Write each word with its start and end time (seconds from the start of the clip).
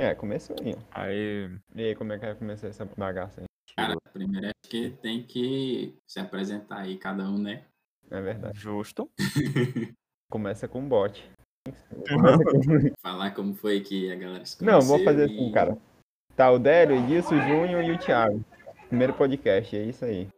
É, 0.00 0.14
começou 0.14 0.56
aí. 0.60 0.74
Aí. 0.92 1.50
E 1.74 1.82
aí, 1.84 1.94
como 1.94 2.12
é 2.12 2.18
que 2.18 2.24
vai 2.24 2.34
começar 2.34 2.68
essa 2.68 2.86
bagaça 2.96 3.42
aí? 3.42 3.46
Cara, 3.76 3.96
primeiro 4.14 4.46
acho 4.46 4.70
que 4.70 4.90
tem 5.02 5.22
que 5.22 5.94
se 6.06 6.18
apresentar 6.18 6.78
aí, 6.78 6.96
cada 6.96 7.24
um, 7.28 7.36
né? 7.36 7.64
É 8.10 8.20
verdade. 8.20 8.58
Justo. 8.58 9.10
Começa 10.30 10.66
com 10.66 10.88
bot. 10.88 11.22
Começa 12.08 12.44
com- 12.44 12.94
Falar 13.02 13.32
como 13.32 13.54
foi 13.54 13.80
que 13.80 14.10
a 14.10 14.16
galera 14.16 14.44
se 14.46 14.64
Não, 14.64 14.80
vou 14.80 15.04
fazer 15.04 15.28
e- 15.28 15.34
assim, 15.34 15.52
cara. 15.52 15.76
Tá 16.34 16.50
o 16.50 16.58
Délio, 16.58 16.96
o 16.96 17.04
Edilson, 17.04 17.34
o 17.34 17.40
Júnior 17.42 17.84
e 17.84 17.92
o 17.92 17.98
Thiago. 17.98 18.42
Primeiro 18.88 19.12
podcast, 19.12 19.76
é 19.76 19.82
isso 19.84 20.04
aí. 20.04 20.28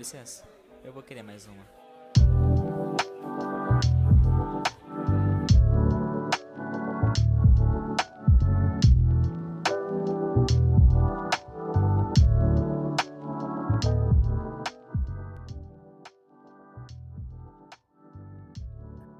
Licença, 0.00 0.44
eu 0.82 0.94
vou 0.94 1.02
querer 1.02 1.22
mais 1.22 1.46
uma. 1.46 1.62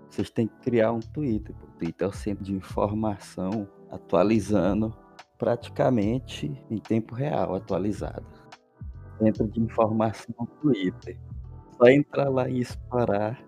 Vocês 0.09 0.31
têm 0.31 0.49
que 0.49 0.57
criar 0.63 0.93
um 0.93 1.01
Twitter. 1.01 1.55
O 1.63 1.67
Twitter 1.79 2.07
é 2.07 2.11
o 2.11 2.13
centro 2.13 2.43
de 2.43 2.55
informação 2.55 3.69
atualizando 3.91 4.97
praticamente 5.37 6.51
em 6.71 6.79
tempo 6.79 7.15
real, 7.15 7.55
atualizado. 7.55 8.40
Centro 9.21 9.47
de 9.49 9.61
informação 9.61 10.35
Twitter. 10.61 11.19
Só 11.77 11.89
entrar 11.89 12.29
lá 12.29 12.49
e 12.49 12.61
explorar, 12.61 13.43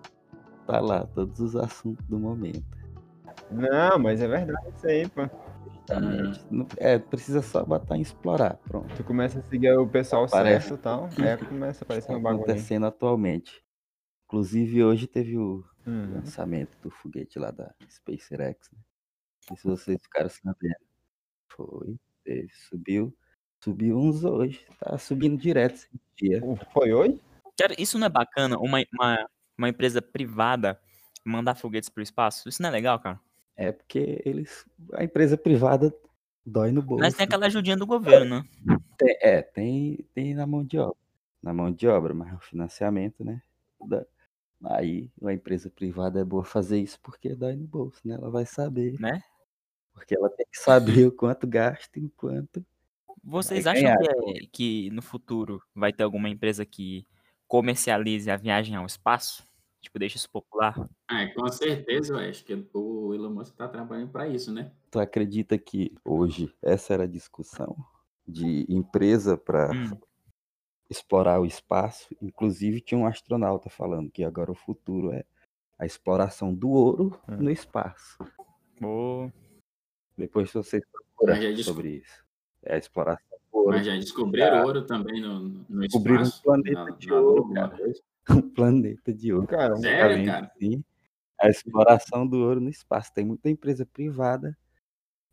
tá 0.67 0.81
lá 0.81 1.07
todos 1.07 1.41
os 1.41 1.57
assuntos 1.57 2.05
do 2.07 2.19
momento. 2.19 2.65
Não, 3.51 3.99
mas 3.99 4.21
é 4.21 4.29
verdade 4.29 4.69
isso 4.77 4.87
aí, 4.87 5.09
pô. 5.09 5.23
É, 6.79 6.99
precisa 6.99 7.43
só 7.43 7.65
botar 7.65 7.97
em 7.97 8.01
explorar, 8.03 8.57
pronto. 8.69 8.95
Tu 8.97 9.05
começa 9.05 9.39
a 9.41 9.43
seguir 9.43 9.73
o 9.77 9.87
pessoal 9.89 10.27
Parece. 10.29 10.69
certo 10.69 10.79
e 10.81 10.83
tal, 10.83 11.09
aí 11.19 11.37
começa 11.47 11.83
a 11.83 11.85
aparecer 11.85 12.07
Está 12.13 12.17
uma 12.17 12.23
bagulho. 12.23 12.43
acontecendo 12.45 12.87
atualmente. 12.87 13.63
Inclusive 14.27 14.85
hoje 14.85 15.07
teve 15.07 15.37
o 15.39 15.65
Hum. 15.87 16.15
lançamento 16.15 16.79
do 16.81 16.91
foguete 16.91 17.39
lá 17.39 17.51
da 17.51 17.75
SpaceX. 17.91 18.71
Né? 18.73 18.79
Não 19.51 19.57
sei 19.57 19.77
se 19.77 19.85
vocês 19.85 20.03
ficaram 20.03 20.31
sabendo. 20.31 20.77
Foi, 21.51 21.97
teve, 22.25 22.49
subiu. 22.69 23.15
Subiu 23.63 23.97
uns 23.97 24.25
hoje. 24.25 24.67
Tá 24.81 24.99
subindo 24.99 25.37
direto 25.37 25.75
esse 25.75 25.89
dia. 26.17 26.43
Foi 26.73 26.93
hoje? 26.93 27.21
Cara, 27.57 27.75
isso 27.79 27.99
não 27.99 28.07
é 28.07 28.11
bacana? 28.11 28.59
Uma, 28.59 28.83
uma, 28.93 29.31
uma 29.57 29.69
empresa 29.69 30.03
privada 30.03 30.81
mandar 31.25 31.55
foguetes 31.55 31.89
pro 31.89 32.03
espaço? 32.03 32.49
Isso 32.49 32.61
não 32.61 32.69
é 32.69 32.73
legal, 32.73 32.99
cara? 32.99 33.21
É 33.57 33.71
porque 33.71 34.21
eles. 34.25 34.67
A 34.95 35.05
empresa 35.05 35.37
privada 35.39 35.95
dói 36.45 36.73
no 36.73 36.83
bolso. 36.83 37.03
Mas 37.05 37.15
tem 37.15 37.25
aquela 37.25 37.47
ajudinha 37.47 37.77
do 37.77 37.87
governo, 37.87 38.39
né? 38.39 38.79
Tem- 38.99 39.17
é, 39.21 39.43
tem, 39.43 40.05
tem 40.13 40.35
na 40.35 40.47
mão 40.47 40.65
de 40.65 40.79
obra. 40.79 40.97
Na 41.41 41.53
mão 41.53 41.71
de 41.71 41.87
obra, 41.87 42.13
mas 42.15 42.35
o 42.35 42.41
financiamento, 42.41 43.25
né? 43.25 43.43
da- 43.87 44.05
Aí 44.65 45.11
a 45.25 45.33
empresa 45.33 45.71
privada 45.71 46.21
é 46.21 46.25
boa 46.25 46.45
fazer 46.45 46.79
isso 46.79 46.99
porque 47.01 47.35
dói 47.35 47.55
no 47.55 47.67
bolso, 47.67 48.01
né? 48.05 48.15
Ela 48.15 48.31
vai 48.31 48.47
saber. 48.47 48.99
Né? 49.01 49.21
Porque 49.93 50.17
ela 50.17 50.31
tem 50.31 50.47
que 50.51 50.59
saber 50.59 51.07
o 51.07 51.13
quanto 51.13 51.47
gasta 51.47 51.99
e 51.99 52.05
o 52.05 52.11
quanto. 52.17 52.65
Vocês 53.23 53.65
Vai 53.65 53.85
acham 53.85 53.97
que, 53.99 54.31
é- 54.31 54.47
que 54.53 54.91
no 54.91 55.03
futuro 55.03 55.63
vai 55.75 55.93
ter 55.93 56.03
alguma 56.03 56.29
empresa 56.29 56.65
que 56.67 57.07
comercialize 57.47 58.31
a 58.31 58.37
viagem 58.37 58.75
ao 58.77 58.87
espaço? 58.87 59.47
Tipo, 59.81 59.99
deixa 59.99 60.17
isso 60.17 60.31
popular? 60.31 60.75
Ah, 61.09 61.27
com 61.35 61.49
certeza, 61.49 62.15
eu 62.15 62.19
acho 62.31 62.45
que 62.45 62.55
o 62.73 63.13
Elon 63.15 63.31
Musk 63.31 63.55
tá 63.57 63.69
trabalhando 63.69 64.11
para 64.11 64.29
isso, 64.29 64.53
né? 64.53 64.73
Tu 64.91 64.99
acredita 65.01 65.59
que 65.59 65.93
hoje 66.05 66.55
essa 66.63 66.95
era 66.95 67.05
a 67.05 67.07
discussão 67.09 67.77
de 68.27 68.65
empresa 68.69 69.37
para 69.37 69.71
Hum. 69.73 69.99
explorar 70.89 71.41
o 71.41 71.47
espaço? 71.47 72.15
Inclusive 72.23 72.81
tinha 72.81 72.99
um 72.99 73.07
astronauta 73.07 73.69
falando 73.69 74.11
que 74.11 74.23
agora 74.25 74.51
o 74.53 74.55
futuro 74.55 75.13
é 75.13 75.25
a 75.79 75.85
exploração 75.87 76.55
do 76.55 76.71
ouro 76.71 77.21
Hum. 77.29 77.37
no 77.39 77.51
espaço. 77.51 78.19
Ô, 78.83 79.31
Depois 80.17 80.53
vocês 80.53 80.83
procuram 80.93 81.35
sobre 81.63 81.97
isso. 81.97 82.25
É 82.65 82.75
a 82.75 82.79
exploração 82.79 83.39
do 83.53 83.59
ouro. 83.59 83.71
Mas 83.77 83.87
já 83.87 83.95
descobriram 83.97 84.59
Ah. 84.59 84.65
ouro 84.65 84.83
também 84.83 85.21
no, 85.21 85.41
no 85.69 85.81
Descobriram 85.83 86.21
um 86.21 86.23
espaço. 86.23 86.43
planeta 86.43 86.85
na- 86.85 86.91
de 86.91 87.07
na 87.09 87.21
ouro, 87.21 87.53
cara. 87.53 87.77
coisa. 87.77 88.01
um 88.31 88.51
planeta 88.51 89.13
de 89.13 89.33
ouro. 89.33 89.47
Cara, 89.47 89.77
Sério, 89.77 90.25
cara? 90.27 90.53
sim. 90.59 90.85
A 91.41 91.49
exploração 91.49 92.27
do 92.27 92.39
ouro 92.39 92.61
no 92.61 92.71
espaço. 92.71 93.13
Tem 93.13 93.25
muita 93.25 93.51
empresa 93.51 93.85
privada 93.85 94.57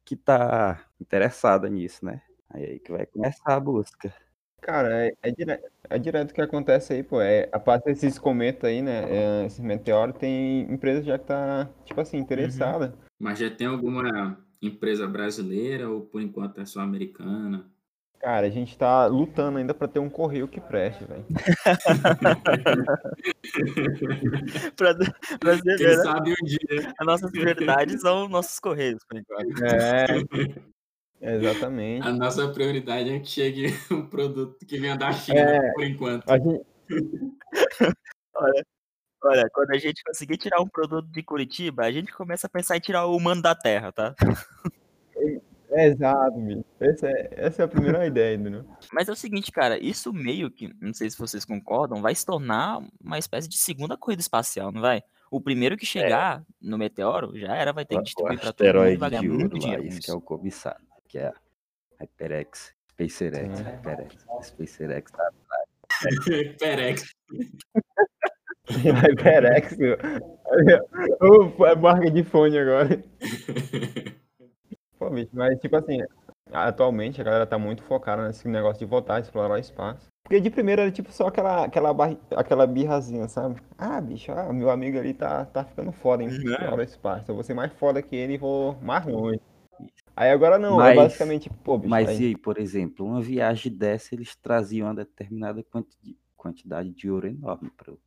que 0.03 0.15
tá 0.15 0.83
interessada 0.99 1.69
nisso, 1.69 2.03
né? 2.03 2.21
Aí 2.49 2.65
aí 2.65 2.79
que 2.79 2.91
vai 2.91 3.05
começar 3.05 3.53
a 3.53 3.59
busca. 3.59 4.11
Cara, 4.59 5.05
é, 5.05 5.13
é, 5.21 5.31
dire- 5.31 5.63
é 5.89 5.99
direto 5.99 6.31
o 6.31 6.33
que 6.33 6.41
acontece 6.41 6.93
aí, 6.93 7.03
pô. 7.03 7.21
É, 7.21 7.47
a 7.51 7.59
parte 7.59 7.85
desses 7.85 8.17
cometas 8.17 8.69
aí, 8.69 8.81
né? 8.81 9.03
é, 9.07 9.45
esses 9.45 9.59
meteoros, 9.59 10.17
tem 10.17 10.61
empresa 10.71 11.03
já 11.03 11.17
que 11.19 11.25
tá, 11.25 11.69
tipo 11.85 12.01
assim, 12.01 12.17
interessada. 12.17 12.93
Mas 13.19 13.37
já 13.39 13.49
tem 13.51 13.67
alguma 13.67 14.37
empresa 14.61 15.07
brasileira 15.07 15.89
ou 15.89 16.01
por 16.01 16.21
enquanto 16.21 16.59
é 16.61 16.65
só 16.65 16.81
americana? 16.81 17.65
Cara, 18.19 18.47
a 18.47 18.49
gente 18.49 18.77
tá 18.77 19.05
lutando 19.05 19.59
ainda 19.59 19.73
pra 19.73 19.87
ter 19.87 19.99
um 19.99 20.09
correio 20.09 20.45
que 20.45 20.59
preste, 20.59 21.05
velho. 21.05 21.25
pra, 24.75 24.93
pra 25.39 25.55
você 25.55 25.61
Quem 25.63 25.77
ver, 25.77 25.97
né? 25.97 26.03
sabe 26.03 26.31
um 26.31 26.45
dia. 26.45 26.93
As 26.99 27.07
nossas 27.07 27.31
verdades 27.31 28.01
são 28.01 28.27
nossos 28.27 28.59
correios, 28.59 29.01
por 29.07 29.17
enquanto. 29.17 29.63
É, 29.63 30.05
exatamente. 31.35 32.05
A 32.05 32.11
nossa 32.11 32.49
prioridade 32.49 33.09
é 33.09 33.19
que 33.19 33.29
chegue 33.29 33.67
um 33.89 34.05
produto 34.05 34.65
que 34.65 34.77
venha 34.77 34.97
da 34.97 35.13
China, 35.13 35.39
É. 35.39 35.71
por 35.71 35.83
enquanto. 35.85 36.29
A 36.29 36.37
gente, 36.37 36.61
Olha, 38.35 38.65
quando 39.19 39.71
a 39.71 39.77
gente 39.77 40.03
conseguir 40.03 40.37
tirar 40.37 40.61
um 40.61 40.67
produto 40.67 41.07
de 41.07 41.23
Curitiba, 41.23 41.83
a 41.83 41.91
gente 41.91 42.11
começa 42.13 42.47
a 42.47 42.49
pensar 42.49 42.77
em 42.77 42.79
tirar 42.79 43.05
o 43.05 43.15
humano 43.15 43.41
da 43.41 43.53
terra, 43.53 43.91
tá? 43.91 44.15
é 45.71 45.87
exato, 45.87 46.39
bicho. 46.39 46.65
Essa 46.79 47.07
é, 47.07 47.29
essa 47.31 47.61
é 47.61 47.65
a 47.65 47.67
primeira 47.67 48.05
ideia, 48.05 48.35
entendeu? 48.35 48.65
Mas 48.91 49.09
é 49.09 49.11
o 49.11 49.15
seguinte, 49.15 49.51
cara, 49.51 49.77
isso 49.77 50.13
meio 50.13 50.49
que, 50.49 50.73
não 50.81 50.93
sei 50.93 51.09
se 51.09 51.17
vocês 51.17 51.45
concordam, 51.45 52.01
vai 52.01 52.15
se 52.15 52.25
tornar 52.25 52.81
uma 53.03 53.19
espécie 53.19 53.47
de 53.47 53.57
segunda 53.57 53.97
corrida 53.97 54.21
espacial, 54.21 54.71
não 54.71 54.81
vai? 54.81 55.03
O 55.31 55.39
primeiro 55.39 55.77
que 55.77 55.85
chegar 55.85 56.43
no 56.59 56.77
meteoro 56.77 57.37
já 57.37 57.55
era, 57.55 57.71
vai 57.71 57.85
ter 57.85 57.97
que 57.97 58.03
distribuir 58.03 58.39
pra 58.39 58.51
todo 58.51 58.65
mundo 58.65 58.87
e 58.87 58.97
vai 58.97 59.09
ganhar 59.11 59.23
muito 59.23 59.53
lá, 59.53 59.59
dinheiro 59.59 59.85
isso 59.85 60.01
que 60.01 60.09
é 60.09 60.13
o 60.13 60.21
cobiçado, 60.21 60.83
que 61.07 61.19
é 61.19 61.27
a 61.27 61.33
HyperX, 61.99 62.73
SpaceX, 62.89 63.57
Sim. 63.57 63.63
HyperX, 63.63 64.25
SpaceX, 64.41 65.11
tá? 65.11 65.31
Perex. 66.59 67.13
HyperX. 68.83 69.77
É 69.81 71.75
marca 71.75 72.11
de 72.11 72.23
fone 72.23 72.57
agora. 72.57 73.03
Pô, 74.97 75.09
bicho, 75.09 75.29
mas 75.33 75.59
tipo 75.59 75.75
assim, 75.75 75.99
atualmente 76.51 77.21
a 77.21 77.23
galera 77.23 77.45
tá 77.47 77.57
muito 77.57 77.83
focada 77.83 78.27
nesse 78.27 78.47
negócio 78.47 78.79
de 78.79 78.85
voltar 78.85 79.15
a 79.15 79.19
explorar 79.19 79.53
o 79.55 79.57
espaço. 79.57 80.07
Porque 80.23 80.39
de 80.41 80.49
primeira 80.49 80.83
era 80.83 80.91
tipo 80.91 81.11
só 81.11 81.27
aquela, 81.27 81.65
aquela, 81.65 81.93
barri- 81.93 82.19
aquela 82.35 82.67
birrazinha, 82.67 83.27
sabe? 83.27 83.59
Ah, 83.77 83.99
bicho, 83.99 84.31
ah, 84.31 84.51
meu 84.53 84.69
amigo 84.69 84.97
ali 84.99 85.13
tá, 85.13 85.45
tá 85.45 85.63
ficando 85.63 85.91
foda 85.91 86.21
em 86.23 86.27
Uhum. 86.27 86.33
explorar 86.33 86.77
o 86.77 86.81
espaço. 86.81 87.31
Eu 87.31 87.35
vou 87.35 87.43
ser 87.43 87.53
mais 87.55 87.71
foda 87.73 88.01
que 88.01 88.15
ele 88.15 88.33
e 88.33 88.37
vou 88.37 88.75
mais 88.81 89.05
longe. 89.05 89.39
Aí 90.15 90.29
agora 90.29 90.59
não, 90.59 90.75
Mas- 90.77 90.91
é 90.91 90.95
basicamente, 90.95 91.49
pô, 91.63 91.77
bicho, 91.77 91.89
Mas 91.89 92.09
aí- 92.09 92.21
e 92.21 92.25
aí, 92.27 92.37
por 92.37 92.59
exemplo, 92.59 93.05
uma 93.05 93.21
viagem 93.21 93.71
dessa, 93.75 94.13
eles 94.13 94.35
traziam 94.35 94.87
uma 94.87 94.93
determinada 94.95 95.63
quanti- 95.63 96.17
quantidade 96.35 96.91
de 96.91 97.09
ouro 97.09 97.25
enorme 97.27 97.71
para 97.75 97.91
o 97.93 97.97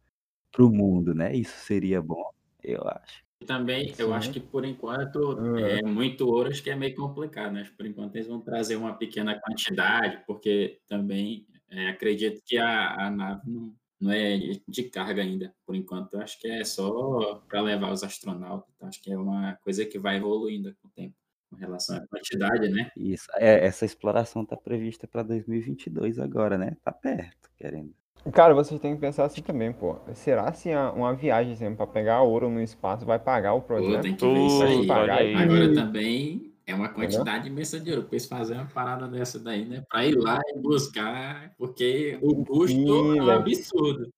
mundo, 0.61 1.15
né? 1.15 1.35
Isso 1.35 1.57
seria 1.65 2.01
bom, 2.03 2.31
eu 2.63 2.83
acho. 2.87 3.23
Também, 3.47 3.93
eu 3.99 4.09
Sim. 4.09 4.13
acho 4.13 4.33
que 4.33 4.41
por 4.41 4.65
enquanto 4.65 5.37
Hum. 5.39 5.59
é 5.59 5.83
muito 5.83 6.27
ouro, 6.29 6.49
acho 6.49 6.63
que 6.63 6.71
é 6.71 6.77
meio 6.77 6.95
complicado, 6.95 7.53
né? 7.53 7.69
Por 7.77 7.87
enquanto 7.87 8.17
eles 8.17 8.29
vão 8.29 8.41
trazer 8.41 8.77
uma 8.77 8.95
pequena 8.95 9.39
quantidade, 9.41 10.23
porque 10.27 10.81
também 10.89 11.47
é, 11.69 11.89
acredito 11.89 12.41
que 12.45 12.59
a, 12.59 13.07
a 13.07 13.11
nave 13.11 13.51
não, 13.51 13.75
não 14.01 14.13
é 14.13 14.39
de 14.69 14.83
carga 14.85 15.23
ainda. 15.23 15.55
Por 15.67 15.75
enquanto, 15.75 16.19
acho 16.19 16.39
que 16.39 16.49
é 16.49 16.65
só 16.65 17.37
para 17.49 17.61
levar 17.61 17.93
os 17.93 18.03
astronautas. 18.03 18.69
Então, 18.77 18.89
acho 18.89 19.03
que 19.03 19.13
é 19.13 19.17
uma 19.17 19.57
coisa 19.63 19.85
que 19.85 19.99
vai 19.99 20.17
evoluindo 20.17 20.75
com 20.81 20.89
o 20.89 20.91
tempo, 20.91 21.15
com 21.51 21.57
relação 21.57 21.97
à 21.97 22.07
quantidade, 22.07 22.69
né? 22.69 22.91
Isso, 22.97 23.27
é, 23.37 23.65
essa 23.65 23.85
exploração 23.85 24.43
está 24.43 24.57
prevista 24.57 25.09
para 25.09 25.23
2022 25.23 26.19
agora, 26.19 26.59
né? 26.59 26.77
Tá 26.83 26.93
perto, 26.93 27.51
querendo. 27.57 27.95
Cara, 28.31 28.55
vocês 28.55 28.81
têm 28.81 28.95
que 28.95 29.01
pensar 29.01 29.25
assim 29.25 29.43
também, 29.43 29.73
pô. 29.73 29.97
Será 30.15 30.53
se 30.53 30.71
a- 30.73 30.93
uma 30.93 31.13
viagem, 31.13 31.53
exemplo, 31.53 31.77
pra 31.79 31.87
pegar 31.87 32.23
ouro 32.23 32.49
no 32.49 32.61
espaço 32.61 33.05
vai 33.05 33.19
pagar 33.19 33.55
o 33.55 33.61
Pô, 33.61 33.67
projeto? 33.69 34.03
tem 34.03 34.15
que 34.15 34.25
ver 34.25 34.47
isso 34.47 34.63
aí. 34.63 34.89
olha 34.91 35.15
aí. 35.15 35.35
Agora 35.35 35.75
também 35.75 36.53
é 36.65 36.73
uma 36.75 36.89
quantidade 36.89 37.49
imensa 37.49 37.81
de 37.81 37.91
ouro. 37.91 38.03
Pra 38.05 38.13
eles 38.13 38.27
fazerem 38.27 38.63
uma 38.63 38.69
parada 38.71 39.09
dessa 39.09 39.41
daí, 39.41 39.65
né? 39.65 39.83
Para 39.91 40.07
ir 40.07 40.15
lá 40.17 40.41
e 40.55 40.59
buscar, 40.61 41.53
porque 41.59 42.17
porque 42.21 42.41
o 42.41 42.45
custo 42.45 42.69
Sim, 42.69 43.19
é 43.19 43.23
um 43.23 43.27
velho. 43.27 43.41
absurdo. 43.41 44.09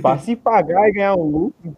Pra 0.00 0.18
se 0.18 0.34
pagar 0.34 0.88
e 0.88 0.92
ganhar 0.92 1.14
um 1.14 1.24
lucro. 1.26 1.76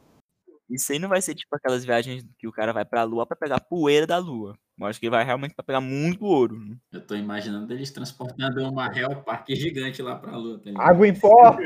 Isso 0.70 0.92
aí 0.92 0.98
não 0.98 1.08
vai 1.08 1.20
ser 1.20 1.34
tipo 1.34 1.54
aquelas 1.54 1.84
viagens 1.84 2.24
que 2.38 2.48
o 2.48 2.52
cara 2.52 2.72
vai 2.72 2.84
pra 2.84 3.02
lua 3.04 3.26
pra 3.26 3.36
pegar 3.36 3.60
poeira 3.60 4.06
da 4.06 4.18
lua. 4.18 4.56
Eu 4.78 4.86
acho 4.86 4.98
que 4.98 5.06
ele 5.06 5.10
vai 5.14 5.24
realmente 5.24 5.54
pra 5.54 5.64
pegar 5.64 5.80
muito 5.80 6.24
ouro. 6.24 6.58
né? 6.58 6.76
Eu 6.92 7.06
tô 7.06 7.14
imaginando 7.14 7.72
eles 7.72 7.90
transportando 7.90 8.62
uma 8.68 8.86
Hell 8.96 9.22
Park 9.22 9.48
gigante 9.50 10.02
lá 10.02 10.16
pra 10.16 10.36
Lua. 10.36 10.58
Tá? 10.58 10.70
Água 10.78 11.06
em 11.06 11.18
pó. 11.18 11.56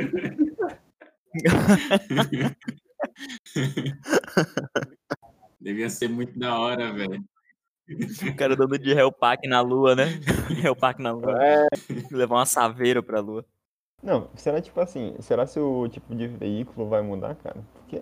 Devia 5.60 5.90
ser 5.90 6.08
muito 6.08 6.38
da 6.38 6.58
hora, 6.58 6.92
velho. 6.92 7.24
O 8.30 8.36
cara 8.36 8.54
dando 8.54 8.78
de 8.78 8.90
Hellpack 8.90 9.48
na 9.48 9.60
lua, 9.60 9.96
né? 9.96 10.04
Hellpack 10.62 11.00
na 11.00 11.12
lua. 11.12 11.36
É. 11.42 11.66
Levar 12.10 12.36
uma 12.36 12.46
saveira 12.46 13.02
pra 13.02 13.20
lua. 13.20 13.44
Não, 14.02 14.30
será 14.36 14.60
tipo 14.60 14.78
assim, 14.80 15.16
será 15.20 15.46
se 15.46 15.58
o 15.58 15.88
tipo 15.88 16.14
de 16.14 16.28
veículo 16.28 16.88
vai 16.88 17.02
mudar, 17.02 17.34
cara? 17.36 17.60
Porque, 17.74 17.98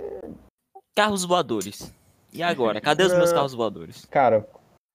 Carros 0.96 1.26
voadores. 1.26 1.92
E 2.32 2.42
agora? 2.42 2.80
Cadê 2.80 3.04
os 3.04 3.12
meus 3.12 3.30
carros 3.30 3.52
voadores? 3.52 4.06
cara, 4.06 4.48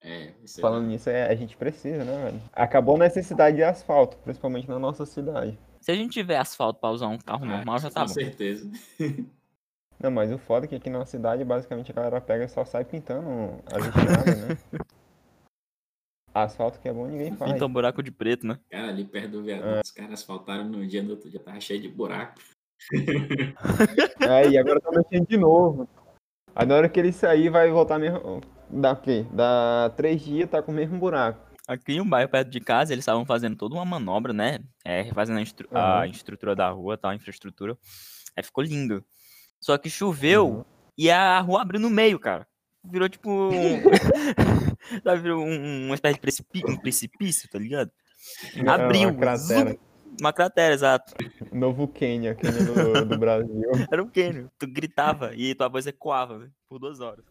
É, 0.03 0.29
é 0.29 0.33
falando 0.59 0.87
nisso, 0.87 1.11
é, 1.11 1.27
a 1.29 1.35
gente 1.35 1.55
precisa, 1.55 2.03
né, 2.03 2.23
velho? 2.25 2.41
Acabou 2.53 2.95
a 2.95 2.99
necessidade 2.99 3.57
de 3.57 3.63
asfalto, 3.63 4.17
principalmente 4.17 4.67
na 4.67 4.79
nossa 4.79 5.05
cidade. 5.05 5.55
Se 5.79 5.91
a 5.91 5.95
gente 5.95 6.11
tiver 6.11 6.37
asfalto 6.37 6.79
pra 6.79 6.89
usar 6.89 7.07
um 7.07 7.19
carro 7.19 7.45
Ah, 7.45 7.49
normal, 7.57 7.77
já 7.77 7.91
tá 7.91 8.01
Com 8.01 8.07
bom. 8.07 8.13
certeza. 8.15 8.67
Não, 9.99 10.09
mas 10.09 10.31
o 10.31 10.39
foda 10.39 10.65
é 10.65 10.69
que 10.69 10.73
aqui 10.73 10.89
na 10.89 11.05
cidade, 11.05 11.43
basicamente, 11.43 11.91
a 11.91 11.93
galera 11.93 12.19
pega 12.19 12.45
e 12.45 12.49
só 12.49 12.65
sai 12.65 12.83
pintando 12.83 13.61
as 13.71 13.85
estradas, 13.85 14.37
né? 14.39 14.57
Asfalto 16.33 16.79
que 16.79 16.89
é 16.89 16.93
bom, 16.93 17.05
ninguém 17.05 17.35
faz. 17.35 17.51
Pinta 17.51 17.65
um 17.67 17.71
buraco 17.71 18.01
de 18.01 18.09
preto, 18.09 18.47
né? 18.47 18.57
Cara, 18.71 18.87
ali 18.87 19.05
perto 19.05 19.29
do 19.33 19.43
viaduto, 19.43 19.81
os 19.85 19.91
caras 19.91 20.13
asfaltaram 20.13 20.63
no 20.63 20.87
dia, 20.87 21.03
no 21.03 21.11
outro 21.11 21.29
dia 21.29 21.39
tava 21.39 21.59
cheio 21.61 21.79
de 21.79 21.89
buraco. 21.89 22.41
É, 24.19 24.49
e 24.49 24.57
agora 24.57 24.79
tá 24.79 24.91
mexendo 24.91 25.27
de 25.27 25.37
novo. 25.37 25.87
Aí 26.55 26.65
na 26.65 26.75
hora 26.75 26.89
que 26.89 26.99
ele 26.99 27.11
sair, 27.11 27.49
vai 27.49 27.69
voltar 27.69 27.97
mesmo. 27.99 28.41
Dá 28.69 28.91
o 28.93 28.95
quê? 28.97 29.25
Dá 29.31 29.91
três 29.95 30.21
dias, 30.21 30.49
tá 30.49 30.61
com 30.61 30.71
o 30.71 30.75
mesmo 30.75 30.97
buraco. 30.97 31.39
Aqui 31.67 31.93
em 31.93 32.01
um 32.01 32.09
bairro 32.09 32.29
perto 32.29 32.49
de 32.49 32.59
casa, 32.59 32.93
eles 32.93 33.03
estavam 33.03 33.25
fazendo 33.25 33.55
toda 33.55 33.75
uma 33.75 33.85
manobra, 33.85 34.33
né? 34.33 34.59
É, 34.83 35.01
refazendo 35.01 35.39
a, 35.39 35.41
instru- 35.41 35.69
a 35.71 35.99
Aham. 35.99 36.05
estrutura 36.07 36.55
da 36.55 36.69
rua, 36.69 36.97
tal, 36.97 37.11
a 37.11 37.15
infraestrutura. 37.15 37.77
Aí 38.35 38.43
ficou 38.43 38.63
lindo. 38.63 39.03
Só 39.59 39.77
que 39.77 39.89
choveu 39.89 40.47
Uhum. 40.49 40.65
e 40.97 41.09
a 41.11 41.39
rua 41.39 41.61
abriu 41.61 41.79
no 41.79 41.89
meio, 41.89 42.19
cara. 42.19 42.47
Virou 42.83 43.07
tipo 43.07 43.29
um. 43.29 43.79
Sabe, 45.03 45.21
virou 45.21 45.45
um, 45.45 45.85
uma 45.85 45.95
espécie 45.95 46.15
de 46.15 46.21
precipi- 46.21 46.63
um 46.67 46.75
precipício, 46.75 47.47
tá 47.49 47.59
ligado? 47.59 47.91
Abriu. 48.67 49.09
É 49.09 49.77
Uma 50.21 50.31
cratera. 50.31 50.71
exato. 50.71 51.15
Novo 51.51 51.87
Quênia, 51.87 52.35
Quênia 52.35 52.63
do, 52.63 53.05
do 53.07 53.17
Brasil. 53.17 53.63
Era 53.91 54.03
um 54.03 54.07
cânion. 54.07 54.49
Tu 54.59 54.67
gritava 54.67 55.33
e 55.35 55.55
tua 55.55 55.67
voz 55.67 55.87
ecoava, 55.87 56.37
né? 56.37 56.51
Por 56.69 56.77
duas 56.77 56.99
horas. 56.99 57.25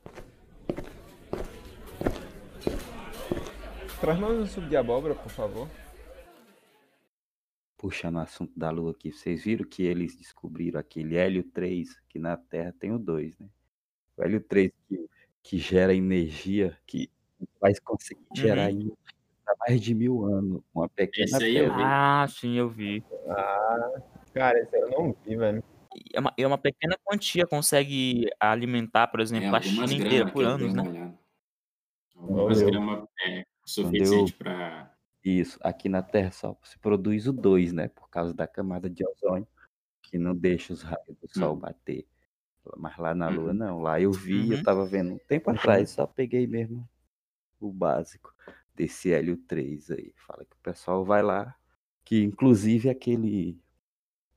Traz 4.01 4.19
mais 4.19 4.37
um 4.41 4.45
suco 4.45 4.67
de 4.67 4.77
abóbora, 4.77 5.15
por 5.15 5.31
favor. 5.31 5.69
Puxando 7.79 8.17
o 8.17 8.19
assunto 8.19 8.59
da 8.59 8.71
Lua 8.71 8.91
aqui, 8.91 9.13
vocês 9.13 9.45
viram 9.45 9.65
que 9.65 9.85
eles 9.85 10.17
descobriram 10.17 10.81
aquele 10.81 11.17
hélio 11.17 11.45
3, 11.45 11.97
que 12.09 12.19
na 12.19 12.37
Terra 12.37 12.75
tem 12.77 12.91
o 12.91 12.99
2, 12.99 13.39
né? 13.39 13.47
O 14.17 14.23
hélio 14.25 14.41
3 14.41 14.73
que, 14.89 15.07
que 15.45 15.59
gera 15.59 15.95
energia, 15.95 16.77
que 16.85 17.09
faz 17.61 17.79
conseguir 17.79 18.27
gerar 18.35 18.65
Uhum. 18.65 18.71
energia 18.81 18.97
há 19.53 19.57
mais 19.69 19.81
de 19.81 19.95
mil 19.95 20.25
anos. 20.27 20.63
Uma 20.75 20.89
pequena 20.89 21.39
Esse 21.39 21.45
aí 21.45 21.57
eu 21.59 21.73
vi. 21.73 21.95
Ah, 21.97 22.27
sim, 22.29 22.57
eu 22.57 22.69
vi. 22.69 23.05
Cara, 24.35 24.59
esse 24.61 24.77
eu 24.77 24.91
não 24.91 25.13
vi, 25.25 25.37
velho. 25.37 25.63
E 25.95 26.17
É 26.17 26.21
uma, 26.21 26.35
é 26.39 26.47
uma 26.47 26.59
pequena 26.59 26.97
quantia 27.05 27.47
consegue 27.47 28.27
alimentar, 28.41 29.09
por 29.09 29.21
É, 29.33 29.49
exemplo, 29.49 29.57
a 29.57 29.61
China 29.61 29.95
inteira 29.95 30.27
por 30.27 30.45
eu 30.45 30.47
anos, 30.47 30.75
né? 30.75 30.85
olhada. 30.87 31.19
Algumas 32.17 32.63
gramas 32.63 33.09
é 33.27 33.45
suficiente 33.65 34.35
pra. 34.37 34.95
Isso, 35.25 35.59
aqui 35.63 35.89
na 35.89 36.03
Terra 36.03 36.31
só 36.33 36.57
se 36.65 36.79
produz 36.79 37.27
o 37.29 37.33
2, 37.33 37.73
né? 37.73 37.89
Por 37.89 38.09
causa 38.11 38.35
da 38.35 38.47
camada 38.49 38.89
de 38.91 39.05
ozônio, 39.07 39.47
que 40.03 40.19
não 40.19 40.35
deixa 40.37 40.73
os 40.73 40.83
raios 40.83 41.17
do 41.21 41.29
Sol 41.29 41.57
Uhum. 41.57 41.61
bater. 41.61 42.07
Mas 42.79 42.97
lá 42.99 43.15
na 43.15 43.29
Lua 43.31 43.53
Uhum. 43.53 43.55
não. 43.55 43.81
Lá 43.81 44.01
eu 44.01 44.15
vi, 44.15 44.51
eu 44.53 44.59
Uhum. 44.59 44.63
tava 44.63 44.87
vendo 44.87 45.15
um 45.15 45.19
tempo 45.19 45.51
Uhum. 45.51 45.57
atrás, 45.59 45.91
só 45.91 46.07
peguei 46.07 46.47
mesmo 46.47 46.89
o 47.61 47.73
básico 47.73 48.35
desse 48.81 49.13
hélio 49.13 49.37
3 49.37 49.91
aí. 49.91 50.11
Fala 50.17 50.43
que 50.45 50.57
o 50.57 50.61
pessoal 50.63 51.05
vai 51.05 51.23
lá, 51.23 51.55
que 52.03 52.23
inclusive 52.23 52.89
aquele 52.89 53.61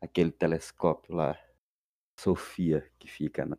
aquele 0.02 0.32
telescópio 0.32 1.16
lá, 1.16 1.40
Sofia, 2.20 2.86
que 3.00 3.08
fica 3.08 3.46
no, 3.46 3.58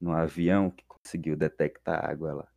no 0.00 0.12
avião, 0.12 0.70
que 0.70 0.82
conseguiu 0.86 1.36
detectar 1.36 2.08
água 2.08 2.32
lá. 2.32 2.48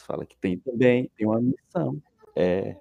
Fala 0.00 0.26
que 0.26 0.36
tem 0.36 0.58
também, 0.58 1.08
tem 1.16 1.24
uma 1.24 1.40
missão. 1.40 2.02
É, 2.34 2.76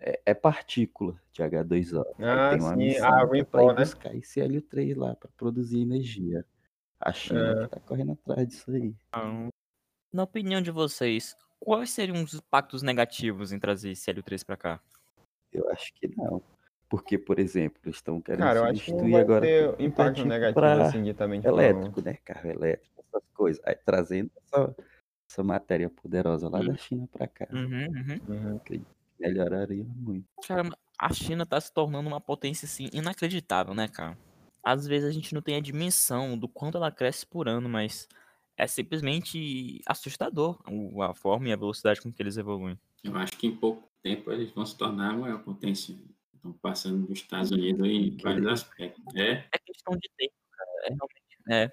é, 0.00 0.22
é 0.24 0.34
partícula 0.34 1.20
de 1.30 1.42
H2O. 1.42 2.02
Aí 2.18 2.24
Ah, 2.24 2.50
tem 2.50 2.60
uma 2.60 2.70
sim, 2.70 2.76
missão 2.78 3.04
a 3.12 3.20
água 3.20 3.34
que 3.34 3.42
em 3.42 3.44
pra 3.44 3.60
pó, 3.60 3.70
ir 3.72 3.74
né? 3.74 3.80
buscar 3.82 4.14
esse 4.16 4.40
hélio 4.40 4.62
3 4.62 4.96
lá 4.96 5.14
para 5.14 5.30
produzir 5.36 5.82
energia. 5.82 6.46
A 6.98 7.12
China 7.12 7.60
É. 7.60 7.64
que 7.64 7.68
tá 7.74 7.80
correndo 7.80 8.12
atrás 8.12 8.48
disso 8.48 8.70
aí. 8.70 8.94
Então, 9.08 9.48
Na 10.10 10.22
opinião 10.22 10.62
de 10.62 10.70
vocês, 10.70 11.36
quais 11.64 11.90
seriam 11.90 12.22
os 12.22 12.34
impactos 12.34 12.82
negativos 12.82 13.52
em 13.52 13.58
trazer 13.58 13.90
esse 13.92 14.08
Hélio 14.10 14.22
3 14.22 14.42
pra 14.44 14.56
cá? 14.56 14.80
Eu 15.52 15.68
acho 15.70 15.92
que 15.94 16.08
não. 16.16 16.42
Porque, 16.88 17.16
por 17.18 17.38
exemplo, 17.38 17.80
eles 17.84 17.96
estão 17.96 18.20
querendo 18.20 18.44
Cara, 18.44 18.58
eu 18.60 18.64
acho 18.66 18.84
que 18.84 18.92
não 18.92 19.10
vai 19.10 19.20
agora 19.22 19.40
ter 19.46 19.70
tudo 19.70 19.82
impacto 19.82 20.16
tipo 20.16 20.28
negativo 20.28 20.66
assim, 20.66 21.14
falando. 21.14 21.44
elétrico, 21.46 22.00
né? 22.02 22.18
Carro 22.24 22.50
elétrico, 22.50 23.04
essas 23.08 23.22
coisas. 23.34 23.62
Aí 23.64 23.74
trazendo 23.74 24.30
essa, 24.36 24.76
essa 25.28 25.42
matéria 25.42 25.88
poderosa 25.90 26.48
lá 26.48 26.60
Hum. 26.60 26.66
da 26.66 26.76
China 26.76 27.08
para 27.10 27.26
cá. 27.26 27.48
Uhum, 27.52 27.86
uhum. 27.86 28.20
Uhum. 28.28 28.84
Melhoraria 29.18 29.84
muito. 29.84 30.26
Cara, 30.46 30.68
a 30.98 31.12
China 31.12 31.46
tá 31.46 31.60
se 31.60 31.72
tornando 31.72 32.08
uma 32.08 32.20
potência 32.20 32.66
assim 32.66 32.88
inacreditável, 32.92 33.74
né, 33.74 33.88
cara? 33.88 34.16
Às 34.62 34.86
vezes 34.86 35.08
a 35.08 35.12
gente 35.12 35.34
não 35.34 35.42
tem 35.42 35.56
a 35.56 35.60
dimensão 35.60 36.38
do 36.38 36.48
quanto 36.48 36.76
ela 36.76 36.90
cresce 36.90 37.26
por 37.26 37.48
ano, 37.48 37.68
mas 37.68 38.08
é 38.56 38.66
simplesmente 38.66 39.80
assustador 39.86 40.58
a 41.02 41.14
forma 41.14 41.48
e 41.48 41.52
a 41.52 41.56
velocidade 41.56 42.00
com 42.00 42.12
que 42.12 42.22
eles 42.22 42.36
evoluem. 42.36 42.78
Eu 43.02 43.16
acho 43.16 43.32
que 43.36 43.46
em 43.46 43.56
pouco 43.56 43.88
tempo 44.02 44.30
eles 44.30 44.50
vão 44.52 44.64
se 44.64 44.76
tornar 44.76 45.10
a 45.10 45.16
maior 45.16 45.42
potência. 45.42 45.94
Estão 46.34 46.52
passando 46.54 47.06
dos 47.06 47.18
Estados 47.18 47.50
Unidos 47.50 47.86
em 47.86 48.16
vários 48.22 48.46
aspectos. 48.46 49.02
É, 49.16 49.44
É 49.52 49.58
questão 49.64 49.94
de 49.96 50.08
tempo, 50.16 50.34
cara. 50.52 50.70
É 50.84 50.88
realmente. 50.88 51.24
É. 51.50 51.72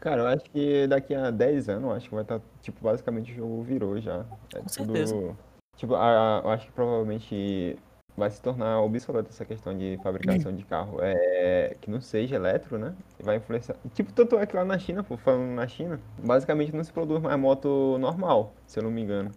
Cara, 0.00 0.22
eu 0.22 0.26
acho 0.28 0.44
que 0.50 0.86
daqui 0.86 1.14
a 1.14 1.30
10 1.30 1.68
anos, 1.68 1.90
acho 1.92 2.08
que 2.08 2.14
vai 2.14 2.24
estar, 2.24 2.40
tipo, 2.60 2.78
basicamente 2.82 3.32
o 3.32 3.34
jogo 3.34 3.62
virou 3.62 3.98
já. 4.00 4.26
É 4.54 4.60
Com 4.60 4.68
certeza. 4.68 5.36
Tipo, 5.76 5.94
a- 5.94 6.38
a- 6.38 6.42
eu 6.44 6.50
acho 6.50 6.66
que 6.66 6.72
provavelmente 6.72 7.76
vai 8.16 8.30
se 8.30 8.40
tornar 8.40 8.80
obsoleto 8.80 9.30
essa 9.30 9.44
questão 9.44 9.76
de 9.76 9.98
fabricação 10.02 10.54
de 10.54 10.64
carro. 10.64 10.98
É, 11.00 11.76
que 11.80 11.90
não 11.90 12.00
seja 12.00 12.36
elétrico, 12.36 12.78
né? 12.78 12.94
Vai 13.20 13.36
influenciar. 13.36 13.76
Tipo, 13.94 14.12
tanto 14.12 14.38
é 14.38 14.46
que 14.46 14.56
lá 14.56 14.64
na 14.64 14.78
China, 14.78 15.02
pô, 15.02 15.16
falando 15.16 15.54
na 15.54 15.66
China, 15.66 16.00
basicamente 16.18 16.74
não 16.74 16.84
se 16.84 16.92
produz 16.92 17.20
mais 17.20 17.38
moto 17.38 17.96
normal, 17.98 18.52
se 18.66 18.78
eu 18.78 18.82
não 18.84 18.90
me 18.90 19.02
engano. 19.02 19.30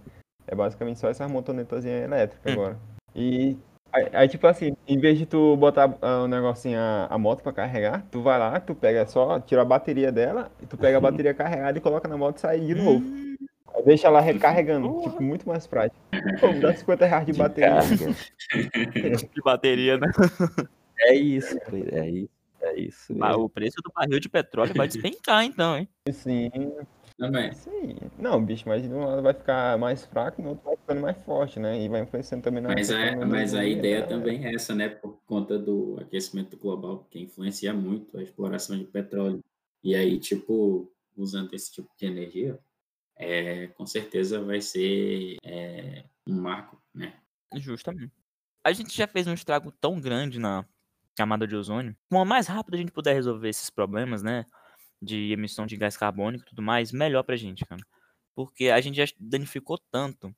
É 0.48 0.55
basicamente 0.55 1.00
só 1.00 1.10
essas 1.10 1.29
motonetazinhas 1.29 2.03
elétricas 2.03 2.51
Hum. 2.51 2.55
agora. 2.55 2.77
E 3.15 3.57
Aí, 3.91 4.10
aí, 4.13 4.27
tipo 4.27 4.46
assim, 4.46 4.75
em 4.88 5.00
vez 5.00 5.17
de 5.17 5.25
tu 5.25 5.55
botar 5.55 5.98
ah, 6.01 6.24
o 6.24 6.27
negocinho, 6.27 6.77
a, 6.79 7.07
a 7.10 7.17
moto 7.17 7.41
pra 7.41 7.53
carregar, 7.53 8.05
tu 8.12 8.22
vai 8.22 8.38
lá, 8.38 8.60
tu 8.60 8.75
pega 8.75 9.07
só, 9.07 9.39
tira 9.39 9.62
a 9.62 9.65
bateria 9.65 10.12
dela, 10.12 10.51
e 10.62 10.65
tu 10.65 10.77
pega 10.77 10.98
a 10.98 11.01
bateria 11.01 11.34
carregada 11.34 11.77
e 11.77 11.81
coloca 11.81 12.07
na 12.07 12.17
moto 12.17 12.38
e 12.38 12.41
sai 12.41 12.60
de 12.60 12.75
novo. 12.75 13.03
Aí 13.74 13.84
deixa 13.84 14.07
ela 14.07 14.19
recarregando, 14.19 15.01
tipo, 15.01 15.24
muito 15.24 15.48
mais 15.48 15.65
prático. 15.65 16.00
Pô, 16.40 16.54
dá 16.60 16.74
50 16.74 17.06
reais 17.06 17.26
de 17.26 17.32
De 17.32 17.38
bateria. 17.38 17.80
de 19.34 19.42
bateria, 19.44 19.98
né? 19.98 20.08
É 21.00 21.16
isso, 21.16 21.58
é 21.92 22.10
isso. 22.10 22.38
É 22.62 22.80
isso. 22.80 23.16
Mas 23.16 23.36
o 23.36 23.48
preço 23.48 23.78
do 23.84 23.92
barril 23.94 24.20
de 24.20 24.30
petróleo 24.30 24.74
vai 24.76 24.88
despencar, 24.88 25.44
então, 25.44 25.78
hein? 25.78 25.88
Sim, 26.12 26.50
Também. 27.18 27.54
sim. 27.54 27.96
Não, 28.18 28.44
bicho, 28.44 28.68
mas 28.68 28.82
de 28.82 28.90
um 28.90 29.06
lado 29.06 29.22
vai 29.22 29.34
ficar 29.34 29.78
mais 29.78 30.06
fraco, 30.06 30.42
no 30.42 30.50
outro 30.50 30.66
vai 30.66 30.76
ficando 30.76 31.02
mais 31.02 31.18
forte, 31.24 31.60
né? 31.60 31.80
E 31.82 31.88
vai 31.88 32.02
influenciando 32.02 32.44
também 32.44 32.62
na 32.62 32.70
Mas, 32.70 32.90
é, 32.90 33.16
mas 33.16 33.54
a 33.54 33.60
meio 33.60 33.78
ideia 33.78 34.02
né? 34.02 34.08
também 34.08 34.46
é 34.46 34.56
essa, 34.56 34.74
né? 34.74 34.90
Por 34.90 35.20
conta 35.26 35.58
do 35.58 35.98
aquecimento 36.02 36.58
global, 36.58 37.08
que 37.10 37.20
influencia 37.20 37.74
muito 37.74 38.18
a 38.18 38.24
exploração 38.24 38.78
de 38.78 38.86
petróleo. 38.86 39.44
E 39.84 39.96
aí, 39.96 40.20
tipo, 40.20 40.92
usando 41.16 41.54
esse 41.54 41.72
tipo 41.72 41.90
de 41.98 42.06
energia, 42.06 42.60
é, 43.18 43.68
com 43.68 43.86
certeza 43.86 44.42
vai 44.44 44.62
ser 44.62 45.38
é, 45.44 46.06
um 46.26 46.40
marco, 46.40 46.82
né? 46.94 47.20
Justamente. 47.56 48.14
A 48.64 48.72
gente 48.72 48.96
já 48.96 49.08
fez 49.08 49.28
um 49.28 49.34
estrago 49.34 49.72
tão 49.72 50.00
grande 50.00 50.40
na 50.40 50.66
camada 51.16 51.48
de 51.48 51.56
ozônio. 51.56 51.96
Quanto 52.10 52.28
mais 52.28 52.48
rápido 52.48 52.76
a 52.76 52.78
gente 52.78 52.92
puder 52.92 53.14
resolver 53.14 53.50
esses 53.50 53.70
problemas, 53.70 54.22
né? 54.22 54.46
De 55.02 55.32
emissão 55.32 55.66
de 55.66 55.76
gás 55.78 55.98
carbônico 55.98 56.44
e 56.46 56.50
tudo 56.50 56.62
mais, 56.62 56.92
melhor 56.92 57.24
pra 57.24 57.36
gente, 57.36 57.66
cara. 57.66 57.82
Porque 58.36 58.70
a 58.70 58.80
gente 58.80 58.98
já 58.98 59.06
danificou 59.20 59.80
tanto. 59.92 60.36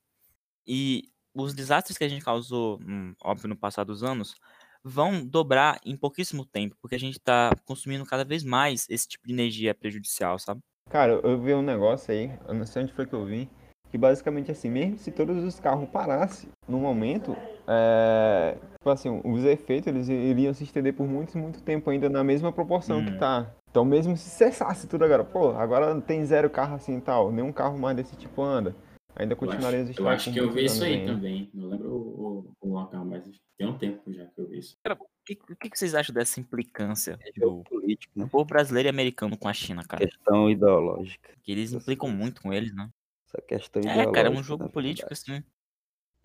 E 0.66 1.12
os 1.34 1.54
desastres 1.54 1.98
que 1.98 2.04
a 2.04 2.08
gente 2.08 2.24
causou, 2.24 2.80
hum, 2.82 3.14
óbvio, 3.22 3.50
no 3.50 3.58
passado 3.58 3.88
dos 3.88 4.04
anos, 4.04 4.36
vão 4.84 5.26
dobrar 5.26 5.80
em 5.84 5.98
pouquíssimo 5.98 6.46
tempo, 6.46 6.78
porque 6.82 6.96
a 6.96 7.00
gente 7.00 7.20
tá 7.20 7.52
consumindo 7.66 8.06
cada 8.06 8.24
vez 8.24 8.44
mais 8.44 8.86
esse 8.90 9.08
tipo 9.08 9.28
de 9.28 9.34
energia 9.34 9.76
prejudicial, 9.76 10.40
sabe? 10.40 10.62
Cara, 10.90 11.20
eu 11.24 11.38
vi 11.38 11.54
um 11.54 11.62
negócio 11.62 12.12
aí, 12.12 12.32
eu 12.48 12.54
não 12.54 12.66
sei 12.66 12.82
onde 12.84 12.94
foi 12.94 13.06
que 13.06 13.14
eu 13.14 13.24
vi, 13.24 13.48
que 13.92 13.98
basicamente 13.98 14.52
assim, 14.52 14.70
mesmo 14.72 14.98
se 14.98 15.12
todos 15.12 15.44
os 15.44 15.60
carros 15.60 15.88
parassem 15.90 16.50
no 16.68 16.80
momento, 16.80 17.36
é, 17.68 18.56
tipo 18.78 18.90
assim, 18.90 19.22
os 19.24 19.46
efeitos 19.46 19.88
eles 19.88 20.10
iriam 20.10 20.54
se 20.54 20.64
estender 20.64 20.94
por 20.94 21.08
muito, 21.08 21.38
muito 21.38 21.62
tempo 21.62 21.90
ainda 21.92 22.10
na 22.10 22.24
mesma 22.24 22.52
proporção 22.52 23.04
que 23.04 23.12
Hum. 23.12 23.18
tá. 23.18 23.48
Então 23.70 23.86
mesmo 23.86 24.18
se 24.18 24.30
cessasse 24.32 24.88
tudo 24.88 25.06
agora, 25.06 25.24
pô, 25.24 25.50
agora 25.52 26.02
tem 26.02 26.26
zero 26.26 26.50
carro 26.50 26.76
assim 26.76 26.98
e 26.98 27.02
tal, 27.02 27.32
nenhum 27.32 27.52
carro 27.52 27.78
mais 27.78 27.96
desse 27.96 28.16
tipo 28.16 28.42
anda. 28.42 28.74
Ainda 29.16 29.36
continuaria 29.36 29.80
existir 29.82 30.02
eu 30.02 30.08
acho 30.10 30.32
que 30.32 30.40
eu 30.40 30.52
vi 30.52 30.66
isso 30.66 30.84
aí 30.84 31.06
também. 31.06 31.50
Não 31.54 31.68
lembro 31.70 31.90
o, 31.92 32.40
o- 32.40 32.54
o 32.62 32.74
local, 32.74 33.04
mas 33.06 33.24
tem 33.58 33.68
um 33.68 33.78
tempo 33.78 34.12
já 34.14 34.26
que 34.28 34.40
eu 34.40 34.48
vi 34.48 34.60
isso. 34.60 34.78
O 34.88 34.96
que, 35.26 35.34
o 35.52 35.56
que 35.56 35.70
que 35.70 35.78
vocês 35.78 35.94
acham 35.94 36.14
dessa 36.14 36.40
implicância 36.40 37.20
É 37.22 37.32
do 37.40 37.64
político, 37.64 38.18
né? 38.18 38.28
povo 38.32 38.46
brasileiro 38.46 38.88
e 38.88 38.90
americano 38.90 39.38
com 39.38 39.48
a 39.48 39.54
China, 39.54 39.84
cara? 39.86 40.08
Questão 40.08 40.50
ideológica. 40.50 41.30
Que 41.44 41.52
eles 41.52 41.72
implicam 41.74 42.10
muito 42.10 42.42
com 42.42 42.52
eles, 42.54 42.74
né? 42.74 42.90
Essa 43.28 43.42
questão 43.42 43.82
É, 43.82 43.86
ideológica. 43.86 44.14
cara, 44.14 44.28
é 44.30 44.32
um 44.32 44.42
jogo 44.44 44.70
político, 44.70 45.10
verdade. 45.10 45.32
assim. 45.38 45.44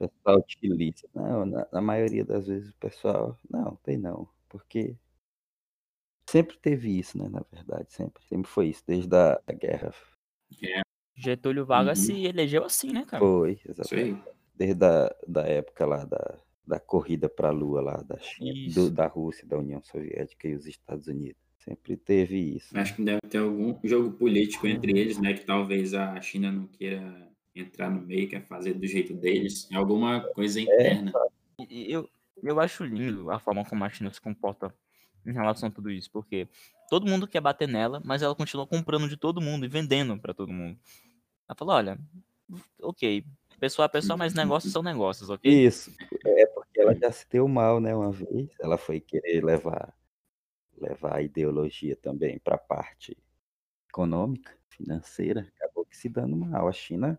O 0.00 0.08
pessoal 0.08 0.38
utiliza. 0.38 1.08
Não, 1.14 1.44
na, 1.44 1.68
na 1.72 1.80
maioria 1.80 2.24
das 2.24 2.46
vezes 2.46 2.70
o 2.70 2.76
pessoal. 2.78 3.38
Não, 3.50 3.76
tem 3.76 3.98
não. 3.98 4.28
Porque 4.48 4.96
sempre 6.28 6.56
teve 6.58 6.98
isso, 6.98 7.18
né? 7.18 7.28
Na 7.28 7.42
verdade, 7.52 7.92
sempre. 7.92 8.22
Sempre 8.24 8.50
foi 8.50 8.68
isso. 8.68 8.82
Desde 8.86 9.14
a 9.14 9.38
da 9.46 9.52
guerra. 9.54 9.92
Getúlio 11.16 11.64
Vargas 11.64 11.98
Uhum. 12.00 12.04
se 12.06 12.24
elegeu 12.26 12.64
assim, 12.64 12.92
né, 12.92 13.04
cara? 13.06 13.24
Foi, 13.24 13.58
exatamente. 13.68 14.16
aí. 14.26 14.34
Desde 14.56 14.84
a 14.84 15.14
da 15.26 15.42
época 15.46 15.84
lá 15.86 16.04
da, 16.04 16.38
da 16.66 16.78
corrida 16.80 17.28
para 17.28 17.48
a 17.48 17.52
Lua 17.52 17.80
lá 17.80 17.96
da 18.02 18.18
China, 18.18 18.74
do- 18.74 18.90
da 18.90 19.06
Rússia, 19.06 19.46
da 19.46 19.58
União 19.58 19.82
Soviética 19.82 20.48
e 20.48 20.54
os 20.54 20.66
Estados 20.66 21.06
Unidos. 21.08 21.40
Sempre 21.58 21.96
teve 21.96 22.36
isso. 22.56 22.74
né? 22.74 22.82
Acho 22.82 22.94
que 22.96 23.02
deve 23.02 23.20
ter 23.28 23.38
algum 23.38 23.78
jogo 23.84 24.12
político 24.12 24.66
entre 24.66 24.92
eles, 24.98 25.18
né? 25.18 25.32
Que 25.34 25.44
talvez 25.46 25.94
a 25.94 26.20
China 26.20 26.52
não 26.52 26.66
queira 26.66 27.28
entrar 27.54 27.90
no 27.90 28.02
meio, 28.02 28.28
quer 28.28 28.42
fazer 28.46 28.74
do 28.74 28.86
jeito 28.86 29.14
deles. 29.14 29.66
É 29.72 29.76
alguma 29.76 30.20
coisa 30.20 30.60
interna. 30.60 31.12
E 31.70 31.90
eu, 31.90 32.08
eu 32.42 32.60
acho 32.60 32.84
lindo 32.84 33.30
a 33.30 33.38
forma 33.38 33.64
como 33.64 33.82
a 33.84 33.88
China 33.88 34.12
se 34.12 34.20
comporta 34.20 34.74
em 35.26 35.32
relação 35.32 35.68
a 35.68 35.72
tudo 35.72 35.90
isso, 35.90 36.10
porque 36.10 36.48
todo 36.88 37.06
mundo 37.06 37.26
quer 37.26 37.40
bater 37.40 37.68
nela, 37.68 38.00
mas 38.04 38.22
ela 38.22 38.34
continua 38.34 38.66
comprando 38.66 39.08
de 39.08 39.16
todo 39.16 39.40
mundo 39.40 39.64
e 39.64 39.68
vendendo 39.68 40.18
pra 40.18 40.34
todo 40.34 40.52
mundo. 40.52 40.78
Ela 41.48 41.56
falou, 41.56 41.74
olha, 41.74 41.98
ok, 42.80 43.24
pessoa 43.58 43.86
a 43.86 43.88
pessoa, 43.88 44.16
mas 44.16 44.34
negócios 44.34 44.72
são 44.72 44.82
negócios, 44.82 45.30
ok? 45.30 45.50
Isso. 45.50 45.94
É 46.24 46.46
porque 46.46 46.80
ela 46.80 46.94
já 46.94 47.10
se 47.10 47.28
deu 47.28 47.46
mal, 47.48 47.80
né? 47.80 47.94
Uma 47.94 48.10
vez. 48.10 48.50
Ela 48.60 48.76
foi 48.76 49.00
querer 49.00 49.44
levar, 49.44 49.94
levar 50.76 51.16
a 51.16 51.22
ideologia 51.22 51.96
também 51.96 52.38
para 52.38 52.56
a 52.56 52.58
parte 52.58 53.16
econômica, 53.88 54.56
financeira. 54.68 55.52
Acabou 55.56 55.84
que 55.84 55.96
se 55.96 56.08
dando 56.08 56.36
mal. 56.36 56.68
A 56.68 56.72
China 56.72 57.18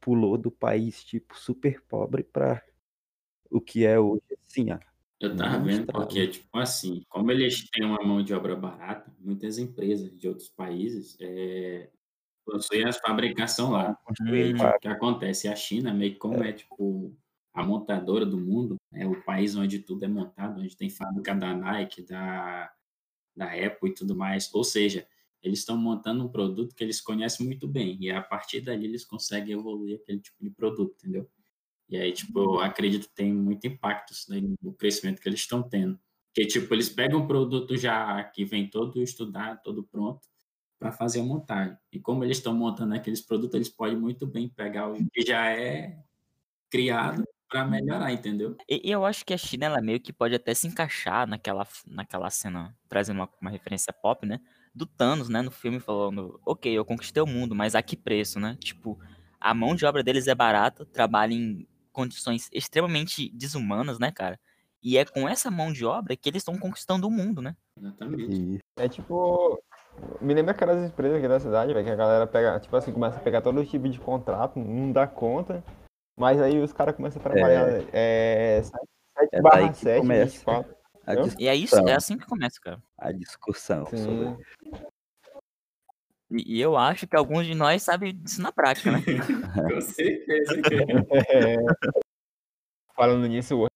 pulou 0.00 0.36
do 0.36 0.50
país 0.50 1.04
tipo 1.04 1.38
super 1.38 1.82
pobre 1.82 2.22
para 2.22 2.62
o 3.50 3.60
que 3.60 3.84
é 3.84 3.98
hoje, 3.98 4.22
assim, 4.42 4.72
ó. 4.72 4.78
Eu 5.18 5.34
tava 5.34 5.58
vendo 5.64 5.86
porque, 5.86 6.26
tipo 6.28 6.58
assim, 6.58 7.02
como 7.08 7.30
eles 7.30 7.68
têm 7.70 7.86
uma 7.86 8.02
mão 8.02 8.22
de 8.22 8.34
obra 8.34 8.54
barata, 8.54 9.10
muitas 9.18 9.58
empresas 9.58 10.14
de 10.18 10.28
outros 10.28 10.48
países 10.50 11.16
é, 11.20 11.88
possuem 12.44 12.84
a 12.84 12.92
fabricação 12.92 13.72
lá. 13.72 13.98
Hum. 14.20 14.56
fábrica. 14.56 14.76
O 14.76 14.80
que 14.80 14.88
acontece? 14.88 15.48
A 15.48 15.56
China, 15.56 15.94
meio 15.94 16.12
que 16.12 16.18
como 16.18 16.44
é, 16.44 16.52
tipo, 16.52 17.16
a 17.54 17.64
montadora 17.64 18.26
do 18.26 18.38
mundo, 18.38 18.76
é 18.92 19.06
o 19.06 19.22
país 19.24 19.56
onde 19.56 19.78
tudo 19.78 20.04
é 20.04 20.08
montado, 20.08 20.60
onde 20.60 20.76
tem 20.76 20.90
fábrica 20.90 21.34
da 21.34 21.54
Nike, 21.54 22.02
da, 22.02 22.70
da 23.34 23.46
Apple 23.46 23.90
e 23.90 23.94
tudo 23.94 24.14
mais. 24.14 24.52
Ou 24.54 24.62
seja, 24.62 25.06
eles 25.42 25.60
estão 25.60 25.76
montando 25.78 26.24
um 26.24 26.28
produto 26.28 26.74
que 26.74 26.84
eles 26.84 27.00
conhecem 27.00 27.46
muito 27.46 27.66
bem, 27.66 27.96
e 28.00 28.10
a 28.10 28.22
partir 28.22 28.60
dali 28.60 28.84
eles 28.84 29.04
conseguem 29.04 29.54
evoluir 29.58 29.98
aquele 30.00 30.20
tipo 30.20 30.42
de 30.42 30.50
produto, 30.50 30.94
entendeu? 30.98 31.28
E 31.88 31.96
aí, 31.96 32.12
tipo, 32.12 32.38
eu 32.40 32.60
acredito 32.60 33.08
que 33.08 33.14
tem 33.14 33.32
muito 33.32 33.66
impacto 33.66 34.12
no 34.60 34.72
crescimento 34.74 35.20
que 35.20 35.28
eles 35.28 35.40
estão 35.40 35.62
tendo. 35.62 35.98
Porque, 36.34 36.46
tipo, 36.46 36.74
eles 36.74 36.88
pegam 36.88 37.20
um 37.20 37.26
produto 37.26 37.76
já 37.76 38.22
que 38.24 38.44
vem 38.44 38.68
todo 38.68 39.02
estudado, 39.02 39.60
todo 39.62 39.84
pronto, 39.84 40.28
para 40.78 40.92
fazer 40.92 41.20
a 41.20 41.24
montagem. 41.24 41.76
E 41.92 42.00
como 42.00 42.24
eles 42.24 42.38
estão 42.38 42.54
montando 42.54 42.94
aqueles 42.94 43.20
produtos, 43.20 43.54
eles 43.54 43.68
podem 43.68 43.96
muito 43.96 44.26
bem 44.26 44.48
pegar 44.48 44.88
o 44.88 44.94
que 44.94 45.22
já 45.22 45.50
é 45.50 45.98
criado 46.68 47.24
para 47.48 47.64
melhorar, 47.64 48.12
entendeu? 48.12 48.56
E, 48.68 48.88
e 48.88 48.90
eu 48.90 49.04
acho 49.04 49.24
que 49.24 49.32
a 49.32 49.38
China, 49.38 49.66
ela 49.66 49.80
meio 49.80 50.00
que 50.00 50.12
pode 50.12 50.34
até 50.34 50.52
se 50.52 50.66
encaixar 50.66 51.26
naquela, 51.26 51.66
naquela 51.86 52.28
cena, 52.28 52.76
trazendo 52.88 53.20
uma, 53.20 53.30
uma 53.40 53.50
referência 53.50 53.92
pop, 53.92 54.26
né? 54.26 54.40
Do 54.74 54.84
Thanos, 54.84 55.28
né? 55.28 55.40
No 55.40 55.50
filme 55.50 55.80
falando, 55.80 56.40
ok, 56.44 56.70
eu 56.70 56.84
conquistei 56.84 57.22
o 57.22 57.26
mundo, 57.26 57.54
mas 57.54 57.74
a 57.74 57.82
que 57.82 57.96
preço, 57.96 58.40
né? 58.40 58.56
Tipo, 58.60 58.98
a 59.40 59.54
mão 59.54 59.74
de 59.74 59.86
obra 59.86 60.02
deles 60.02 60.26
é 60.26 60.34
barata, 60.34 60.84
trabalha 60.84 61.32
em 61.32 61.66
condições 62.00 62.50
extremamente 62.52 63.30
desumanas, 63.34 63.98
né, 63.98 64.12
cara? 64.12 64.38
E 64.82 64.98
é 64.98 65.04
com 65.06 65.26
essa 65.26 65.50
mão 65.50 65.72
de 65.72 65.84
obra 65.86 66.14
que 66.14 66.28
eles 66.28 66.42
estão 66.42 66.58
conquistando 66.58 67.08
o 67.08 67.10
mundo, 67.10 67.40
né? 67.40 67.56
Exatamente. 67.80 68.60
É 68.78 68.86
tipo. 68.86 69.58
Me 70.20 70.34
lembra 70.34 70.52
aquelas 70.52 70.86
empresas 70.90 71.16
aqui 71.18 71.26
da 71.26 71.40
cidade, 71.40 71.72
velho, 71.72 71.84
que 71.86 71.90
a 71.90 71.96
galera 71.96 72.26
pega, 72.26 72.60
tipo 72.60 72.76
assim, 72.76 72.92
começa 72.92 73.16
a 73.16 73.22
pegar 73.22 73.40
todo 73.40 73.64
tipo 73.64 73.88
de 73.88 73.98
contrato, 73.98 74.58
não 74.58 74.92
dá 74.92 75.06
conta, 75.06 75.64
mas 76.14 76.38
aí 76.38 76.60
os 76.60 76.70
caras 76.70 76.94
começam 76.94 77.18
a 77.18 77.24
trabalhar 77.24 77.66
é, 77.94 78.60
7 78.62 78.76
É 79.32 79.40
daí 79.40 79.42
barra 79.42 79.72
que 79.72 79.78
7, 79.78 80.00
começa. 80.02 80.32
24. 80.32 80.76
a, 81.06 81.14
Eu? 81.14 81.22
dis- 81.22 81.36
E 81.38 81.48
é 81.48 81.54
isso, 81.56 81.76
é 81.88 81.94
assim 81.94 82.18
que 82.18 82.26
começa, 82.26 82.60
cara. 82.60 82.78
a 82.98 83.10
discussão 83.10 83.86
Sim. 83.86 83.96
sobre 84.04 84.44
E, 86.30 86.60
eu 86.60 86.76
acho 86.76 87.06
que 87.06 87.16
alguns 87.16 87.46
de 87.46 87.54
nós 87.54 87.82
sabem 87.82 88.14
disso 88.14 88.42
na 88.42 88.50
prática, 88.50 88.90
né? 88.92 88.98
Com 89.74 89.80
certeza. 89.80 90.54
É. 91.28 91.56
Falando 92.96 93.26
nisso, 93.26 93.56
o 93.64 93.66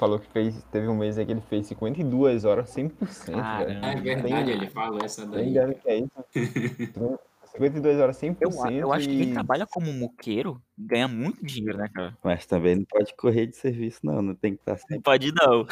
falou 0.00 0.18
que 0.18 0.26
fez, 0.28 0.62
teve 0.72 0.88
um 0.88 0.96
mês 0.96 1.16
aí 1.18 1.24
que 1.26 1.32
ele 1.32 1.40
fez 1.42 1.66
52 1.68 2.44
horas, 2.44 2.70
100%, 2.70 3.26
velho. 3.26 3.38
Caramba. 3.42 3.80
Ah, 3.86 3.92
é 3.92 4.00
verdade, 4.00 4.44
Tem- 4.44 4.50
ele 4.54 4.70
falou 4.70 4.98
essa 5.04 5.26
Tem 5.28 5.52
daí. 5.52 5.66
do 5.66 5.74
que 5.80 5.88
é 5.88 5.98
isso? 5.98 6.24
52 7.56 7.98
horas, 8.00 8.16
100%. 8.18 8.36
Eu, 8.40 8.50
eu 8.78 8.92
acho 8.92 9.08
que 9.08 9.16
quem 9.16 9.32
trabalha 9.32 9.66
como 9.66 9.90
muqueiro 9.92 10.60
ganha 10.76 11.08
muito 11.08 11.44
dinheiro, 11.46 11.78
né, 11.78 11.88
cara? 11.94 12.16
Mas 12.22 12.44
também 12.44 12.76
não 12.76 12.84
pode 12.84 13.14
correr 13.14 13.46
de 13.46 13.56
serviço, 13.56 14.00
não. 14.02 14.20
Não 14.20 14.34
tem 14.34 14.54
que 14.54 14.60
estar 14.60 14.72
Não 14.72 14.78
sempre, 14.78 15.00
pode 15.02 15.32
não. 15.32 15.64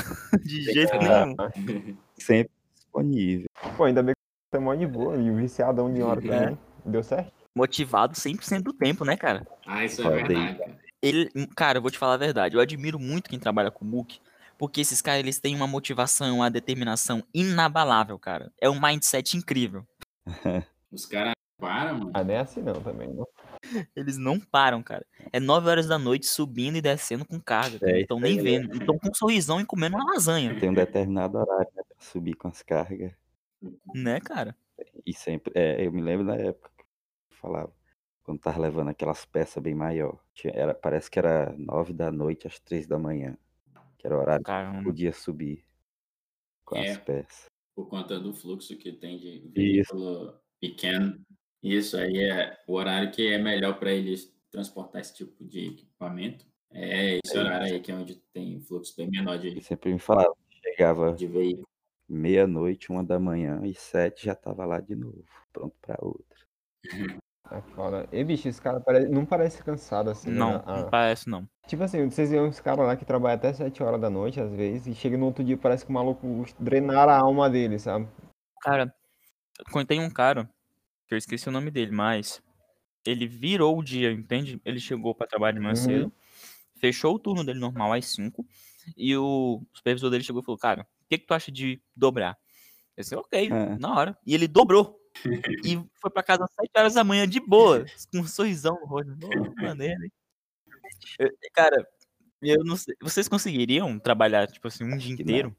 De 0.42 0.62
jeito 0.62 0.92
que- 0.92 0.98
nenhum. 0.98 1.96
sempre 2.16 2.50
disponível. 2.74 3.46
Pô, 3.76 3.84
ainda 3.84 4.02
bem 4.02 4.14
tá 4.58 4.60
mó 4.60 4.74
de 4.74 4.86
boa. 4.86 5.16
E 5.16 5.30
o 5.30 5.36
viciadão 5.36 5.92
de 5.92 6.02
hora 6.02 6.20
É. 6.26 6.28
também. 6.40 6.58
Deu 6.84 7.02
certo? 7.02 7.32
Motivado 7.56 8.14
100% 8.14 8.62
do 8.62 8.72
tempo, 8.72 9.04
né, 9.04 9.16
cara? 9.16 9.46
Ah, 9.66 9.84
isso 9.84 10.02
é 10.06 10.10
verdade. 10.10 10.58
cara. 10.58 10.78
Ele, 11.02 11.30
cara, 11.56 11.78
eu 11.78 11.82
vou 11.82 11.90
te 11.90 11.98
falar 11.98 12.14
a 12.14 12.18
verdade. 12.18 12.54
Eu 12.56 12.60
admiro 12.60 12.98
muito 12.98 13.28
quem 13.30 13.38
trabalha 13.38 13.70
com 13.70 13.84
MOOC, 13.84 14.18
porque 14.58 14.80
esses 14.80 15.00
caras 15.00 15.20
eles 15.20 15.38
têm 15.38 15.54
uma 15.54 15.66
motivação, 15.66 16.36
uma 16.36 16.50
determinação 16.50 17.22
inabalável, 17.32 18.18
cara. 18.18 18.50
É 18.60 18.68
um 18.70 18.80
mindset 18.80 19.36
incrível. 19.36 19.86
Os 20.90 21.06
caras 21.06 21.34
param, 21.58 21.98
mano. 21.98 22.10
Ah, 22.14 22.24
nem 22.24 22.36
é 22.36 22.40
assim 22.40 22.62
não 22.62 22.74
também, 22.74 23.08
não. 23.12 23.26
Eles 23.96 24.18
não 24.18 24.38
param, 24.38 24.82
cara. 24.82 25.04
É 25.32 25.40
9 25.40 25.68
horas 25.68 25.86
da 25.86 25.98
noite 25.98 26.26
subindo 26.26 26.76
e 26.76 26.82
descendo 26.82 27.24
com 27.24 27.40
carga. 27.40 27.78
É, 27.82 27.92
Não 27.92 27.98
estão 28.00 28.20
nem 28.20 28.38
aí, 28.38 28.44
vendo. 28.44 28.76
Estão 28.76 28.98
com 28.98 29.08
um 29.08 29.14
sorrisão 29.14 29.60
e 29.60 29.64
comendo 29.64 29.96
uma 29.96 30.12
lasanha, 30.12 30.58
Tem 30.60 30.68
um 30.70 30.74
determinado 30.74 31.38
horário 31.38 31.68
né, 31.74 31.82
pra 31.88 31.96
subir 31.98 32.34
com 32.34 32.48
as 32.48 32.62
cargas. 32.62 33.12
Né, 33.94 34.20
cara? 34.20 34.56
E 35.06 35.12
sempre. 35.14 35.52
É, 35.54 35.86
eu 35.86 35.92
me 35.92 36.00
lembro 36.02 36.24
na 36.26 36.36
época 36.36 36.70
que 36.76 36.82
eu 36.82 37.36
falava. 37.38 37.72
Quando 38.22 38.40
tava 38.40 38.58
levando 38.58 38.88
aquelas 38.88 39.24
peças 39.26 39.62
bem 39.62 39.74
maior. 39.74 40.18
Tinha- 40.32 40.54
Era, 40.54 40.74
parece 40.74 41.10
que 41.10 41.18
era 41.18 41.54
nove 41.58 41.92
da 41.92 42.10
noite 42.10 42.46
às 42.46 42.58
três 42.58 42.86
da 42.86 42.98
manhã. 42.98 43.36
Que 43.98 44.06
era 44.06 44.16
o 44.16 44.20
horário 44.20 44.42
que 44.44 44.50
Caramba. 44.50 44.82
podia 44.82 45.12
subir 45.12 45.64
com 46.64 46.76
É. 46.76 46.90
as 46.90 46.98
peças. 46.98 47.46
Por 47.74 47.86
conta 47.88 48.18
do 48.18 48.32
fluxo 48.32 48.76
que 48.76 48.92
tem 48.92 49.18
de 49.18 49.50
Isso. 49.54 49.94
veículo 49.94 50.40
pequeno. 50.60 51.20
Isso 51.62 51.96
aí 51.96 52.18
é 52.18 52.58
o 52.66 52.74
horário 52.74 53.10
que 53.10 53.26
é 53.26 53.38
melhor 53.38 53.78
para 53.78 53.92
eles 53.92 54.34
transportar 54.50 55.00
esse 55.00 55.14
tipo 55.14 55.44
de 55.44 55.66
equipamento. 55.68 56.46
É 56.70 57.18
esse 57.24 57.36
É 57.36 57.40
horário 57.40 57.66
aí 57.74 57.80
que 57.80 57.92
é 57.92 57.94
onde 57.94 58.16
tem 58.32 58.60
fluxo 58.60 58.94
bem 58.96 59.10
menor 59.10 59.38
de, 59.38 59.60
sempre 59.62 59.92
me 59.92 59.98
falava. 59.98 60.34
Chegava 60.62 61.12
de 61.12 61.26
veículo. 61.26 61.63
Meia-noite, 62.08 62.90
uma 62.90 63.04
da 63.04 63.18
manhã 63.18 63.60
e 63.64 63.74
sete 63.74 64.26
já 64.26 64.34
tava 64.34 64.64
lá 64.66 64.80
de 64.80 64.94
novo. 64.96 65.24
Pronto 65.52 65.76
pra 65.80 65.96
outra. 66.00 66.38
É 67.50 67.60
foda. 67.74 68.08
E, 68.12 68.24
bicho, 68.24 68.48
esse 68.48 68.60
cara 68.60 68.80
pare- 68.80 69.08
não 69.08 69.24
parece 69.26 69.62
cansado 69.62 70.10
assim. 70.10 70.30
né? 70.30 70.38
Não, 70.38 70.62
Ah, 70.66 70.82
não 70.82 70.90
parece 70.90 71.28
não. 71.28 71.48
Tipo 71.66 71.82
assim, 71.82 72.08
vocês 72.10 72.30
veem 72.30 72.42
uns 72.42 72.60
caras 72.60 72.86
lá 72.86 72.96
que 72.96 73.04
trabalham 73.06 73.36
até 73.36 73.52
7 73.52 73.82
horas 73.82 74.00
da 74.00 74.10
noite, 74.10 74.40
às 74.40 74.52
vezes, 74.52 74.86
e 74.86 74.94
chega 74.94 75.16
no 75.16 75.26
outro 75.26 75.42
dia 75.44 75.56
parece 75.56 75.84
que 75.84 75.90
o 75.90 75.94
maluco 75.94 76.26
drenaram 76.58 77.12
a 77.12 77.18
alma 77.18 77.48
dele, 77.48 77.78
sabe? 77.78 78.06
Cara, 78.60 78.94
tem 79.88 80.00
um 80.00 80.10
cara, 80.10 80.50
que 81.08 81.14
eu 81.14 81.18
esqueci 81.18 81.48
o 81.48 81.52
nome 81.52 81.70
dele, 81.70 81.92
mas 81.92 82.42
ele 83.06 83.26
virou 83.26 83.78
o 83.78 83.84
dia, 83.84 84.12
entende? 84.12 84.60
Ele 84.64 84.80
chegou 84.80 85.14
pra 85.14 85.26
trabalhar 85.26 85.52
de 85.54 85.60
manhã 85.60 85.74
Uhum. 85.74 85.76
cedo, 85.76 86.12
fechou 86.80 87.14
o 87.14 87.18
turno 87.20 87.44
dele 87.44 87.60
normal 87.60 87.92
às 87.94 88.06
5, 88.06 88.46
E 88.96 89.16
o 89.16 89.62
supervisor 89.72 90.10
dele 90.10 90.24
chegou 90.24 90.42
e 90.42 90.44
falou, 90.44 90.58
cara, 90.58 90.82
o 90.82 91.08
que, 91.08 91.18
que 91.18 91.26
tu 91.26 91.34
acha 91.34 91.50
de 91.52 91.80
dobrar? 91.96 92.36
Eu 92.96 93.02
disse, 93.02 93.14
ok, 93.16 93.48
É. 93.50 93.78
na 93.78 93.94
hora. 93.96 94.18
E 94.26 94.34
ele 94.34 94.46
dobrou. 94.48 95.00
e 95.64 95.80
foi 96.00 96.10
pra 96.10 96.22
casa 96.22 96.44
às 96.44 96.50
7 96.54 96.70
horas 96.76 96.94
da 96.94 97.04
manhã, 97.04 97.26
de 97.28 97.40
boa, 97.40 97.84
com 98.12 98.18
um 98.20 98.26
sorrisão 98.26 98.78
no 98.80 98.86
rosto. 98.86 99.16
Pô, 99.18 99.28
maneiro, 99.62 100.02
hein? 100.04 100.12
Eu- 101.18 101.30
Cara, 101.52 101.86
eu 102.42 102.64
não 102.64 102.76
sei. 102.76 102.94
Vocês 103.00 103.28
conseguiriam 103.28 103.98
trabalhar, 103.98 104.46
tipo 104.48 104.66
assim, 104.68 104.84
um 104.84 104.96
dia 104.96 105.12
inteiro? 105.12 105.56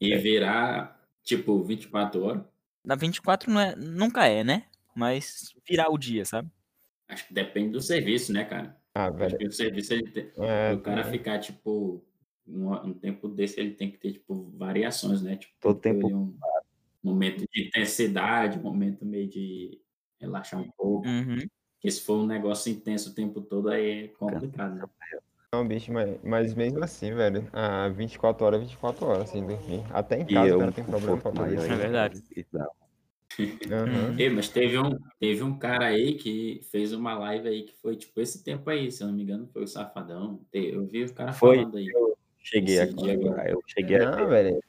E 0.00 0.16
virar, 0.18 1.00
tipo, 1.22 1.62
24 1.62 2.22
horas. 2.24 2.44
Na 2.84 2.94
24 2.96 3.50
não 3.50 3.60
é, 3.60 3.76
nunca 3.76 4.26
é, 4.26 4.42
né? 4.42 4.66
Mas 4.94 5.54
virar 5.68 5.88
o 5.90 5.98
dia, 5.98 6.24
sabe? 6.24 6.50
Acho 7.08 7.26
que 7.28 7.34
depende 7.34 7.70
do 7.72 7.80
serviço, 7.80 8.32
né, 8.32 8.44
cara? 8.44 8.76
Ah, 8.94 9.06
Acho 9.06 9.16
velho. 9.16 9.38
que 9.38 9.46
o 9.46 9.52
serviço, 9.52 9.94
ele 9.94 10.10
tem, 10.10 10.30
É, 10.38 10.72
o 10.74 10.80
cara 10.80 11.04
ficar, 11.04 11.38
tipo, 11.38 12.04
um, 12.46 12.72
um 12.72 12.92
tempo 12.92 13.28
desse, 13.28 13.58
ele 13.58 13.72
tem 13.72 13.90
que 13.90 13.98
ter, 13.98 14.12
tipo, 14.12 14.50
variações, 14.56 15.22
né? 15.22 15.36
Tipo, 15.36 15.54
Todo 15.60 15.80
tempo- 15.80 16.08
um 16.08 16.34
momento 17.02 17.44
de 17.50 17.66
intensidade, 17.68 18.58
um 18.58 18.62
momento 18.62 19.04
meio 19.04 19.28
de 19.28 19.80
relaxar 20.20 20.60
um 20.60 20.70
pouco. 20.76 21.06
Uhum. 21.08 21.38
Porque 21.74 21.90
se 21.90 22.02
for 22.02 22.18
um 22.18 22.26
negócio 22.26 22.70
intenso 22.70 23.10
o 23.10 23.14
tempo 23.14 23.40
todo, 23.40 23.68
aí 23.70 24.04
é 24.04 24.08
complicado, 24.08 24.76
né? 24.76 24.84
Não, 25.54 25.66
bicho, 25.66 25.92
mas, 25.92 26.18
mas 26.22 26.54
mesmo 26.54 26.82
assim, 26.82 27.12
velho, 27.14 27.46
ah, 27.52 27.88
24 27.88 28.44
horas, 28.44 28.60
24 28.60 29.04
horas 29.06 29.28
sem 29.28 29.44
dormir. 29.46 29.82
Até 29.92 30.20
em 30.20 30.26
casa 30.26 30.48
é 30.48 30.52
o 30.52 30.56
um 30.56 30.60
cara 30.60 30.72
tem 30.72 30.84
problema 30.84 31.16
pra 31.18 31.32
fazer 31.32 31.56
isso. 31.56 31.72
É 31.72 31.76
verdade. 31.76 32.22
e 32.36 32.46
dá. 32.52 32.66
Aham. 33.70 34.16
Ei, 34.18 34.28
mas 34.30 34.48
teve 34.48 34.78
um, 34.78 34.98
teve 35.18 35.42
um 35.42 35.58
cara 35.58 35.86
aí 35.86 36.14
que 36.14 36.60
fez 36.70 36.92
uma 36.92 37.14
live 37.18 37.48
aí 37.48 37.62
que 37.64 37.74
foi, 37.80 37.96
tipo, 37.96 38.20
esse 38.20 38.42
tempo 38.44 38.68
aí, 38.68 38.90
se 38.90 39.02
eu 39.02 39.08
não 39.08 39.14
me 39.14 39.22
engano, 39.22 39.46
foi 39.52 39.62
o 39.64 39.66
Safadão. 39.68 40.40
Eu 40.52 40.86
vi 40.86 41.04
o 41.04 41.14
cara 41.14 41.32
Foi, 41.32 41.56
falando 41.56 41.76
aí. 41.76 41.88
Cheguei 42.38 42.74
dia 42.74 42.84
aqui, 42.84 43.10
agora. 43.10 43.50
eu 43.50 43.62
cheguei 43.66 43.96
a 44.02 44.10
Não, 44.10 44.28
velho. 44.28 44.60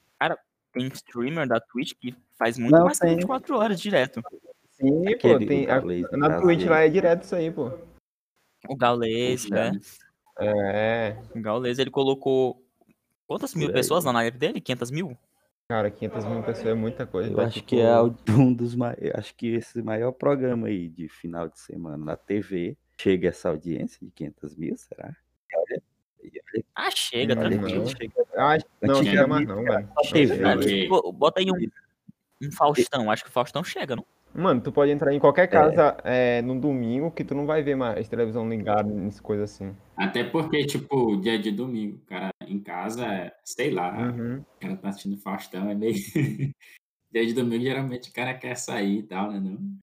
Tem 0.71 0.87
streamer 0.87 1.47
da 1.47 1.59
Twitch 1.59 1.93
que 2.01 2.15
faz 2.37 2.57
muito 2.57 2.71
Não, 2.71 2.85
mais 2.85 2.99
que 2.99 3.05
tem. 3.05 3.15
24 3.17 3.57
horas 3.57 3.79
direto. 3.79 4.21
Sim, 4.71 5.03
pô, 5.03 5.09
Aquele, 5.11 5.45
tem. 5.45 5.67
o 5.67 5.71
a- 5.71 6.17
na. 6.17 6.41
Twitch 6.41 6.65
lá 6.65 6.81
é 6.81 6.89
direto 6.89 7.23
isso 7.23 7.35
aí, 7.35 7.51
pô. 7.51 7.71
O 8.67 8.75
Gaules, 8.75 9.47
né? 9.49 9.71
É, 10.39 11.15
O 11.35 11.41
Gaules, 11.41 11.77
ele 11.77 11.91
colocou. 11.91 12.65
Quantas 13.27 13.53
mil 13.53 13.71
pessoas 13.71 14.03
na 14.03 14.11
live 14.13 14.37
dele? 14.37 14.59
500 14.61 14.89
mil? 14.89 15.17
Cara, 15.73 15.89
500 15.89 16.25
mil 16.25 16.43
pessoas 16.43 16.67
é 16.67 16.73
muita 16.75 17.07
coisa. 17.07 17.31
Eu 17.31 17.35
tá? 17.35 17.43
acho 17.45 17.53
Tipo, 17.55 17.67
que 17.67 17.81
é 17.81 17.99
o- 17.99 18.15
um 18.37 18.53
dos 18.53 18.75
mais. 18.75 18.95
Acho 19.15 19.33
que 19.35 19.47
esse 19.55 19.81
maior 19.81 20.11
programa 20.11 20.67
aí 20.67 20.87
de 20.87 21.09
final 21.09 21.49
de 21.49 21.59
semana 21.59 21.97
na 21.97 22.15
TV 22.15 22.77
chega 22.95 23.29
essa 23.29 23.49
audiência 23.49 23.97
de 24.05 24.11
500 24.11 24.55
mil, 24.55 24.77
será? 24.77 25.15
Olha, 25.55 25.81
Ah, 26.75 26.91
chega, 26.91 27.33
Não, 27.35 27.41
tranquilo. 27.41 27.79
não. 27.79 27.87
chega. 27.87 28.13
acho- 28.37 28.65
Não, 28.81 29.03
chega 29.03 29.27
mais 29.27 29.47
não, 29.47 29.63
velho. 29.63 29.89
TV. 30.11 30.59
Tipo, 30.83 31.11
bota 31.11 31.39
aí 31.39 31.47
um, 31.51 32.47
um 32.47 32.51
Faustão. 32.51 33.09
Acho 33.09 33.23
que 33.23 33.29
o 33.29 33.33
Faustão 33.33 33.63
chega, 33.63 33.95
não? 33.95 34.05
Mano, 34.35 34.61
tu 34.61 34.71
pode 34.71 34.91
entrar 34.91 35.13
em 35.13 35.19
qualquer 35.19 35.45
casa 35.47 35.95
é, 36.03 36.41
no 36.41 36.59
domingo 36.59 37.11
que 37.11 37.23
tu 37.23 37.35
não 37.35 37.45
vai 37.45 37.61
ver 37.61 37.75
mais 37.75 38.07
televisão 38.09 38.47
ligada, 38.49 38.89
coisas 39.19 39.51
assim. 39.51 39.75
Até 39.95 40.23
porque, 40.23 40.65
tipo, 40.65 41.17
dia 41.17 41.37
de 41.37 41.51
domingo, 41.51 41.99
cara 42.07 42.32
em 42.47 42.59
casa, 42.59 43.31
sei 43.43 43.71
lá, 43.71 43.91
Uhum. 44.11 44.39
o 44.39 44.59
cara 44.59 44.77
tá 44.77 44.89
assistindo 44.89 45.17
Faustão, 45.17 45.69
é 45.69 45.75
meio. 45.75 45.93
dia 47.11 47.25
de 47.25 47.33
domingo, 47.33 47.63
geralmente 47.63 48.09
o 48.09 48.13
cara 48.13 48.33
quer 48.33 48.55
sair 48.55 48.99
e 48.99 49.03
tal, 49.03 49.31
né? 49.31 49.39
Não? 49.39 49.79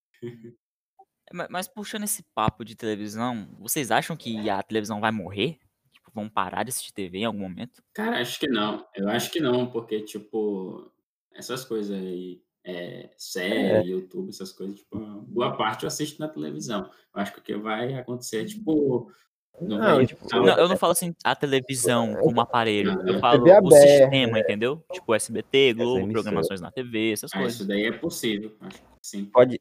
Mas, 1.33 1.49
mas 1.49 1.69
puxando 1.69 2.03
esse 2.05 2.25
papo 2.35 2.65
de 2.65 2.75
televisão, 2.75 3.49
vocês 3.59 3.91
acham 3.91 4.17
que 4.17 4.51
a 4.51 4.63
televisão 4.63 5.01
vai 5.01 5.13
morrer? 5.13 5.59
Tipo, 5.93 6.11
vão 6.13 6.29
parar 6.29 6.65
de 6.65 6.71
assistir 6.71 6.93
TV 6.93 7.19
em 7.19 7.25
algum 7.25 7.39
momento? 7.39 7.83
Cara, 7.95 8.21
acho 8.21 8.39
que 8.39 8.49
não. 8.49 8.85
Eu 8.95 9.09
acho 9.09 9.31
que 9.31 9.41
não, 9.41 9.71
porque, 9.71 10.01
tipo, 10.01 10.91
essas 11.33 11.65
coisas 11.65 11.97
aí, 11.97 12.43
é, 12.65 13.11
série, 13.17 13.91
YouTube, 13.91 14.29
essas 14.29 14.53
coisas, 14.53 14.77
tipo, 14.81 14.99
boa 15.23 15.57
parte 15.57 15.85
eu 15.85 15.89
assisto 15.89 16.21
na 16.21 16.29
televisão. 16.29 16.91
Eu 17.15 17.21
acho 17.21 17.33
que 17.33 17.39
o 17.39 17.43
que 17.43 17.57
vai 17.57 17.95
acontecer, 17.95 18.45
tipo. 18.45 19.13
Não, 19.61 19.79
Não, 19.79 19.97
vai 19.97 20.07
tipo, 20.07 20.27
não, 20.35 20.59
eu 20.59 20.69
não 20.69 20.77
falo 20.77 20.93
assim 20.93 21.15
a 21.23 21.35
televisão 21.37 22.15
como 22.15 22.41
aparelho. 22.41 22.95
Não, 22.95 23.07
Eu 23.07 23.17
é 23.17 23.19
falo 23.19 23.45
TV 23.45 23.59
o 23.63 23.71
sistema, 23.71 24.39
entendeu? 24.39 24.83
Tipo 24.93 25.15
SBT, 25.15 25.75
Globo, 25.75 26.09
programações 26.13 26.61
na 26.61 26.71
TV, 26.71 27.13
essas 27.13 27.31
ah, 27.35 27.39
coisas. 27.39 27.55
isso 27.57 27.69
daí 27.69 27.85
é 27.87 27.93
possível. 27.93 28.53
Acho 28.61 28.79
que 28.79 28.85
sim. 29.03 29.25
Pode. 29.27 29.61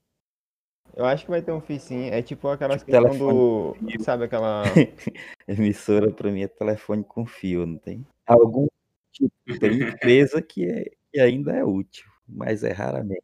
Eu 0.95 1.05
acho 1.05 1.23
que 1.25 1.31
vai 1.31 1.41
ter 1.41 1.51
um 1.51 1.62
fim 1.62 1.79
sim. 1.79 2.09
É 2.09 2.21
tipo 2.21 2.47
aquela 2.47 2.77
Tipo 2.77 2.85
questão 2.91 3.03
telefone. 3.03 3.97
do. 3.97 4.03
Sabe 4.03 4.23
aquela. 4.25 4.63
Emissora 5.47 6.12
pra 6.12 6.31
mim 6.31 6.41
é 6.43 6.47
telefone 6.47 7.03
com 7.03 7.25
fio, 7.25 7.65
não 7.65 7.77
tem? 7.77 8.05
Algum 8.25 8.67
tipo, 9.12 9.33
tem 9.59 9.81
empresa 9.81 10.41
que, 10.41 10.65
é, 10.65 10.85
que 11.12 11.19
ainda 11.19 11.51
é 11.53 11.63
útil, 11.63 12.05
mas 12.27 12.63
é 12.63 12.71
raramente. 12.71 13.23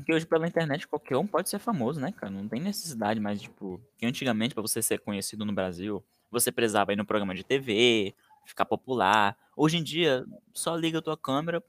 Porque 0.00 0.14
hoje 0.14 0.26
pela 0.26 0.46
internet 0.46 0.88
qualquer 0.88 1.16
um 1.16 1.26
pode 1.26 1.48
ser 1.48 1.58
famoso, 1.58 2.00
né, 2.00 2.10
cara? 2.12 2.32
Não 2.32 2.48
tem 2.48 2.60
necessidade 2.60 3.20
mais, 3.20 3.40
tipo, 3.40 3.80
que 3.98 4.06
antigamente 4.06 4.54
pra 4.54 4.62
você 4.62 4.82
ser 4.82 4.98
conhecido 4.98 5.44
no 5.44 5.52
Brasil, 5.52 6.02
você 6.30 6.50
precisava 6.50 6.92
ir 6.92 6.96
no 6.96 7.04
programa 7.04 7.34
de 7.34 7.44
TV, 7.44 8.14
ficar 8.46 8.64
popular. 8.64 9.36
Hoje 9.56 9.76
em 9.76 9.82
dia, 9.82 10.24
só 10.54 10.74
liga 10.74 10.98
a 10.98 11.02
tua 11.02 11.16
câmera 11.16 11.62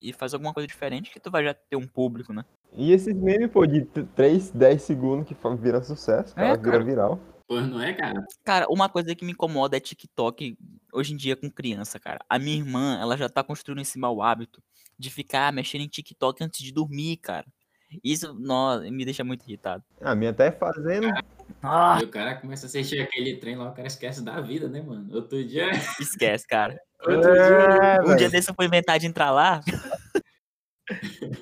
e 0.00 0.12
faz 0.12 0.34
alguma 0.34 0.52
coisa 0.52 0.66
diferente 0.66 1.10
que 1.10 1.20
tu 1.20 1.30
vai 1.30 1.44
já 1.44 1.54
ter 1.54 1.76
um 1.76 1.86
público, 1.86 2.32
né? 2.32 2.44
E 2.72 2.92
esses 2.92 3.14
memes, 3.14 3.50
pô, 3.50 3.64
de 3.66 3.82
3, 4.14 4.50
10 4.50 4.82
segundos 4.82 5.26
que 5.26 5.36
vira 5.56 5.82
sucesso, 5.82 6.34
cara, 6.34 6.48
É, 6.48 6.56
vira 6.56 6.72
cara. 6.72 6.84
viral. 6.84 7.20
Pois 7.48 7.66
não 7.68 7.80
é, 7.80 7.94
cara? 7.94 8.26
Cara, 8.44 8.66
uma 8.68 8.88
coisa 8.88 9.14
que 9.14 9.24
me 9.24 9.30
incomoda 9.32 9.76
é 9.76 9.80
TikTok 9.80 10.58
hoje 10.92 11.14
em 11.14 11.16
dia 11.16 11.36
com 11.36 11.48
criança, 11.48 12.00
cara. 12.00 12.18
A 12.28 12.38
minha 12.38 12.56
irmã, 12.56 12.98
ela 13.00 13.16
já 13.16 13.28
tá 13.28 13.42
construindo 13.44 13.80
esse 13.80 13.98
mau 13.98 14.20
hábito 14.20 14.60
de 14.98 15.10
ficar 15.10 15.52
mexendo 15.52 15.82
em 15.82 15.88
TikTok 15.88 16.42
antes 16.42 16.60
de 16.60 16.72
dormir, 16.72 17.18
cara. 17.18 17.46
Isso, 18.02 18.34
nossa, 18.34 18.90
me 18.90 19.04
deixa 19.04 19.22
muito 19.24 19.44
irritado. 19.46 19.82
A 20.00 20.14
minha 20.14 20.30
até 20.30 20.50
fazendo. 20.50 21.08
Ah, 21.62 21.98
E 22.00 22.04
o 22.04 22.08
cara 22.08 22.34
começa 22.34 22.66
a 22.66 22.68
assistir 22.68 23.00
aquele 23.00 23.36
trem 23.36 23.56
lá, 23.56 23.70
o 23.70 23.74
cara 23.74 23.88
esquece 23.88 24.22
da 24.22 24.40
vida, 24.40 24.68
né, 24.68 24.82
mano? 24.82 25.08
Outro 25.14 25.42
dia. 25.44 25.70
esquece, 26.00 26.46
cara. 26.46 26.78
Outro 27.00 27.32
dia. 27.32 27.40
É, 27.40 28.02
Um 28.02 28.16
dia 28.16 28.28
desse 28.28 28.50
eu 28.50 28.54
fui 28.54 28.66
inventar 28.66 28.98
de 28.98 29.06
entrar 29.06 29.30
lá, 29.30 29.60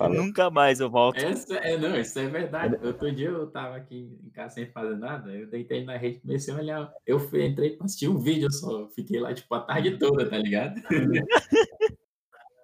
nunca 0.09 0.49
mais 0.49 0.79
eu 0.79 0.89
volto. 0.89 1.17
Essa, 1.17 1.55
é, 1.55 1.77
não, 1.77 1.95
isso 1.99 2.17
é 2.17 2.27
verdade. 2.27 2.77
Outro 2.83 3.11
dia 3.11 3.29
eu 3.29 3.47
tava 3.47 3.75
aqui 3.75 4.17
em 4.23 4.29
casa 4.29 4.55
sem 4.55 4.67
fazer 4.71 4.95
nada, 4.95 5.31
eu 5.31 5.47
deitei 5.47 5.83
na 5.83 5.97
rede, 5.97 6.19
comecei 6.19 6.53
a 6.53 6.57
olhar. 6.57 6.91
Eu 7.05 7.19
fui, 7.19 7.45
entrei 7.45 7.75
pra 7.75 7.85
assistir 7.85 8.07
um 8.07 8.19
vídeo 8.19 8.51
só. 8.51 8.87
Fiquei 8.89 9.19
lá, 9.19 9.33
tipo, 9.33 9.53
a 9.53 9.61
tarde 9.61 9.97
toda, 9.97 10.27
tá 10.29 10.37
ligado? 10.37 10.81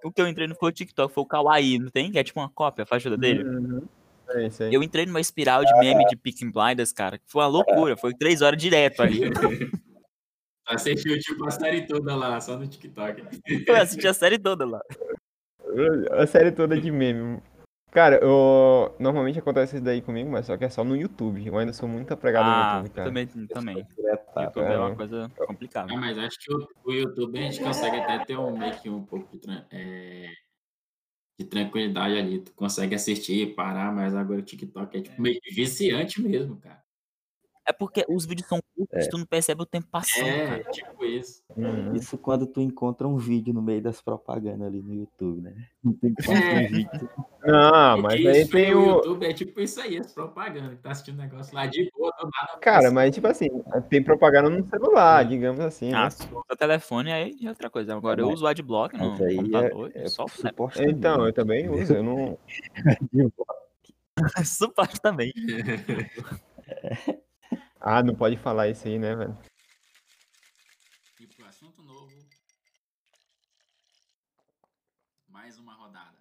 O 0.03 0.11
que 0.11 0.21
eu 0.21 0.27
entrei 0.27 0.47
não 0.47 0.55
foi 0.55 0.69
o 0.69 0.73
TikTok, 0.73 1.13
foi 1.13 1.23
o 1.23 1.27
Kawaii, 1.27 1.79
não 1.79 1.89
tem? 1.89 2.11
Que 2.11 2.19
é 2.19 2.23
tipo 2.23 2.39
uma 2.39 2.49
cópia, 2.49 2.85
faz 2.85 3.01
ajuda 3.01 3.17
dele. 3.17 3.43
Uhum. 3.43 3.87
É 4.29 4.47
isso 4.47 4.63
aí. 4.63 4.73
Eu 4.73 4.81
entrei 4.81 5.05
numa 5.05 5.19
espiral 5.19 5.63
de 5.63 5.73
meme 5.79 6.05
de 6.07 6.15
Picking 6.15 6.51
Blinders, 6.51 6.91
cara, 6.93 7.17
que 7.17 7.25
foi 7.27 7.41
uma 7.41 7.47
loucura. 7.47 7.97
Foi 7.97 8.13
três 8.13 8.41
horas 8.41 8.61
direto 8.61 9.01
ali. 9.01 9.21
Assistiu, 10.65 11.19
tipo, 11.19 11.45
a 11.45 11.51
série 11.51 11.85
toda 11.85 12.15
lá, 12.15 12.39
só 12.39 12.55
no 12.55 12.65
TikTok. 12.65 13.23
Eu 13.67 13.75
assisti 13.75 14.07
a 14.07 14.13
série 14.13 14.39
toda 14.39 14.65
lá. 14.65 14.81
A 16.11 16.25
série 16.25 16.51
toda 16.51 16.79
de 16.79 16.89
meme. 16.89 17.41
Cara, 17.91 18.19
eu... 18.23 18.95
normalmente 18.97 19.37
acontece 19.37 19.75
isso 19.75 19.83
daí 19.83 20.01
comigo, 20.01 20.29
mas 20.29 20.45
só 20.45 20.55
que 20.55 20.63
é 20.63 20.69
só 20.69 20.81
no 20.81 20.95
YouTube. 20.95 21.45
Eu 21.45 21.57
ainda 21.57 21.73
sou 21.73 21.89
muito 21.89 22.13
apegado 22.13 22.45
Ah, 22.45 22.71
no 22.75 22.77
YouTube, 22.77 22.95
cara. 22.95 23.07
também, 23.09 23.27
também. 23.27 23.87
Diretar. 23.95 24.43
YouTube 24.45 24.63
é 24.63 24.77
uma 24.77 24.95
cara. 24.95 24.95
coisa 24.95 25.31
complicada. 25.45 25.93
Ah, 25.93 25.97
mas 25.97 26.17
acho 26.17 26.39
que 26.39 26.53
o, 26.53 26.67
o 26.85 26.91
YouTube 26.93 27.37
a 27.37 27.41
gente 27.41 27.61
consegue 27.61 27.97
até 27.97 28.23
ter 28.23 28.37
um 28.37 28.57
meio 28.57 28.79
que 28.79 28.89
um 28.89 29.03
pouco 29.03 29.37
de, 29.37 29.65
é, 29.71 30.31
de 31.37 31.45
tranquilidade 31.45 32.17
ali. 32.17 32.39
Tu 32.39 32.53
consegue 32.53 32.95
assistir, 32.95 33.53
parar, 33.55 33.91
mas 33.91 34.15
agora 34.15 34.39
o 34.39 34.43
TikTok 34.43 34.97
é 34.97 35.01
tipo 35.01 35.21
meio 35.21 35.41
que 35.41 35.53
viciante 35.53 36.21
mesmo, 36.21 36.55
cara. 36.61 36.80
É 37.67 37.71
porque 37.71 38.03
os 38.09 38.25
vídeos 38.25 38.47
são 38.47 38.59
curtos, 38.75 39.05
É. 39.05 39.09
tu 39.09 39.17
não 39.19 39.25
percebe 39.25 39.61
o 39.61 39.65
tempo 39.67 39.87
passando, 39.91 40.25
É, 40.27 40.47
cara. 40.59 40.63
tipo 40.71 41.05
isso. 41.05 41.43
Uhum. 41.55 41.95
Isso 41.95 42.17
quando 42.17 42.47
tu 42.47 42.59
encontra 42.59 43.07
um 43.07 43.17
vídeo 43.17 43.53
no 43.53 43.61
meio 43.61 43.81
das 43.81 44.01
propagandas 44.01 44.67
ali 44.67 44.81
no 44.81 44.93
YouTube, 44.95 45.41
né? 45.41 45.53
Não 45.83 45.93
tem 45.93 46.13
como 46.25 46.37
É. 46.37 46.55
um 46.65 46.67
vídeo. 46.69 47.09
Não, 47.45 47.97
mas 48.01 48.13
Porque 48.15 48.27
aí 48.27 48.41
isso 48.41 48.51
tem 48.51 48.73
o. 48.75 48.85
YouTube 48.95 49.25
é 49.25 49.33
tipo 49.33 49.61
isso 49.61 49.79
aí, 49.79 49.97
as 49.97 50.11
propagandas. 50.11 50.71
Que 50.71 50.81
tá 50.81 50.91
assistindo 50.91 51.19
um 51.19 51.21
negócio 51.23 51.53
lá 51.55 51.65
de 51.67 51.89
boa, 51.95 52.11
do 52.19 52.23
nada. 52.29 52.59
Cara, 52.59 52.89
mas 52.91 53.13
tipo 53.13 53.27
assim, 53.27 53.47
tem 53.89 54.03
propaganda 54.03 54.49
no 54.49 54.67
celular, 54.67 55.23
digamos 55.25 55.59
assim, 55.59 55.91
né? 55.91 55.97
Ah, 55.97 56.09
se 56.09 56.23
usa 56.27 56.55
telefone 56.57 57.11
aí 57.11 57.37
é 57.43 57.49
outra 57.49 57.69
coisa. 57.69 57.95
Agora 57.95 58.21
eu 58.21 58.25
Mas- 58.27 58.35
uso 58.35 58.45
o 58.45 58.47
Adblock 58.47 58.97
no 58.97 59.11
Mas 59.11 59.21
aí 59.21 59.35
computador 59.35 59.91
é, 59.93 60.03
é 60.03 60.07
só 60.07 60.25
o 60.25 60.29
suporte 60.29 60.81
Então, 60.83 61.25
eu 61.27 61.33
também, 61.33 61.69
uso, 61.69 61.93
eu 61.93 62.03
não. 62.03 62.37
Suporte 64.45 64.99
também. 65.01 65.31
Ah, 67.83 68.03
não 68.03 68.13
pode 68.13 68.37
falar 68.37 68.69
isso 68.69 68.87
aí, 68.87 68.99
né, 68.99 69.15
velho? 69.15 69.35
E 71.19 71.25
pro 71.25 71.45
assunto 71.47 71.81
novo. 71.81 72.13
Mais 75.27 75.57
uma 75.57 75.73
rodada. 75.73 76.15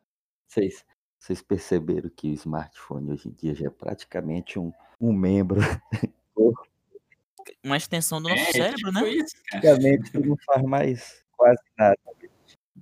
Vocês, 0.48 0.82
vocês 1.18 1.42
perceberam 1.42 2.08
que 2.08 2.30
o 2.30 2.34
smartphone 2.34 3.12
hoje 3.12 3.28
em 3.28 3.32
dia 3.32 3.54
já 3.54 3.66
é 3.66 3.70
praticamente 3.70 4.58
um, 4.58 4.72
um 4.98 5.12
membro. 5.12 5.60
Uma 7.62 7.76
extensão 7.76 8.22
do 8.22 8.28
nosso 8.30 8.40
é, 8.40 8.52
cérebro, 8.52 8.78
tipo 8.78 8.92
né? 8.92 9.08
isso, 9.10 9.36
cara. 9.46 9.60
Praticamente 9.60 10.12
tu 10.12 10.20
não 10.20 10.36
faz 10.46 10.62
mais 10.62 11.24
quase 11.36 11.60
nada. 11.76 11.98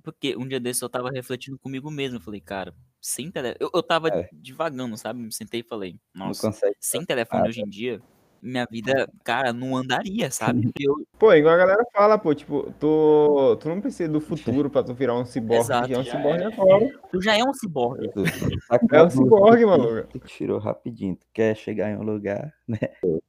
Porque 0.01 0.37
um 0.37 0.47
dia 0.47 0.59
desse 0.59 0.83
eu 0.83 0.89
tava 0.89 1.09
refletindo 1.09 1.59
comigo 1.59 1.91
mesmo. 1.91 2.17
Eu 2.17 2.21
falei, 2.21 2.39
cara, 2.39 2.73
sem 3.01 3.29
telefone. 3.29 3.57
Eu, 3.59 3.69
eu 3.73 3.83
tava 3.83 4.07
É. 4.07 4.29
divagando, 4.31 4.95
sabe? 4.95 5.19
Me 5.19 5.33
sentei 5.33 5.59
e 5.59 5.63
falei, 5.63 5.99
nossa, 6.13 6.51
sem 6.79 7.03
telefone 7.03 7.39
nada. 7.39 7.49
hoje 7.49 7.61
em 7.61 7.69
dia, 7.69 8.01
minha 8.41 8.65
vida, 8.69 9.09
cara, 9.23 9.51
não 9.53 9.75
andaria, 9.75 10.29
sabe? 10.31 10.71
Eu, 10.79 10.95
Pô, 11.17 11.33
igual 11.33 11.53
a 11.53 11.57
galera 11.57 11.83
fala, 11.93 12.17
pô, 12.17 12.33
tipo, 12.33 12.71
tu, 12.79 13.57
tu 13.59 13.67
não 13.69 13.81
precisa 13.81 14.11
do 14.11 14.21
futuro 14.21 14.69
pra 14.69 14.83
tu 14.83 14.93
virar 14.93 15.15
um 15.17 15.25
ciborgue, 15.25 15.63
Exato, 15.63 15.89
já 15.89 15.95
é 15.95 15.99
um 15.99 16.03
ciborgue 16.05 16.43
é. 16.43 16.47
agora. 16.47 16.99
tu 17.11 17.21
já 17.21 17.37
é 17.37 17.43
um 17.43 17.53
ciborgue. 17.53 18.09
Tu- 18.11 18.23
com 18.89 18.95
É 18.95 19.03
um 19.03 19.09
ciborgue, 19.09 19.65
maluco. 19.65 20.07
Tu 20.09 20.19
tirou 20.19 20.59
rapidinho. 20.59 21.15
Tu 21.15 21.27
quer 21.33 21.55
chegar 21.55 21.89
em 21.91 21.97
um 21.97 22.03
lugar, 22.03 22.53
né? 22.67 22.79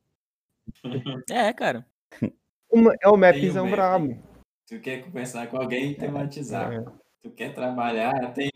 É, 1.31 1.53
cara. 1.53 1.85
Uma- 2.71 2.95
É 3.03 3.09
o 3.09 3.17
mapzão 3.17 3.65
map. 3.65 3.73
brabo. 3.75 4.23
Tu 4.69 4.79
quer 4.81 5.03
conversar 5.03 5.49
com 5.49 5.57
alguém, 5.57 5.95
tem 5.95 6.09
o 6.11 6.15
WhatsApp. 6.15 6.77
É. 6.77 6.85
Tu 7.23 7.31
quer 7.33 7.53
trabalhar, 7.55 8.33
tem, 8.33 8.51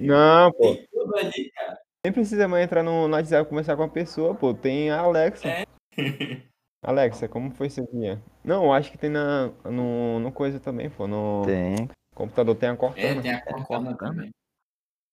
Não, 0.00 0.52
pô. 0.52 0.74
tem 0.74 0.86
tudo 0.92 1.16
ali, 1.16 1.50
cara. 1.52 1.78
Nem 2.04 2.12
precisa 2.12 2.48
mais 2.48 2.64
entrar 2.64 2.82
no, 2.82 3.06
no 3.06 3.14
WhatsApp 3.14 3.46
e 3.46 3.48
conversar 3.48 3.76
com 3.76 3.82
a 3.82 3.88
pessoa, 3.88 4.34
pô. 4.34 4.54
Tem 4.54 4.90
a 4.90 5.00
Alexa. 5.00 5.48
É. 5.48 5.66
Alexa, 6.82 7.28
como 7.28 7.50
foi 7.50 7.68
seu 7.68 7.86
dia? 7.92 8.22
Não, 8.42 8.64
eu 8.64 8.72
acho 8.72 8.90
que 8.90 8.96
tem 8.96 9.10
na, 9.10 9.48
no, 9.64 10.18
no 10.18 10.32
coisa 10.32 10.58
também, 10.58 10.88
pô. 10.88 11.06
No 11.06 11.42
Tem. 11.44 11.90
computador 12.14 12.54
tem 12.56 12.70
a 12.70 12.72
É, 12.72 12.76
Cortana. 12.76 13.20
tem 13.22 13.34
a 13.34 13.42
Cortana 13.42 13.94
também. 13.98 14.30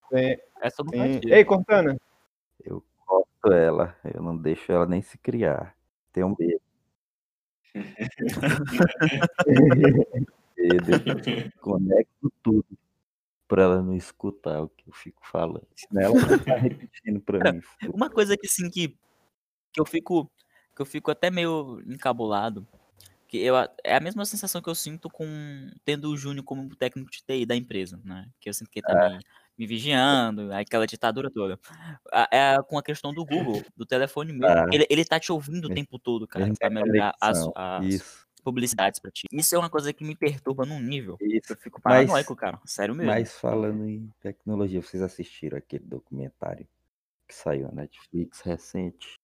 Tem- 0.08 0.40
Essa 0.62 0.80
eu 0.80 0.84
não 0.86 0.92
tem-. 0.92 1.20
Ei, 1.30 1.44
Cortana. 1.44 1.94
Corto 3.06 3.52
ela. 3.52 3.94
Eu 4.14 4.22
não 4.22 4.34
deixo 4.36 4.72
ela 4.72 4.86
nem 4.86 5.02
se 5.02 5.18
criar. 5.18 5.74
Tenho 6.10 6.34
medo. 6.38 6.60
medo. 10.56 11.52
Conecto 11.60 12.32
tudo 12.42 12.64
pra 13.48 13.62
ela 13.62 13.82
não 13.82 13.96
escutar 13.96 14.62
o 14.62 14.68
que 14.68 14.86
eu 14.88 14.92
fico 14.92 15.26
falando. 15.26 15.66
Senão 15.74 16.02
ela 16.02 16.20
vai 16.26 16.38
ficar 16.38 16.56
repetindo 16.56 17.20
pra 17.20 17.38
mim. 17.52 17.62
Uma 17.92 18.10
coisa 18.10 18.36
que 18.36 18.46
assim 18.46 18.70
que, 18.70 18.88
que 19.72 19.80
eu 19.80 19.84
fico 19.86 20.30
que 20.76 20.82
eu 20.82 20.86
fico 20.86 21.10
até 21.10 21.28
meio 21.28 21.82
encabulado, 21.88 22.64
que 23.26 23.38
eu 23.38 23.56
é 23.82 23.96
a 23.96 24.00
mesma 24.00 24.24
sensação 24.24 24.62
que 24.62 24.68
eu 24.68 24.74
sinto 24.76 25.10
com 25.10 25.26
tendo 25.84 26.08
o 26.10 26.16
Júnior 26.16 26.44
como 26.44 26.74
técnico 26.76 27.10
de 27.10 27.24
TI 27.24 27.44
da 27.44 27.56
empresa, 27.56 27.98
né? 28.04 28.28
Que 28.38 28.48
eu 28.48 28.54
sinto 28.54 28.70
que 28.70 28.78
ele 28.78 28.86
tá 28.86 29.08
me, 29.10 29.18
me 29.58 29.66
vigiando, 29.66 30.52
aquela 30.52 30.86
ditadura 30.86 31.28
toda. 31.30 31.58
A- 32.12 32.28
É 32.30 32.62
com 32.62 32.78
a 32.78 32.82
questão 32.82 33.12
do 33.12 33.24
Google, 33.24 33.64
do 33.76 33.84
telefone 33.84 34.32
mesmo. 34.32 34.46
Ah. 34.46 34.66
Ele, 34.72 34.86
ele 34.88 35.04
tá 35.04 35.18
te 35.18 35.32
ouvindo 35.32 35.64
o 35.66 35.74
tempo 35.74 35.98
todo, 35.98 36.28
cara, 36.28 36.52
pra 36.58 36.70
melhorar 36.70 37.14
as, 37.20 37.38
as 37.56 38.27
publicidades 38.40 39.00
pra 39.00 39.10
ti. 39.10 39.26
Isso 39.32 39.54
é 39.54 39.58
uma 39.58 39.70
coisa 39.70 39.92
que 39.92 40.04
me 40.04 40.14
perturba 40.16 40.64
num 40.64 40.80
nível. 40.80 41.16
isso. 41.20 41.52
Eu 41.52 41.56
fico 41.56 41.80
Mas- 41.84 42.06
paranoico, 42.06 42.34
cara. 42.36 42.60
Sério 42.64 42.94
mesmo. 42.94 43.10
Mas 43.10 43.38
falando 43.38 43.86
em 43.88 44.12
tecnologia, 44.20 44.80
vocês 44.82 45.02
assistiram 45.02 45.58
aquele 45.58 45.84
documentário 45.84 46.66
que 47.26 47.34
saiu 47.34 47.66
na 47.68 47.82
Netflix 47.82 48.40
recente? 48.40 49.18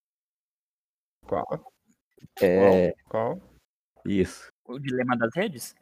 Qual? 1.27 1.73
É, 2.41 2.95
Qual? 3.09 3.41
isso. 4.05 4.53
O 4.67 4.79
dilema 4.79 5.17
das 5.17 5.31
redes? 5.35 5.75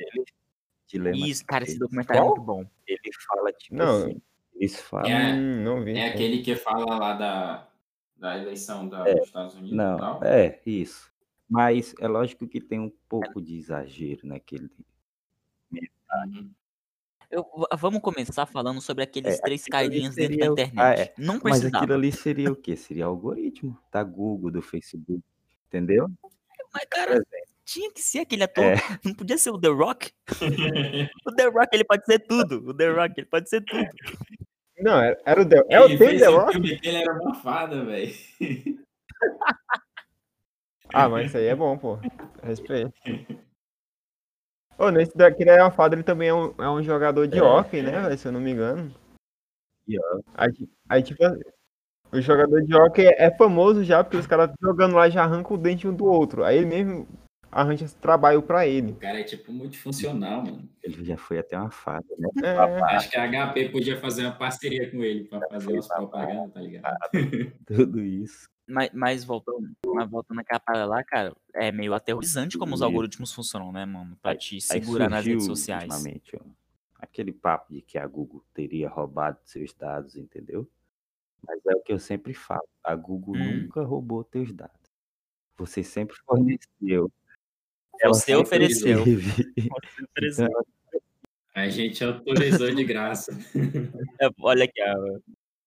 Dilema 0.86 1.16
Isso, 1.26 1.44
cara, 1.44 1.64
esse 1.64 1.72
Ele- 1.74 1.80
documentário 1.80 2.20
é 2.20 2.22
Qual? 2.24 2.36
muito 2.36 2.42
bom. 2.46 2.66
Ele 2.86 3.10
fala, 3.26 3.52
tipo 3.52 3.74
Não. 3.76 4.04
assim, 4.04 4.22
eles 4.54 4.80
falam... 4.80 5.10
É. 5.10 5.32
Hum, 5.32 5.62
não 5.64 5.84
vi. 5.84 5.96
É 5.96 6.08
aquele 6.08 6.42
que 6.42 6.54
fala 6.56 6.96
lá 6.98 7.14
da, 7.14 7.68
da 8.16 8.38
eleição 8.38 8.88
da, 8.88 9.08
É, 9.08 9.14
dos 9.14 9.26
Estados 9.26 9.54
Unidos 9.54 9.72
e 9.72 9.76
Não, 9.76 9.98
tal. 9.98 10.24
é, 10.24 10.60
isso. 10.66 11.11
Mas 11.52 11.94
é 12.00 12.08
lógico 12.08 12.48
que 12.48 12.60
tem 12.62 12.80
um 12.80 12.90
pouco 13.08 13.40
de 13.42 13.56
exagero 13.58 14.26
naquele... 14.26 14.70
Uhum. 15.70 16.50
Eu- 17.30 17.46
vamos 17.78 18.00
começar 18.00 18.46
falando 18.46 18.80
sobre 18.80 19.04
aqueles 19.04 19.38
É, 19.38 19.42
três 19.42 19.64
carinhas 19.66 20.14
dentro 20.14 20.38
da 20.38 20.46
internet. 20.46 20.78
ah, 20.78 20.94
é. 20.94 21.14
Não 21.18 21.34
Mas 21.34 21.42
precisava. 21.60 21.76
aquilo 21.78 21.94
ali 21.94 22.10
seria 22.12 22.50
o 22.52 22.56
quê? 22.56 22.74
Seria 22.76 23.04
algoritmo 23.06 23.78
da 23.90 24.02
Google, 24.02 24.50
do 24.50 24.62
Facebook, 24.62 25.22
entendeu? 25.68 26.10
Mas, 26.72 26.84
cara, 26.90 27.12
exemplo, 27.12 27.28
tinha 27.64 27.92
que 27.92 28.00
ser 28.00 28.20
aquele 28.20 28.44
ator. 28.44 28.64
É. 28.64 28.74
Não 29.04 29.14
podia 29.14 29.36
ser 29.38 29.50
o 29.50 29.58
The 29.58 29.68
Rock. 29.68 30.10
O 31.26 31.34
The 31.34 31.44
Rock, 31.48 31.68
ele 31.72 31.84
pode 31.84 32.04
ser 32.06 32.18
tudo. 32.20 32.68
O 32.70 32.74
The 32.74 32.90
Rock, 32.90 33.14
ele 33.18 33.26
pode 33.26 33.48
ser 33.50 33.62
tudo. 33.62 33.88
Não, 34.78 34.98
era, 34.98 35.20
era 35.24 35.40
o 35.42 35.48
The 35.48 35.64
É 35.68 35.80
o 35.80 35.88
The 35.98 36.26
Rock? 36.28 36.52
filme 36.52 36.80
ele 36.82 36.96
era 36.96 37.12
uma 37.14 37.34
fada, 37.34 37.84
velho. 37.84 38.14
Ah, 40.92 41.08
mas 41.08 41.28
isso 41.28 41.36
aí 41.36 41.46
é 41.46 41.54
bom, 41.54 41.76
pô. 41.78 41.98
Respeito. 42.42 42.92
Ô, 44.78 44.90
nesse 44.90 45.16
daqui 45.16 45.44
da 45.44 45.70
fada 45.70 45.94
ele 45.94 46.02
também 46.02 46.28
é 46.28 46.34
um, 46.34 46.54
é 46.58 46.68
um 46.68 46.82
jogador 46.82 47.26
de 47.26 47.38
É. 47.38 47.42
hockey, 47.42 47.82
né, 47.82 48.16
se 48.16 48.26
eu 48.26 48.32
não 48.32 48.40
me 48.40 48.50
engano. 48.50 48.92
E, 49.86 49.98
ó, 49.98 50.20
Aí, 50.34 50.52
aí, 50.88 51.02
tipo, 51.02 51.22
o 52.12 52.20
jogador 52.20 52.62
de 52.62 52.74
hockey 52.74 53.06
é 53.06 53.30
famoso 53.36 53.84
já, 53.84 54.02
porque 54.02 54.16
os 54.16 54.26
caras 54.26 54.50
jogando 54.60 54.96
lá 54.96 55.08
já 55.08 55.22
arrancam 55.22 55.56
o 55.56 55.60
dente 55.60 55.86
um 55.86 55.94
do 55.94 56.04
outro. 56.04 56.44
Aí 56.44 56.58
ele 56.58 56.66
mesmo 56.66 57.06
arranja 57.50 57.84
esse 57.84 57.96
trabalho 57.96 58.42
pra 58.42 58.66
ele. 58.66 58.92
O 58.92 58.96
cara 58.96 59.20
é 59.20 59.24
tipo 59.24 59.52
multifuncional, 59.52 60.42
mano. 60.42 60.68
ele 60.82 61.04
já 61.04 61.16
foi 61.16 61.38
até 61.38 61.56
uma 61.58 61.70
fada, 61.70 62.06
né? 62.18 62.28
É, 62.42 62.80
Acho 62.96 63.10
que 63.10 63.16
a 63.18 63.28
HP 63.28 63.68
podia 63.70 63.96
fazer 63.98 64.22
uma 64.24 64.32
parceria 64.36 64.90
com 64.90 65.02
ele 65.04 65.24
pra 65.24 65.40
fazer 65.48 65.72
umas 65.72 65.88
propagandas, 65.88 66.52
tá 66.52 66.60
ligado? 66.60 66.96
Tudo 67.66 68.00
isso. 68.00 68.48
Mas, 68.72 68.90
mas 68.94 69.24
voltando, 69.24 69.70
mas 69.84 70.10
voltando 70.10 70.38
naquela 70.38 70.58
parada 70.58 70.86
lá, 70.86 71.04
cara, 71.04 71.36
é 71.54 71.70
meio 71.70 71.92
aterrorizante 71.92 72.56
como 72.56 72.74
os 72.74 72.80
algoritmos 72.80 73.30
funcionam, 73.30 73.70
né, 73.70 73.84
mano? 73.84 74.16
Pra 74.22 74.34
te 74.34 74.54
Aí 74.54 74.60
segurar 74.60 75.10
nas 75.10 75.26
redes 75.26 75.44
sociais. 75.44 75.82
ultimamente, 75.92 76.34
ó, 76.36 76.40
aquele 76.98 77.32
papo 77.32 77.70
de 77.74 77.82
que 77.82 77.98
a 77.98 78.06
Google 78.06 78.42
teria 78.54 78.88
roubado 78.88 79.38
seus 79.44 79.74
dados, 79.74 80.16
entendeu? 80.16 80.66
Mas 81.46 81.60
é 81.66 81.74
o 81.76 81.82
que 81.82 81.92
eu 81.92 81.98
sempre 81.98 82.32
falo. 82.32 82.66
A 82.82 82.94
Google 82.94 83.34
Hum. 83.34 83.62
nunca 83.64 83.82
roubou 83.82 84.24
teus 84.24 84.50
dados. 84.54 84.90
Você 85.58 85.82
sempre 85.82 86.16
forneceu. 86.24 87.12
Ela 88.00 88.14
Você 88.14 88.20
sempre 88.20 88.42
ofereceu. 88.42 89.04
Você 89.04 89.62
ofereceu. 90.10 90.46
Então, 90.46 91.00
A 91.54 91.68
gente 91.68 92.02
autorizou 92.02 92.74
de 92.74 92.84
graça. 92.84 93.32
É, 94.20 94.28
Olha 94.40 94.64
aqui, 94.64 94.80
ó. 94.82 95.18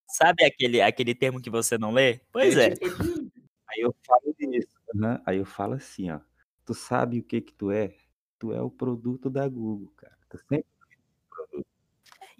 Sabe 0.08 0.46
aquele, 0.46 0.82
aquele 0.82 1.14
termo 1.16 1.42
que 1.42 1.50
você 1.50 1.78
não 1.78 1.92
lê? 1.92 2.20
Pois 2.32 2.56
é. 2.58 2.72
tipo 2.72 2.86
aquilo. 2.88 3.32
Aí 3.68 3.82
eu 3.82 3.96
falo 4.06 4.36
isso. 4.40 4.68
aham, 4.96 5.22
Aí 5.26 5.38
eu 5.38 5.46
falo 5.46 5.74
assim, 5.74 6.10
ó. 6.12 6.20
Tu 6.66 6.74
sabe 6.74 7.20
o 7.20 7.24
que 7.24 7.42
que 7.42 7.54
tu 7.54 7.72
é? 7.72 7.96
Tu 8.40 8.54
é 8.54 8.62
o 8.62 8.70
produto 8.70 9.30
da 9.30 9.48
Google, 9.48 9.92
cara. 9.98 10.18
Tu 10.30 10.38
sempre 10.50 10.66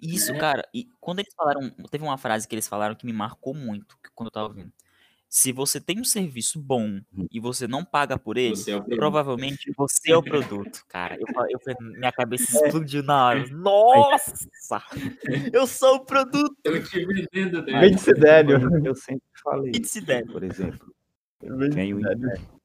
Isso, 0.00 0.32
Né? 0.32 0.38
cara. 0.38 0.68
E 0.74 0.88
quando 1.00 1.20
eles 1.20 1.32
falaram. 1.34 1.70
Teve 1.90 2.04
uma 2.04 2.18
frase 2.18 2.46
que 2.46 2.54
eles 2.54 2.68
falaram 2.68 2.94
que 2.94 3.06
me 3.06 3.12
marcou 3.12 3.54
muito 3.54 3.96
que- 3.98 4.10
quando 4.14 4.28
eu 4.28 4.32
tava 4.32 4.48
ouvindo. 4.48 4.72
Se 5.28 5.52
você 5.52 5.80
tem 5.80 6.00
um 6.00 6.04
serviço 6.04 6.58
bom 6.58 7.00
e 7.30 7.40
você 7.40 7.66
não 7.66 7.84
paga 7.84 8.18
por 8.18 8.36
ele, 8.36 8.56
Você 8.56 8.72
é 8.72 8.80
provavelmente 8.80 9.72
você 9.76 10.12
é 10.12 10.16
o 10.16 10.22
produto, 10.22 10.84
cara. 10.88 11.16
Eu, 11.16 11.26
eu, 11.50 11.76
minha 11.80 12.12
cabeça 12.12 12.44
explodiu 12.44 13.02
na 13.02 13.26
hora. 13.26 13.46
Nossa! 13.50 14.82
Eu 15.52 15.66
sou 15.66 15.96
o 15.96 16.04
produto! 16.04 16.56
Eu 16.64 16.82
te 16.82 17.04
vendendo, 17.04 17.62
né? 17.64 17.80
Vem 17.80 17.94
de 17.94 18.00
Sidélio. 18.00 18.86
Eu 18.86 18.94
sempre 18.94 19.22
falei. 19.42 19.72
Que 19.72 19.80
de 19.80 19.88
Sidélio. 19.88 20.32
Por 20.32 20.42
exemplo, 20.44 20.94
Vem 21.42 21.70
de 21.70 21.74
vem 21.74 21.94
o 21.94 21.98
Sidélio. 21.98 22.56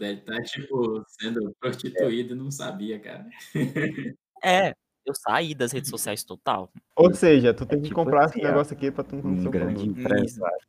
Ele 0.00 0.16
tá, 0.18 0.42
tipo, 0.42 1.02
sendo 1.08 1.54
prostituído 1.58 2.34
e 2.34 2.36
não 2.36 2.50
sabia, 2.50 3.00
cara. 3.00 3.26
É, 4.44 4.74
eu 5.04 5.14
saí 5.14 5.54
das 5.54 5.72
redes 5.72 5.90
sociais 5.90 6.22
total. 6.22 6.70
Ou 6.94 7.12
seja, 7.14 7.54
tu 7.54 7.64
tem 7.66 7.78
que 7.80 7.88
tipo 7.88 7.94
comprar 7.96 8.26
assim, 8.26 8.38
esse 8.38 8.46
ó, 8.46 8.50
negócio 8.50 8.76
aqui 8.76 8.90
pra 8.90 9.02
tu 9.02 9.16
não 9.16 9.36
ser 9.40 9.48
um 9.48 9.50
grande 9.50 9.74
produto. 9.74 10.00
empresário. 10.00 10.68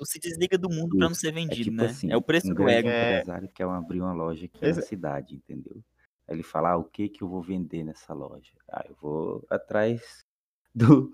Tu 0.00 0.06
se 0.06 0.18
desliga 0.18 0.56
do 0.56 0.70
mundo 0.70 0.96
pra 0.96 1.08
não 1.08 1.14
ser 1.14 1.28
É 1.28 1.32
vendido, 1.32 1.62
tipo 1.64 1.76
né? 1.76 1.84
assim, 1.84 2.10
é 2.10 2.16
o 2.16 2.22
preço 2.22 2.50
um 2.50 2.54
do 2.54 2.66
ego. 2.66 2.88
É. 2.88 3.18
empresário 3.18 3.50
quer 3.50 3.64
abrir 3.64 4.00
uma 4.00 4.14
loja 4.14 4.46
aqui 4.46 4.64
Esse- 4.64 4.80
na 4.80 4.86
cidade, 4.86 5.34
entendeu? 5.36 5.84
Aí 6.26 6.36
ele 6.36 6.42
fala, 6.42 6.70
ah, 6.70 6.76
o 6.78 6.84
que 6.84 7.06
que 7.06 7.22
eu 7.22 7.28
vou 7.28 7.42
vender 7.42 7.84
nessa 7.84 8.14
loja? 8.14 8.54
Ah, 8.66 8.82
eu 8.88 8.94
vou 8.94 9.44
atrás 9.50 10.24
do, 10.74 11.12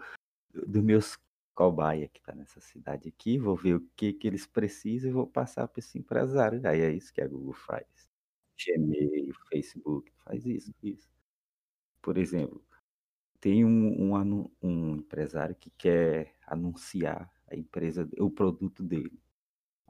do 0.54 0.84
meus 0.84 1.18
cobaia 1.52 2.06
que 2.06 2.22
tá 2.22 2.32
nessa 2.32 2.60
cidade 2.60 3.08
aqui, 3.08 3.38
vou 3.38 3.56
ver 3.56 3.74
o 3.74 3.88
que 3.96 4.12
que 4.12 4.24
eles 4.28 4.46
precisam 4.46 5.10
e 5.10 5.12
vou 5.12 5.26
passar 5.26 5.66
para 5.66 5.80
esse 5.80 5.98
empresário. 5.98 6.64
Aí 6.64 6.80
é 6.80 6.92
isso 6.92 7.12
que 7.12 7.20
a 7.20 7.26
Google 7.26 7.54
faz. 7.54 7.86
Gmail, 8.56 9.34
Facebook, 9.48 10.12
faz 10.18 10.46
isso, 10.46 10.72
isso. 10.80 11.08
Por 12.00 12.16
exemplo, 12.18 12.64
tem 13.40 13.64
um, 13.64 14.14
um, 14.14 14.50
um 14.62 14.96
empresário 14.96 15.56
que 15.56 15.70
quer 15.70 16.36
anunciar 16.46 17.28
a 17.48 17.56
empresa, 17.56 18.08
o 18.18 18.30
produto 18.30 18.82
dele. 18.82 19.20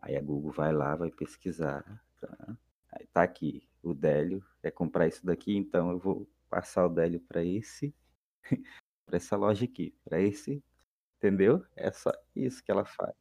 Aí 0.03 0.17
a 0.17 0.21
Google 0.23 0.53
vai 0.53 0.73
lá, 0.73 0.95
vai 0.95 1.11
pesquisar. 1.11 2.03
Tá? 2.21 2.57
Aí 2.93 3.07
tá 3.13 3.23
aqui, 3.23 3.67
o 3.83 3.95
Délio 3.95 4.45
quer 4.63 4.71
comprar 4.71 5.07
isso 5.07 5.25
daqui, 5.25 5.57
então 5.57 5.91
eu 5.91 5.99
vou 5.99 6.29
passar 6.49 6.87
o 6.87 6.89
Délio 6.89 7.21
para 7.21 7.45
esse, 7.45 7.95
para 9.07 9.17
essa 9.17 9.37
loja 9.37 9.65
aqui, 9.65 9.95
para 10.05 10.21
esse, 10.21 10.63
entendeu? 11.19 11.65
É 11.75 11.91
só 11.91 12.13
isso 12.35 12.63
que 12.63 12.71
ela 12.71 12.85
faz. 12.85 13.15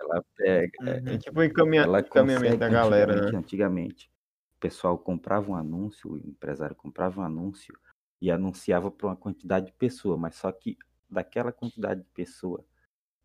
Ela 0.00 0.24
pega, 0.36 0.78
Uhum. 0.80 1.14
É 1.14 1.18
tipo 1.18 1.40
o 1.40 1.44
encaminha- 1.44 1.82
ela 1.82 2.00
encaminhamento 2.00 2.58
da 2.58 2.68
galera, 2.68 3.12
antigamente, 3.12 3.32
né? 3.32 3.38
antigamente 3.38 4.10
pessoal 4.58 4.98
comprava 4.98 5.50
um 5.50 5.54
anúncio, 5.54 6.12
o 6.12 6.18
empresário 6.18 6.74
comprava 6.74 7.20
um 7.20 7.24
anúncio 7.24 7.78
e 8.20 8.30
anunciava 8.30 8.90
para 8.90 9.06
uma 9.06 9.16
quantidade 9.16 9.66
de 9.66 9.72
pessoa, 9.72 10.16
mas 10.16 10.34
só 10.34 10.50
que 10.50 10.76
daquela 11.08 11.52
quantidade 11.52 12.02
de 12.02 12.08
pessoa, 12.10 12.64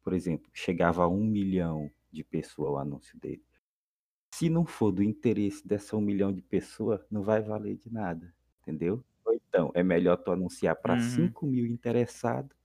por 0.04 0.13
exemplo, 0.13 0.50
chegava 0.54 1.04
a 1.04 1.08
um 1.08 1.24
milhão 1.24 1.89
de 2.12 2.24
pessoas 2.24 2.72
o 2.72 2.78
anúncio 2.78 3.18
dele. 3.20 3.44
Se 4.36 4.50
não 4.50 4.66
for 4.66 4.92
do 4.92 5.04
interesse 5.04 5.66
dessa 5.68 5.96
um 5.96 6.02
milhão 6.02 6.34
de 6.34 6.42
pessoas, 6.42 7.06
não 7.10 7.24
vai 7.24 7.42
valer 7.42 7.78
de 7.78 7.92
nada, 7.92 8.34
entendeu? 8.62 9.04
Ou 9.26 9.34
então, 9.34 9.72
é 9.74 9.84
melhor 9.84 10.18
tu 10.18 10.32
anunciar 10.32 10.76
para 10.76 10.96
Uhum. 10.96 11.00
5 11.00 11.46
mil 11.46 11.66
interessados 11.66 12.56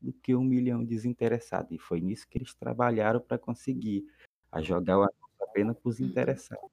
do 0.00 0.12
que 0.12 0.34
um 0.34 0.42
milhão 0.42 0.84
desinteressados. 0.84 1.70
E 1.70 1.78
foi 1.78 2.00
nisso 2.00 2.26
que 2.28 2.38
eles 2.38 2.54
trabalharam 2.54 3.20
para 3.20 3.38
conseguir 3.38 4.04
a 4.50 4.60
jogar 4.60 4.98
o 4.98 5.02
anúncio 5.02 5.22
apenas 5.40 5.78
para 5.78 5.88
os 5.88 6.00
interessados. 6.00 6.70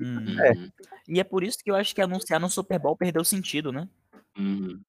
Uhum. 0.00 0.40
É. 0.40 0.52
E 1.06 1.20
é 1.20 1.24
por 1.24 1.44
isso 1.44 1.58
que 1.62 1.70
eu 1.70 1.76
acho 1.76 1.94
que 1.94 2.00
anunciar 2.00 2.40
no 2.40 2.48
Super 2.50 2.78
Bowl 2.78 2.96
perdeu 2.96 3.24
sentido, 3.24 3.70
né? 3.70 3.88
uhum. 4.38 4.80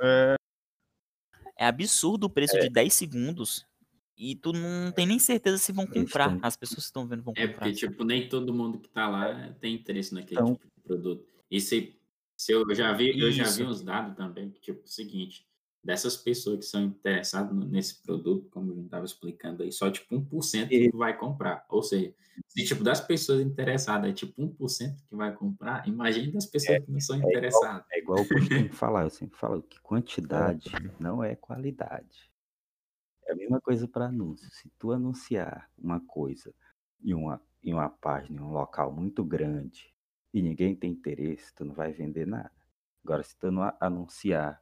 É, 0.00 0.35
É 1.58 1.66
absurdo 1.66 2.24
o 2.24 2.30
preço 2.30 2.58
de 2.58 2.68
10 2.68 2.92
segundos 2.92 3.64
e 4.16 4.34
tu 4.34 4.52
não 4.52 4.90
tem 4.92 5.06
nem 5.06 5.18
certeza 5.18 5.58
se 5.58 5.72
vão 5.72 5.86
comprar. 5.86 6.38
As 6.42 6.56
pessoas 6.56 6.80
que 6.80 6.86
estão 6.86 7.06
vendo 7.06 7.22
vão 7.22 7.34
É 7.36 7.46
comprar. 7.46 7.66
porque, 7.66 7.72
tipo, 7.88 8.04
nem 8.04 8.28
todo 8.28 8.52
mundo 8.52 8.78
que 8.78 8.88
tá 8.88 9.08
lá 9.08 9.52
tem 9.60 9.74
interesse 9.74 10.14
naquele 10.14 10.40
Então- 10.40 10.54
tipo 10.54 10.66
de 10.76 10.82
produto. 10.82 11.24
E 11.50 11.60
se, 11.60 11.96
se 12.36 12.52
eu 12.52 12.74
já 12.74 12.92
vi, 12.92 13.18
eu 13.18 13.30
já 13.32 13.44
vi 13.44 13.50
Isso. 13.50 13.64
uns 13.64 13.82
dados 13.82 14.16
também, 14.16 14.50
que, 14.50 14.60
tipo, 14.60 14.84
o 14.84 14.88
seguinte, 14.88 15.46
dessas 15.86 16.16
pessoas 16.16 16.58
que 16.58 16.64
são 16.66 16.82
interessadas 16.82 17.56
nesse 17.68 18.02
produto, 18.02 18.48
como 18.50 18.72
eu 18.72 18.84
estava 18.84 19.04
explicando 19.04 19.62
aí, 19.62 19.70
só 19.72 19.90
tipo 19.90 20.14
1% 20.16 20.70
E- 20.72 20.90
que 20.90 20.96
vai 20.96 21.16
comprar. 21.16 21.64
Ou 21.68 21.82
seja, 21.82 22.12
se 22.48 22.64
tipo 22.64 22.82
das 22.84 23.00
pessoas 23.00 23.40
interessadas 23.40 24.10
é 24.10 24.12
tipo 24.12 24.42
1% 24.42 25.02
que 25.06 25.14
vai 25.14 25.32
comprar, 25.32 25.86
imagine 25.88 26.32
das 26.32 26.44
pessoas 26.46 26.84
que 26.84 26.90
não 26.90 27.00
são 27.00 27.16
igual- 27.16 27.30
interessadas. 27.30 27.86
É 27.92 27.98
igual 28.00 28.18
eu 28.18 28.28
costumo 28.28 28.72
falar, 28.74 29.04
eu 29.04 29.10
sempre 29.10 29.38
falo 29.38 29.62
que 29.62 29.80
quantidade 29.80 30.70
não 30.98 31.22
é 31.22 31.36
qualidade. 31.36 32.30
É 33.26 33.32
a 33.32 33.36
mesma 33.36 33.60
coisa 33.60 33.86
para 33.88 34.06
anúncio. 34.06 34.48
Se 34.52 34.68
tu 34.78 34.92
anunciar 34.92 35.70
uma 35.78 36.00
coisa 36.00 36.52
em 37.02 37.14
uma, 37.14 37.40
em 37.62 37.72
uma 37.72 37.88
página, 37.88 38.40
em 38.40 38.44
um 38.44 38.52
local 38.52 38.92
muito 38.92 39.24
grande, 39.24 39.92
e 40.34 40.42
ninguém 40.42 40.74
tem 40.76 40.90
interesse, 40.92 41.54
tu 41.54 41.64
não 41.64 41.74
vai 41.74 41.92
vender 41.92 42.26
nada. 42.26 42.52
Agora, 43.04 43.22
se 43.22 43.36
tu 43.38 43.50
não 43.50 43.72
anunciar 43.80 44.60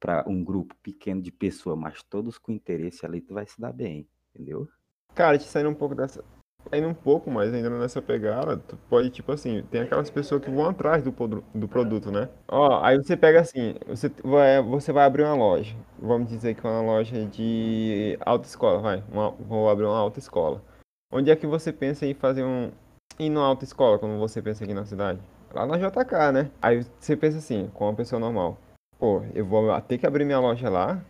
para 0.00 0.24
um 0.26 0.42
grupo 0.42 0.74
pequeno 0.82 1.20
de 1.20 1.32
pessoas, 1.32 1.78
mas 1.78 2.02
todos 2.02 2.38
com 2.38 2.52
interesse 2.52 3.04
ali, 3.04 3.20
tu 3.20 3.34
vai 3.34 3.46
se 3.46 3.60
dar 3.60 3.72
bem, 3.72 4.08
entendeu? 4.34 4.68
Cara, 5.14 5.38
te 5.38 5.44
saindo 5.44 5.70
um 5.70 5.74
pouco 5.74 5.94
dessa. 5.94 6.24
Saindo 6.70 6.88
um 6.88 6.94
pouco, 6.94 7.30
mas 7.30 7.52
ainda 7.52 7.70
nessa 7.70 8.02
pegada, 8.02 8.56
tu 8.56 8.76
pode, 8.88 9.10
tipo 9.10 9.32
assim, 9.32 9.62
tem 9.70 9.80
aquelas 9.80 10.10
pessoas 10.10 10.42
que 10.42 10.50
vão 10.50 10.68
atrás 10.68 11.02
do, 11.02 11.12
do 11.54 11.68
produto, 11.68 12.10
né? 12.10 12.28
Ó, 12.46 12.84
aí 12.84 12.96
você 12.96 13.16
pega 13.16 13.40
assim, 13.40 13.74
você 13.86 14.10
vai, 14.22 14.62
você 14.62 14.92
vai 14.92 15.04
abrir 15.04 15.24
uma 15.24 15.34
loja. 15.34 15.74
Vamos 15.98 16.28
dizer 16.28 16.54
que 16.54 16.66
é 16.66 16.70
uma 16.70 16.82
loja 16.82 17.24
de 17.26 18.18
autoescola, 18.20 18.80
vai. 18.80 19.04
Uma, 19.10 19.30
vou 19.30 19.68
abrir 19.68 19.86
uma 19.86 19.98
autoescola. 19.98 20.62
Onde 21.10 21.30
é 21.30 21.36
que 21.36 21.46
você 21.46 21.72
pensa 21.72 22.04
em 22.06 22.14
fazer 22.14 22.44
um. 22.44 22.70
Ir 23.18 23.30
numa 23.30 23.46
autoescola, 23.46 23.98
quando 23.98 24.18
você 24.18 24.42
pensa 24.42 24.62
aqui 24.62 24.74
na 24.74 24.84
cidade? 24.84 25.20
Lá 25.52 25.66
na 25.66 25.78
JK, 25.78 26.32
né? 26.32 26.50
Aí 26.60 26.86
você 27.00 27.16
pensa 27.16 27.38
assim, 27.38 27.68
com 27.74 27.86
uma 27.86 27.94
pessoa 27.94 28.20
normal. 28.20 28.58
Pô, 28.98 29.22
eu 29.34 29.46
vou 29.46 29.80
ter 29.82 29.96
que 29.96 30.06
abrir 30.06 30.24
minha 30.24 30.40
loja 30.40 30.68
lá, 30.68 31.00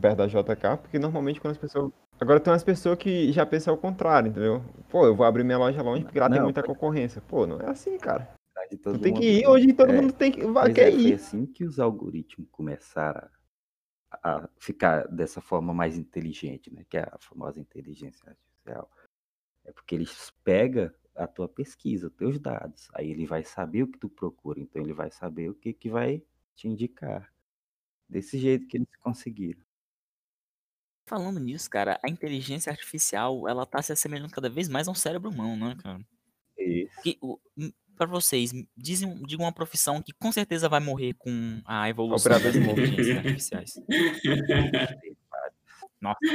perto 0.00 0.16
da 0.18 0.26
JK, 0.26 0.78
porque 0.82 0.98
normalmente 0.98 1.40
quando 1.40 1.52
as 1.52 1.58
pessoas. 1.58 1.92
Agora 2.20 2.40
tem 2.40 2.52
umas 2.52 2.64
pessoas 2.64 2.98
que 2.98 3.32
já 3.32 3.46
pensam 3.46 3.72
ao 3.72 3.78
contrário, 3.78 4.28
entendeu? 4.30 4.62
Pô, 4.90 5.06
eu 5.06 5.14
vou 5.14 5.24
abrir 5.24 5.44
minha 5.44 5.56
loja 5.56 5.80
longe 5.80 6.02
porque 6.04 6.18
lá 6.18 6.28
tem 6.28 6.38
Não, 6.38 6.44
muita 6.44 6.62
concorrência. 6.62 7.22
Pô, 7.22 7.46
não 7.46 7.60
é 7.60 7.70
assim, 7.70 7.96
cara. 7.96 8.28
De 8.68 8.76
Tu 8.76 8.82
todo 8.82 8.98
tem 9.00 9.14
que 9.14 9.40
ir 9.40 9.46
onde 9.46 9.72
todo 9.72 9.90
É, 9.90 10.00
mundo 10.00 10.12
tem 10.12 10.30
que, 10.30 10.44
vai, 10.44 10.64
Pois 10.64 10.74
quer 10.74 10.88
é, 10.88 10.90
foi 10.92 11.00
ir. 11.00 11.14
assim 11.14 11.46
que 11.46 11.64
os 11.64 11.80
algoritmos 11.80 12.46
começaram 12.50 13.26
a, 14.10 14.36
a 14.36 14.48
ficar 14.58 15.06
dessa 15.08 15.40
forma 15.40 15.72
mais 15.72 15.96
inteligente, 15.96 16.72
né? 16.72 16.84
Que 16.90 16.98
é 16.98 17.02
a 17.02 17.16
famosa 17.20 17.58
inteligência 17.58 18.28
artificial. 18.28 18.90
É 19.64 19.72
porque 19.72 19.94
eles 19.94 20.30
pegam 20.44 20.90
a 21.16 21.26
tua 21.26 21.48
pesquisa, 21.48 22.08
os 22.08 22.12
teus 22.12 22.38
dados. 22.38 22.88
Aí 22.92 23.10
ele 23.10 23.24
vai 23.24 23.44
saber 23.44 23.84
o 23.84 23.88
que 23.88 23.98
tu 23.98 24.08
procura, 24.08 24.60
então 24.60 24.82
ele 24.82 24.92
vai 24.92 25.10
saber 25.10 25.48
o 25.48 25.54
que, 25.54 25.72
que 25.72 25.88
vai 25.88 26.22
te 26.60 26.68
indicar. 26.68 27.28
Desse 28.08 28.38
jeito 28.38 28.66
que 28.66 28.76
eles 28.76 28.88
conseguiram. 29.00 29.60
Falando 31.06 31.40
nisso, 31.40 31.68
cara, 31.70 31.98
a 32.04 32.08
inteligência 32.10 32.70
artificial, 32.70 33.48
ela 33.48 33.64
tá 33.66 33.80
se 33.82 33.92
assemelhando 33.92 34.32
cada 34.32 34.48
vez 34.50 34.68
mais 34.68 34.86
a 34.86 34.90
um 34.90 34.94
cérebro 34.94 35.30
humano, 35.30 35.68
né, 35.68 35.76
cara? 35.82 36.00
Isso. 36.58 37.02
Que, 37.02 37.16
o, 37.20 37.38
m- 37.56 37.72
pra 37.96 38.06
vocês, 38.06 38.52
dizem, 38.76 39.20
digam 39.24 39.46
uma 39.46 39.52
profissão 39.52 40.02
que 40.02 40.12
com 40.12 40.30
certeza 40.30 40.68
vai 40.68 40.80
morrer 40.80 41.14
com 41.14 41.60
a 41.64 41.88
evolução 41.88 42.32
Operador 42.32 42.52
das 42.52 42.62
inteligências 42.62 43.16
artificiais. 43.16 43.74
Nossa, 46.00 46.18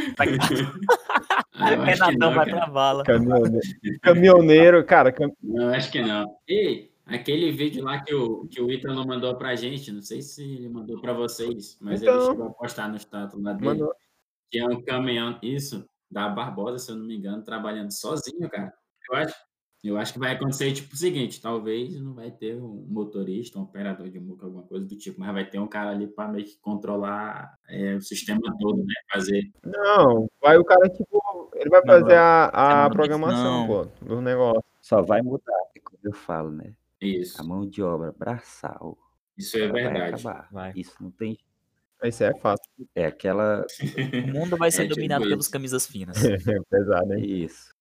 que 1.51 1.59
Renatão 1.85 2.33
vai 2.35 2.45
pra 2.49 2.65
vala. 2.67 3.03
Caminhoneiro, 3.03 3.59
caminhoneiro 4.01 4.85
cara, 4.85 5.11
cam- 5.11 5.31
Não, 5.41 5.69
acho 5.73 5.91
que 5.91 6.01
não. 6.01 6.37
Ei, 6.47 6.91
aquele 7.05 7.51
vídeo 7.51 7.83
lá 7.83 8.01
que 8.03 8.13
o, 8.13 8.47
que 8.47 8.61
o 8.61 8.71
Ítalo 8.71 9.05
mandou 9.07 9.35
pra 9.37 9.55
gente, 9.55 9.91
não 9.91 10.01
sei 10.01 10.21
se 10.21 10.43
ele 10.43 10.69
mandou 10.69 10.99
pra 11.01 11.13
vocês, 11.13 11.77
mas 11.81 12.01
ele 12.01 12.11
Então. 12.11 12.31
chegou 12.31 12.47
a 12.47 12.51
postar 12.53 12.89
no 12.89 12.97
status 12.97 13.41
lá 13.41 13.53
dele, 13.53 13.65
mandou. 13.65 13.93
que 14.51 14.59
é 14.59 14.65
um 14.67 14.81
caminhão, 14.81 15.37
isso, 15.41 15.85
da 16.09 16.27
Barbosa, 16.29 16.79
se 16.79 16.91
eu 16.91 16.95
não 16.95 17.05
me 17.05 17.15
engano, 17.15 17.43
trabalhando 17.43 17.91
sozinho, 17.91 18.49
cara. 18.49 18.73
Eu 19.09 19.17
acho, 19.17 19.35
eu 19.83 19.97
acho 19.97 20.13
que 20.13 20.19
vai 20.19 20.33
acontecer 20.33 20.71
tipo 20.73 20.93
o 20.95 20.97
seguinte, 20.97 21.39
talvez 21.41 21.99
não 22.01 22.13
vai 22.15 22.31
ter 22.31 22.55
um 22.55 22.85
motorista, 22.89 23.59
um 23.59 23.63
operador 23.63 24.09
de 24.09 24.19
muca, 24.19 24.45
alguma 24.47 24.63
coisa 24.63 24.85
do 24.87 24.95
tipo, 24.97 25.19
mas 25.19 25.31
vai 25.33 25.45
ter 25.47 25.59
um 25.59 25.67
cara 25.67 25.91
ali 25.91 26.07
para 26.07 26.27
meio 26.31 26.45
que 26.45 26.57
controlar 26.59 27.53
é, 27.67 27.95
o 27.95 28.01
sistema 28.01 28.41
todo, 28.59 28.77
né? 28.83 28.93
Fazer. 29.13 29.51
Não, 29.63 30.27
vai 30.41 30.57
o 30.57 30.63
cara, 30.65 30.89
tipo, 30.89 31.51
ele 31.53 31.69
vai 31.69 31.81
Não, 31.81 31.87
fazer 31.87 32.15
a, 32.15 32.85
a 32.85 32.89
programação, 32.89 33.59
não. 33.59 33.67
pô, 33.67 33.85
do 34.05 34.21
negócio. 34.21 34.63
Só 34.81 35.01
vai 35.01 35.21
mudar, 35.21 35.53
é 35.75 35.79
como 35.79 35.99
eu 36.03 36.13
falo, 36.13 36.49
né? 36.51 36.73
Isso, 37.05 37.41
A 37.41 37.43
mão 37.43 37.65
de 37.67 37.81
obra 37.83 38.11
braçal 38.11 38.97
isso 39.37 39.57
é 39.57 39.61
ela 39.61 39.73
vai 39.73 39.83
verdade. 39.83 40.15
acabar. 40.27 40.49
Vai. 40.51 40.73
Isso 40.75 40.95
não 41.01 41.11
tem. 41.11 41.37
Isso 42.03 42.23
é 42.23 42.33
fácil. 42.39 42.69
É 42.93 43.05
aquela. 43.05 43.65
O 44.25 44.27
mundo 44.39 44.57
vai 44.57 44.71
ser 44.71 44.81
É, 44.81 44.83
tipo 44.85 44.95
dominado 44.95 45.25
pelos 45.25 45.45
isso. 45.45 45.51
camisas 45.51 45.85
finas. 45.87 46.17
É 46.47 46.59
pesado, 46.69 47.13
hein? 47.13 47.23
Isso. 47.43 47.73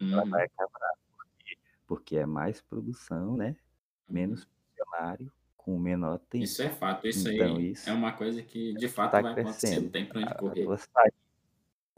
Ela 0.00 0.24
Hum, 0.24 0.30
vai 0.30 0.44
acabar. 0.44 0.90
Por 1.16 1.26
quê? 1.38 1.56
Porque 1.86 2.16
é 2.16 2.26
mais 2.26 2.60
produção, 2.60 3.36
né? 3.36 3.56
Menos 4.08 4.44
funcionário 4.76 5.32
com 5.56 5.78
menor 5.78 6.18
tempo. 6.18 6.44
Isso 6.44 6.60
é 6.62 6.68
fato, 6.70 7.06
isso 7.06 7.28
Então, 7.30 7.56
aí 7.56 7.70
isso 7.70 7.88
é 7.88 7.92
uma 7.92 8.12
coisa 8.12 8.42
que 8.42 8.74
de 8.74 8.88
fato 8.88 9.12
tá 9.12 9.20
vai 9.22 9.32
acontecer, 9.32 9.60
crescendo. 9.60 9.82
não 9.84 9.90
tem 9.90 10.06
pra 10.06 10.18
onde 10.20 10.32
A 10.32 10.34
correr. 10.34 10.64
saída 10.64 11.14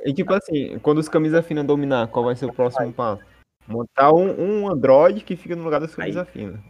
E 0.05 0.13
tipo 0.13 0.35
assim, 0.35 0.79
quando 0.81 0.99
os 0.99 1.09
camisa 1.09 1.43
fina 1.43 1.65
dominar, 1.65 2.09
qual 2.09 2.25
vai 2.27 2.37
ser 2.37 2.45
o 2.47 2.53
próximo 2.53 2.93
passo? 2.93 3.25
Montar 3.67 4.13
um, 4.13 4.63
um 4.63 4.69
Android 4.71 5.23
que 5.23 5.37
fica 5.37 5.57
no 5.57 5.65
lugar 5.65 5.81
das 5.81 5.95
camisa 5.95 6.25
fina. 6.25 6.63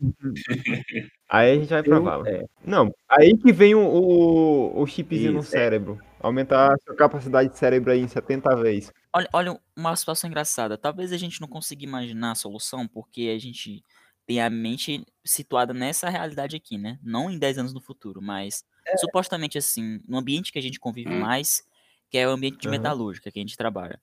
Aí 1.28 1.52
a 1.52 1.54
gente 1.54 1.68
vai 1.70 1.82
pra 1.82 1.96
Eu- 1.96 2.02
vala. 2.02 2.28
é. 2.28 2.44
Não, 2.64 2.92
aí 3.08 3.36
que 3.38 3.52
vem 3.52 3.74
o, 3.74 3.80
o, 3.80 4.82
o 4.82 4.86
chipzinho 4.86 5.32
no 5.32 5.40
Isso, 5.40 5.48
é. 5.56 5.60
cérebro. 5.60 5.98
Aumentar 6.20 6.72
a 6.74 6.76
sua 6.84 6.94
capacidade 6.94 7.48
de 7.50 7.58
cérebro 7.58 7.90
aí 7.90 8.00
em 8.00 8.08
70 8.08 8.54
vezes. 8.54 8.92
Olha, 9.14 9.28
olha 9.32 9.60
uma 9.74 9.96
situação 9.96 10.28
engraçada. 10.28 10.76
Talvez 10.76 11.12
a 11.12 11.16
gente 11.16 11.40
não 11.40 11.48
consiga 11.48 11.84
imaginar 11.84 12.32
a 12.32 12.34
solução 12.34 12.86
porque 12.86 13.32
a 13.34 13.38
gente 13.40 13.82
tem 14.26 14.40
a 14.42 14.50
mente 14.50 15.04
situada 15.24 15.72
nessa 15.72 16.08
realidade 16.10 16.54
aqui, 16.54 16.76
né? 16.76 16.98
Não 17.02 17.30
em 17.30 17.38
10 17.38 17.56
anos 17.58 17.72
no 17.72 17.80
futuro, 17.80 18.20
mas 18.20 18.62
supostamente 18.98 19.56
assim, 19.56 20.00
no 20.06 20.18
ambiente 20.18 20.52
que 20.52 20.58
a 20.58 20.62
gente 20.62 20.78
convive 20.78 21.10
Hum. 21.10 21.18
mais, 21.20 21.62
que 22.10 22.18
é 22.18 22.26
o 22.28 22.30
ambiente 22.30 22.58
de 22.58 22.68
Aham. 22.68 22.76
metalúrgica 22.76 23.30
que 23.30 23.38
a 23.38 23.42
gente 23.42 23.56
trabalha. 23.56 23.98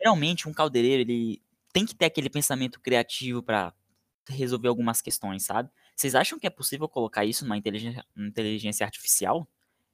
Geralmente 0.00 0.48
um 0.48 0.52
caldeireiro, 0.52 1.02
ele 1.02 1.42
tem 1.72 1.84
que 1.86 1.94
ter 1.94 2.06
aquele 2.06 2.30
pensamento 2.30 2.80
criativo 2.80 3.42
para 3.42 3.74
resolver 4.28 4.68
algumas 4.68 5.00
questões, 5.00 5.44
sabe? 5.44 5.70
Vocês 5.96 6.14
acham 6.14 6.38
que 6.38 6.46
é 6.46 6.50
possível 6.50 6.88
colocar 6.88 7.24
isso 7.24 7.44
numa 7.44 7.56
inteligência, 7.56 8.04
numa 8.14 8.28
inteligência 8.28 8.84
artificial? 8.86 9.48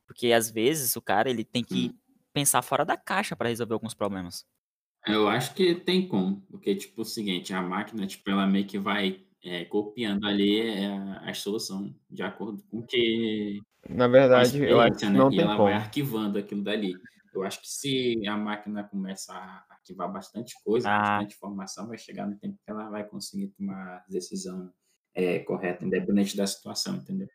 Porque 0.06 0.32
às 0.32 0.50
vezes 0.50 0.96
o 0.96 1.02
cara 1.02 1.30
ele 1.30 1.44
tem 1.44 1.64
que 1.64 1.94
pensar 2.32 2.62
fora 2.62 2.84
da 2.84 2.96
caixa 2.96 3.36
para 3.36 3.48
resolver 3.48 3.74
alguns 3.74 3.94
problemas. 3.94 4.46
Eu 5.06 5.28
acho 5.28 5.54
que 5.54 5.74
tem 5.74 6.08
como, 6.08 6.40
porque, 6.50 6.74
tipo, 6.74 7.02
o 7.02 7.04
seguinte, 7.04 7.52
a 7.52 7.60
máquina, 7.62 8.06
tipo, 8.06 8.30
ela 8.30 8.46
meio 8.46 8.66
que 8.66 8.78
vai 8.78 9.26
é, 9.42 9.64
copiando 9.66 10.26
ali 10.26 10.60
é, 10.60 10.86
a, 10.86 11.30
a 11.30 11.34
solução 11.34 11.94
de 12.08 12.22
acordo 12.22 12.62
com 12.64 12.78
o 12.78 12.86
que 12.86 13.60
Na 13.88 14.06
a 14.32 14.42
verdade, 14.42 14.62
eu 14.64 14.80
acho 14.80 14.98
que 14.98 15.10
né? 15.10 15.18
não 15.18 15.32
E 15.32 15.34
tem 15.34 15.42
ela 15.42 15.56
como. 15.56 15.72
vai 15.72 15.74
arquivando 15.74 16.38
aquilo 16.38 16.62
dali. 16.62 17.02
Eu 17.34 17.42
acho 17.44 17.60
que 17.62 17.68
se 17.68 18.26
a 18.28 18.36
máquina 18.36 18.84
começa 18.84 19.32
a 19.34 19.73
arquivar 19.84 20.10
bastante 20.10 20.54
coisa, 20.64 20.88
Ah. 20.90 20.98
bastante 20.98 21.34
informação, 21.36 21.86
vai 21.86 21.98
chegar 21.98 22.26
no 22.26 22.36
tempo 22.38 22.56
que 22.64 22.70
ela 22.70 22.88
vai 22.88 23.04
conseguir 23.04 23.48
tomar 23.48 23.98
a 23.98 24.04
decisão 24.08 24.72
é, 25.14 25.38
correta, 25.40 25.84
independente 25.84 26.36
da 26.36 26.44
situação, 26.46 26.96
entendeu? 26.96 27.28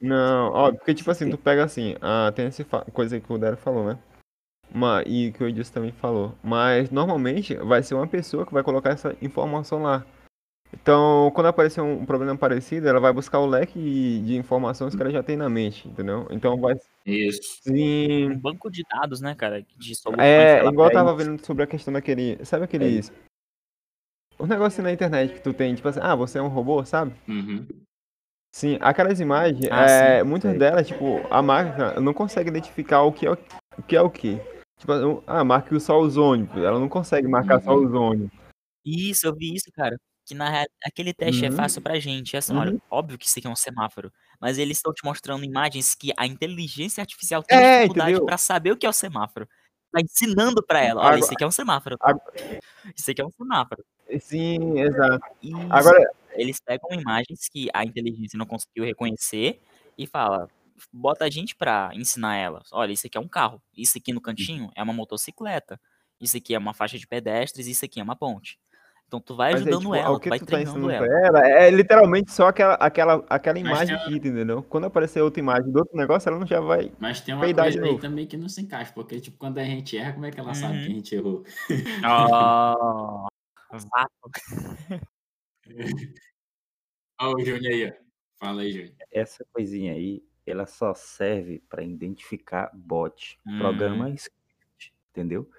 Não, 0.00 0.50
ó, 0.52 0.72
porque 0.72 0.94
tipo 0.94 1.08
assim, 1.12 1.30
tu 1.30 1.38
pega 1.38 1.62
assim, 1.62 1.94
ah, 2.00 2.32
tem 2.34 2.46
essa 2.46 2.64
coisa 2.92 3.20
que 3.20 3.32
o 3.32 3.38
Dero 3.38 3.56
falou, 3.56 3.86
né? 3.86 4.02
Ma- 4.74 5.02
e 5.06 5.30
que 5.32 5.44
o 5.44 5.48
Edilson 5.48 5.72
também 5.74 5.92
falou. 5.92 6.34
Mas 6.42 6.90
normalmente 6.90 7.54
vai 7.56 7.82
ser 7.82 7.94
uma 7.94 8.08
pessoa 8.08 8.44
que 8.44 8.52
vai 8.52 8.64
colocar 8.64 8.90
essa 8.90 9.16
informação 9.22 9.82
lá. 9.82 10.04
Então, 10.72 11.30
quando 11.34 11.46
aparecer 11.46 11.80
um 11.80 12.04
problema 12.06 12.36
parecido, 12.36 12.88
ela 12.88 12.98
vai 12.98 13.12
buscar 13.12 13.38
o 13.38 13.46
leque 13.46 13.78
de 14.24 14.36
informações 14.36 14.94
que 14.94 15.02
ela 15.02 15.10
já 15.10 15.22
tem 15.22 15.36
na 15.36 15.48
mente, 15.48 15.86
entendeu? 15.86 16.26
Então 16.30 16.58
vai 16.58 16.74
Isso. 17.04 17.60
Um 17.66 17.72
sim. 17.74 18.38
banco 18.38 18.70
de 18.70 18.82
dados, 18.88 19.20
né, 19.20 19.34
cara? 19.34 19.62
De 19.76 19.94
soluções. 19.94 20.26
É, 20.26 20.64
igual 20.66 20.88
eu 20.88 20.94
tava 20.94 21.14
vendo 21.14 21.44
sobre 21.44 21.62
a 21.64 21.66
questão 21.66 21.92
daquele. 21.92 22.42
Sabe 22.44 22.64
aqueles. 22.64 23.12
Os 24.38 24.48
negócios 24.48 24.82
na 24.82 24.90
internet 24.90 25.34
que 25.34 25.40
tu 25.40 25.52
tem, 25.52 25.74
tipo 25.74 25.86
assim, 25.86 26.00
ah, 26.02 26.16
você 26.16 26.38
é 26.38 26.42
um 26.42 26.48
robô, 26.48 26.84
sabe? 26.84 27.12
Uhum. 27.28 27.66
Sim, 28.54 28.76
aquelas 28.80 29.20
imagens, 29.20 29.68
Ah, 29.70 29.86
é, 29.86 30.22
sim, 30.22 30.28
muitas 30.28 30.50
sei. 30.50 30.58
delas, 30.58 30.86
tipo, 30.86 31.20
a 31.30 31.40
máquina 31.40 32.00
não 32.00 32.12
consegue 32.12 32.50
identificar 32.50 33.02
o 33.02 33.12
que 33.12 33.26
é 33.26 33.30
o, 33.30 33.38
o 33.78 33.82
que 33.82 33.96
é 33.96 34.02
o 34.02 34.10
que. 34.10 34.38
Tipo, 34.78 35.22
ah, 35.26 35.44
marca 35.44 35.78
só 35.78 35.98
o 35.98 36.02
ozônio, 36.02 36.48
ela 36.56 36.78
não 36.78 36.88
consegue 36.88 37.28
marcar 37.28 37.62
só 37.62 37.72
o 37.72 37.78
Uhum. 37.78 37.86
ozônio. 37.86 38.30
Isso, 38.84 39.26
eu 39.26 39.34
vi 39.34 39.54
isso, 39.54 39.70
cara. 39.72 39.96
Que 40.26 40.34
na 40.34 40.48
real, 40.50 40.66
aquele 40.84 41.12
teste 41.12 41.44
é 41.44 41.50
Uhum. 41.50 41.56
fácil 41.56 41.82
pra 41.82 41.98
gente. 41.98 42.36
É 42.36 42.38
assim, 42.38 42.54
olha, 42.54 42.72
Uhum. 42.72 42.80
óbvio 42.90 43.18
que 43.18 43.26
isso 43.26 43.38
aqui 43.38 43.46
é 43.48 43.50
um 43.50 43.56
semáforo. 43.56 44.12
Mas 44.40 44.58
eles 44.58 44.78
estão 44.78 44.92
te 44.92 45.04
mostrando 45.04 45.44
imagens 45.44 45.94
que 45.94 46.12
a 46.16 46.26
inteligência 46.26 47.00
artificial 47.00 47.42
tem 47.42 47.58
É, 47.58 47.76
dificuldade 47.80 48.24
pra 48.24 48.38
saber 48.38 48.72
o 48.72 48.76
que 48.76 48.86
é 48.86 48.88
o 48.88 48.92
semáforo. 48.92 49.48
Tá 49.92 50.00
ensinando 50.00 50.62
pra 50.64 50.80
ela. 50.80 51.02
Olha, 51.02 51.18
isso 51.18 51.32
aqui 51.32 51.44
é 51.44 51.46
um 51.46 51.50
semáforo. 51.50 51.96
Isso 52.96 53.10
aqui 53.10 53.20
é 53.20 53.24
um 53.26 53.30
semáforo. 53.30 53.84
Sim, 54.20 54.78
exato. 54.80 55.24
Isso. 55.42 55.56
Agora, 55.70 56.10
Eles 56.34 56.58
pegam 56.64 56.88
imagens 56.98 57.46
que 57.50 57.68
a 57.74 57.84
inteligência 57.84 58.38
não 58.38 58.46
conseguiu 58.46 58.84
reconhecer 58.84 59.60
e 59.98 60.06
fala, 60.06 60.48
bota 60.90 61.26
a 61.26 61.30
gente 61.30 61.54
pra 61.54 61.90
ensinar 61.92 62.36
ela. 62.36 62.62
Olha, 62.72 62.90
isso 62.92 63.06
aqui 63.06 63.18
é 63.18 63.20
um 63.20 63.28
carro, 63.28 63.62
isso 63.76 63.98
aqui 63.98 64.14
no 64.14 64.20
cantinho 64.20 64.70
é 64.74 64.82
uma 64.82 64.94
motocicleta, 64.94 65.78
isso 66.18 66.38
aqui 66.38 66.54
é 66.54 66.58
uma 66.58 66.72
faixa 66.72 66.98
de 66.98 67.06
pedestres, 67.06 67.66
isso 67.66 67.84
aqui 67.84 68.00
é 68.00 68.02
uma 68.02 68.16
ponte. 68.16 68.58
Então 69.12 69.20
tu 69.20 69.36
vai 69.36 69.50
aí, 69.50 69.56
ajudando 69.56 69.80
tipo, 69.80 69.94
ela, 69.94 70.10
o 70.10 70.18
tu 70.18 70.30
vai 70.30 70.38
tu 70.38 70.46
tá 70.46 70.56
treinando 70.56 70.90
ensinando 70.90 71.04
ela. 71.04 71.26
ela 71.26 71.46
é 71.46 71.70
literalmente 71.70 72.32
só 72.32 72.46
aquela, 72.46 72.72
aquela, 72.76 73.22
aquela 73.28 73.60
Mas 73.60 73.68
imagem 73.68 73.94
tem- 73.98 74.06
aqui, 74.06 74.14
entendeu? 74.16 74.62
Quando 74.62 74.84
aparecer 74.86 75.20
outra 75.20 75.38
imagem 75.38 75.70
do 75.70 75.80
outro 75.80 75.94
negócio, 75.98 76.30
ela 76.30 76.38
não 76.38 76.46
já 76.46 76.60
vai. 76.60 76.90
Mas 76.98 77.20
tem 77.20 77.34
uma 77.34 77.44
coisa 77.44 77.62
aí 77.62 77.76
novo. 77.76 77.98
também 78.00 78.26
que 78.26 78.38
não 78.38 78.48
se 78.48 78.62
encaixa, 78.62 78.90
porque, 78.94 79.20
tipo, 79.20 79.36
quando 79.36 79.58
a 79.58 79.64
gente 79.64 79.98
erra, 79.98 80.14
como 80.14 80.24
é 80.24 80.30
que 80.30 80.40
ela 80.40 80.54
sabe 80.54 80.78
Uhum. 80.78 80.80
que 80.80 80.86
a 80.90 80.94
gente 80.94 81.14
errou? 81.14 81.44
Oh. 82.06 83.26
Ó, 87.20 87.34
o 87.34 87.40
Júnior 87.44 87.70
aí, 87.72 87.88
ó. 87.90 87.92
Fala 88.38 88.62
aí, 88.62 88.72
Júnior. 88.72 88.94
Essa 89.10 89.44
coisinha 89.52 89.92
aí, 89.92 90.24
ela 90.46 90.64
só 90.64 90.94
serve 90.94 91.62
para 91.68 91.82
identificar 91.82 92.70
bot. 92.72 93.38
Hum. 93.46 93.58
Programa 93.58 94.08
script, 94.08 94.94
entendeu? 95.10 95.50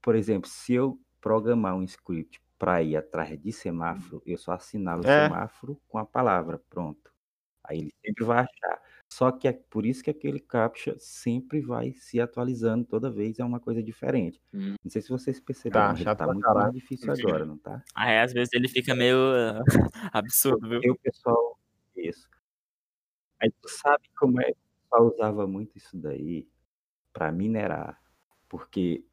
Por 0.00 0.14
exemplo, 0.16 0.48
se 0.48 0.72
eu 0.72 0.98
programar 1.20 1.76
um 1.76 1.82
script 1.84 2.40
para 2.58 2.82
ir 2.82 2.96
atrás 2.96 3.38
de 3.40 3.52
semáforo, 3.52 4.22
eu 4.26 4.38
só 4.38 4.52
assinalo 4.52 5.02
o 5.02 5.06
É. 5.06 5.26
semáforo 5.26 5.80
com 5.88 5.98
a 5.98 6.06
palavra, 6.06 6.58
pronto. 6.70 7.12
Aí 7.64 7.80
ele 7.80 7.92
sempre 8.04 8.24
vai 8.24 8.38
achar. 8.40 8.82
Só 9.12 9.32
que 9.32 9.48
é 9.48 9.52
por 9.52 9.86
isso 9.86 10.02
que 10.04 10.10
aquele 10.10 10.40
captcha 10.40 10.96
sempre 10.98 11.60
vai 11.62 11.92
se 11.94 12.20
atualizando 12.20 12.84
toda 12.86 13.10
vez, 13.12 13.38
é 13.40 13.44
uma 13.44 13.60
coisa 13.60 13.82
diferente. 13.82 14.40
Hum. 14.54 14.74
Não 14.84 14.90
sei 14.90 15.02
se 15.02 15.10
vocês 15.10 15.40
perceberam, 15.40 15.94
Tá, 15.94 15.94
chato 15.96 16.18
tá 16.18 16.24
pra 16.24 16.34
muito 16.34 16.44
caralho. 16.44 16.60
mais 16.64 16.74
difícil 16.74 17.12
agora, 17.12 17.44
não 17.46 17.58
tá? 17.58 17.84
Aí 17.94 18.18
às 18.20 18.32
vezes 18.32 18.50
ele 18.52 18.68
fica 18.68 18.94
meio 18.94 19.18
ah, 19.34 19.62
absurdo, 20.12 20.68
viu? 20.68 20.92
O 20.92 20.98
pessoal. 20.98 21.58
Isso. 21.96 22.28
Aí 23.40 23.50
tu 23.60 23.68
sabe 23.68 24.08
como 24.18 24.40
é 24.40 24.44
que 24.46 24.52
o 24.52 24.56
pessoal 24.90 25.06
usava 25.14 25.46
muito 25.46 25.76
isso 25.76 25.96
daí 25.98 26.48
para 27.12 27.32
minerar. 27.32 28.00
Porque 28.48 29.05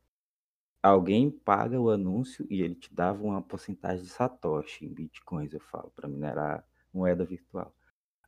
alguém 0.84 1.32
paga 1.32 1.80
o 1.80 1.89
anúncio 1.89 2.46
e 2.50 2.62
ele 2.62 2.76
te 2.76 2.93
dava 2.93 3.24
uma 3.24 3.41
porcentagem 3.41 4.04
de 4.04 4.10
Satoshi 4.10 4.86
em 4.86 4.89
bitcoins, 4.89 5.54
eu 5.54 5.62
falo, 5.62 5.89
para 5.96 6.10
minerar 6.10 6.67
moeda 6.93 7.24
virtual. 7.24 7.74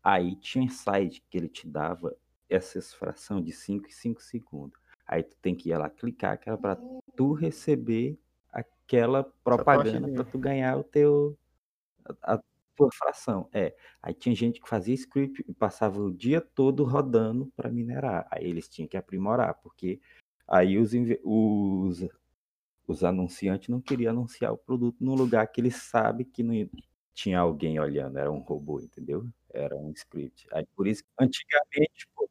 Aí 0.02 0.36
tinha 0.38 0.70
site 0.70 1.22
que 1.30 1.38
ele 1.38 1.50
te 1.50 1.68
dava 1.68 2.16
essa 2.50 2.82
fração 2.82 3.42
de 3.42 3.52
5 3.52 3.88
em 3.88 3.92
5 3.92 4.22
segundos. 4.22 4.80
Aí 5.06 5.22
tu 5.22 5.36
tem 5.42 5.54
que 5.54 5.70
ir 5.70 5.78
lá 5.78 5.90
clicar, 5.90 6.40
que 6.40 6.48
era 6.48 6.58
para 6.58 6.78
tu 7.16 7.34
receber 7.34 8.18
aquela 8.52 9.24
propaganda 9.44 10.08
para 10.12 10.24
tu 10.24 10.40
ganhar 10.40 10.78
o 10.78 10.84
teu 10.84 11.38
a, 12.22 12.36
a 12.36 12.42
tua 12.76 12.90
fração. 12.94 13.50
É. 13.52 13.76
Aí 14.02 14.14
tinha 14.14 14.36
gente 14.36 14.62
que 14.62 14.70
fazia 14.70 14.94
script 14.94 15.44
e 15.48 15.54
passava 15.54 16.00
o 16.00 16.14
dia 16.14 16.40
todo 16.40 16.84
rodando 16.84 17.52
para 17.56 17.70
minerar. 17.70 18.28
Aí 18.32 18.46
eles 18.46 18.70
tinham 18.70 18.88
que 18.88 18.98
aprimorar, 18.98 19.56
porque 19.56 20.00
aí 20.48 20.78
os, 20.78 20.92
os, 21.24 22.08
os 22.88 23.04
anunciantes 23.04 23.70
não 23.70 23.82
queriam 23.82 24.12
anunciar 24.12 24.54
o 24.54 24.58
produto 24.58 24.98
num 25.04 25.16
lugar 25.16 25.48
que 25.48 25.62
eles 25.62 25.76
sabem 25.78 26.26
que 26.26 26.44
não 26.44 26.54
tinha 27.14 27.40
alguém 27.40 27.80
olhando, 27.80 28.18
era 28.20 28.32
um 28.32 28.40
robô, 28.40 28.80
entendeu? 28.82 29.28
Era 29.54 29.76
um 29.76 29.92
script. 29.92 30.48
Aí 30.54 30.66
por 30.76 30.88
isso, 30.88 31.04
antigamente, 31.20 32.08
pô, 32.16 32.30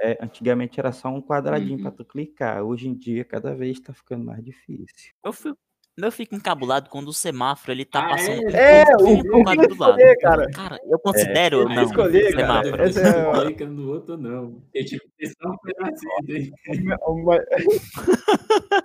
é, 0.00 0.18
antigamente 0.24 0.80
era 0.80 0.92
só 0.92 1.08
um 1.08 1.22
quadradinho 1.22 1.80
para 1.80 1.90
Uhum. 1.90 1.96
tu 1.96 2.04
clicar. 2.04 2.62
Hoje 2.64 2.88
em 2.88 2.94
dia, 2.96 3.24
cada 3.24 3.54
vez 3.54 3.78
está 3.78 3.94
ficando 3.94 4.24
mais 4.24 4.44
difícil. 4.44 5.14
Eu 5.24 5.32
fico, 5.32 5.58
eu 5.96 6.10
fico 6.12 6.34
encabulado 6.34 6.90
quando 6.90 7.08
o 7.08 7.12
semáforo 7.12 7.70
ele 7.72 7.84
tá 7.84 8.00
Ah, 8.04 8.08
passando 8.08 8.42
é? 8.48 8.80
É, 8.82 8.96
um 9.00 9.20
o, 9.20 9.22
que 9.22 9.56
do 9.68 9.78
lado. 9.78 9.98
escolher, 10.00 10.16
cara? 10.18 10.50
Cara, 10.50 10.80
eu 10.84 10.98
considero 10.98 11.62
É, 11.70 11.74
não 11.76 11.82
escolher, 11.84 12.32
cara, 12.34 12.62
semáforo. 12.64 12.82
essa 12.82 13.00
Esse 13.00 13.62
é- 13.62 13.66
no 13.66 13.90
outro, 13.90 14.16
não. 14.16 14.62
Tem 14.72 14.84
só 14.86 15.48
um 15.48 15.56
pedacinho. 15.58 16.54
O, 17.06 17.24
ma- 17.24 17.38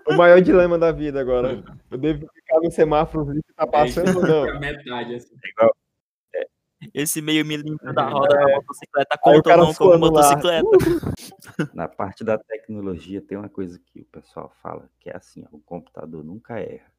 o 0.08 0.14
maior 0.16 0.42
dilema 0.42 0.78
da 0.78 0.92
vida 0.92 1.20
agora. 1.20 1.64
Eu 1.90 1.98
devo 1.98 2.28
ficar 2.34 2.60
no 2.62 2.72
semáforo 2.72 3.34
que 3.34 3.54
tá 3.56 3.66
passando 3.66 4.18
ou 4.20 4.28
não? 4.28 4.60
Metade, 4.60 5.16
assim. 5.16 5.36
Esse 6.94 7.22
meio 7.22 7.46
milímetro 7.46 7.94
da 7.94 8.08
roda 8.08 8.36
da 8.38 8.56
motocicleta 8.56 9.18
conta 9.18 9.50
cara 9.50 9.62
não 9.62 9.74
como 9.74 9.92
lá. 9.92 9.98
motocicleta. 10.00 10.68
Na 11.74 11.88
parte 11.90 12.24
da 12.24 12.38
tecnologia 12.38 13.22
tem 13.22 13.38
uma 13.38 13.50
coisa 13.50 13.78
que 13.80 14.00
o 14.02 14.06
pessoal 14.06 14.52
fala, 14.62 14.90
que 15.00 15.10
é 15.10 15.16
assim, 15.18 15.44
ó, 15.52 15.56
o 15.56 15.60
computador 15.60 16.24
nunca 16.24 16.58
erra. 16.60 16.90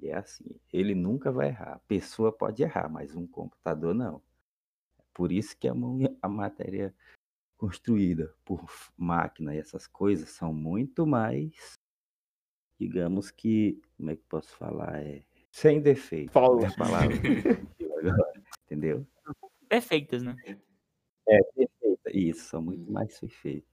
E 0.00 0.08
é 0.08 0.16
assim, 0.16 0.44
ele 0.72 0.94
nunca 0.94 1.30
vai 1.32 1.48
errar. 1.48 1.74
A 1.74 1.78
pessoa 1.80 2.32
pode 2.32 2.62
errar, 2.62 2.88
mas 2.88 3.14
um 3.14 3.26
computador 3.26 3.94
não. 3.94 4.22
Por 5.12 5.32
isso 5.32 5.56
que 5.58 5.66
a, 5.66 5.74
mão- 5.74 5.98
a 6.22 6.28
matéria 6.28 6.94
construída 7.56 8.32
por 8.44 8.64
máquina 8.96 9.54
e 9.54 9.58
essas 9.58 9.86
coisas 9.86 10.30
são 10.30 10.54
muito 10.54 11.06
mais, 11.06 11.72
digamos 12.78 13.30
que, 13.30 13.80
como 13.96 14.10
é 14.10 14.16
que 14.16 14.22
posso 14.28 14.54
falar? 14.56 15.02
É, 15.02 15.24
sem 15.50 15.80
defeito. 15.80 16.32
Paulo. 16.32 16.64
É 16.64 16.68
a 16.68 16.72
palavra 16.72 17.16
entendeu? 18.66 19.06
Perfeitas, 19.68 20.22
né? 20.22 20.36
É, 21.28 21.42
perfeita. 21.42 22.10
Isso, 22.16 22.44
são 22.48 22.62
muito 22.62 22.86
Uhum. 22.86 22.92
mais 22.92 23.18
perfeitas. 23.18 23.68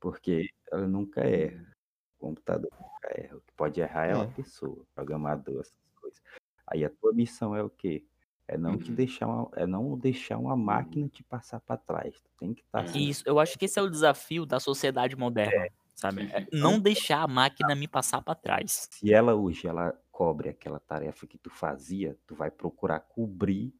Porque 0.00 0.48
ela 0.70 0.86
nunca 0.86 1.22
erra. 1.22 1.74
Computador 2.18 2.70
nunca 2.80 3.08
erra. 3.20 3.36
O 3.36 3.40
que 3.42 3.52
pode 3.54 3.80
errar 3.80 4.06
é, 4.06 4.14
É. 4.14 4.16
uma 4.16 4.26
pessoa, 4.28 4.84
programador, 4.94 5.60
essas 5.60 5.74
coisas. 5.96 6.20
Aí 6.66 6.84
a 6.84 6.90
tua 6.90 7.12
missão 7.14 7.54
é 7.56 7.62
o 7.62 7.70
quê? 7.70 8.06
É 8.48 8.56
não 8.58 8.78
te 8.78 8.92
Uhum. 8.92 8.92
deixar 8.92 9.26
uma, 9.28 9.50
é 9.56 9.66
não 9.66 9.98
deixar 9.98 10.38
uma 10.38 10.56
máquina 10.56 11.08
te 11.08 11.22
passar 11.24 11.60
para 11.60 11.76
trás. 11.78 12.20
Tu 12.22 12.30
tem 12.38 12.54
que 12.54 12.62
estar 12.62 12.84
É. 12.84 12.86
sempre 12.86 13.08
Isso, 13.08 13.22
eu 13.26 13.38
acho 13.40 13.58
que 13.58 13.64
esse 13.64 13.78
é 13.78 13.82
o 13.82 13.88
desafio 13.90 14.44
da 14.46 14.60
sociedade 14.60 15.16
moderna, 15.16 15.66
sabe? 15.94 16.22
É 16.30 16.46
não 16.52 16.78
deixar 16.80 17.22
a 17.22 17.28
máquina 17.28 17.74
me 17.74 17.88
passar 17.88 18.22
pra 18.22 18.34
trás. 18.34 18.88
Se 18.90 19.12
ela 19.12 19.34
hoje 19.34 19.66
ela 19.66 19.92
cobre 20.10 20.48
aquela 20.48 20.80
tarefa 20.80 21.26
que 21.26 21.38
tu 21.38 21.50
fazia, 21.50 22.18
tu 22.26 22.34
vai 22.34 22.50
procurar 22.50 23.00
cobrir 23.00 23.74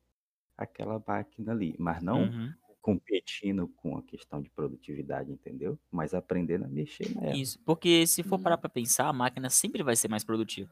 aquela 0.57 1.03
máquina 1.07 1.53
ali, 1.53 1.77
mas 1.79 2.03
não 2.03 2.35
Uhum. 2.35 2.59
Competindo 2.89 3.69
com 3.69 3.97
a 3.99 4.03
questão 4.03 4.41
de 4.41 4.51
produtividade, 4.51 5.31
entendeu? 5.33 5.79
Mas 5.91 6.15
aprendendo 6.15 6.65
a 6.65 6.69
mexer 6.69 7.11
nela. 7.11 7.41
Isso, 7.41 7.59
porque 7.65 8.07
se 8.07 8.23
for 8.23 8.39
Uhum. 8.39 8.43
parar 8.43 8.59
pra 8.59 8.69
pensar, 8.69 9.09
a 9.09 9.13
máquina 9.13 9.51
sempre 9.51 9.83
vai 9.83 9.95
ser 9.97 10.09
mais 10.09 10.25
produtiva. 10.25 10.71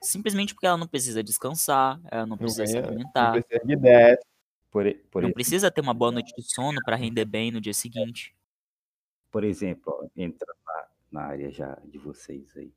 Simplesmente 0.00 0.54
porque 0.54 0.66
ela 0.66 0.76
não 0.76 0.86
precisa 0.88 1.22
descansar, 1.22 2.00
ela 2.10 2.26
não 2.26 2.38
Não 2.38 2.52
precisa 2.52 2.66
se 2.66 2.78
ganha, 2.78 3.00
não 3.18 3.28
alimentar, 3.28 3.30
precisa 3.30 3.60
de 3.64 3.76
10. 3.76 4.18
Por, 4.70 4.84
por, 5.10 5.22
não 5.22 5.32
precisa 5.32 5.72
ter 5.72 5.80
uma 5.80 5.92
boa 5.92 6.12
noite 6.12 6.32
de 6.36 6.42
sono 6.44 6.80
pra 6.84 6.94
render 6.96 7.24
bem 7.24 7.50
no 7.50 7.60
dia 7.60 7.74
seguinte. 7.74 8.32
por 9.30 9.44
exemplo, 9.44 9.92
ó, 9.92 10.08
entra 10.16 10.46
na, 10.66 10.88
na 11.10 11.22
área 11.26 11.50
já 11.50 11.74
de 11.84 11.98
vocês 11.98 12.56
aí. 12.56 12.72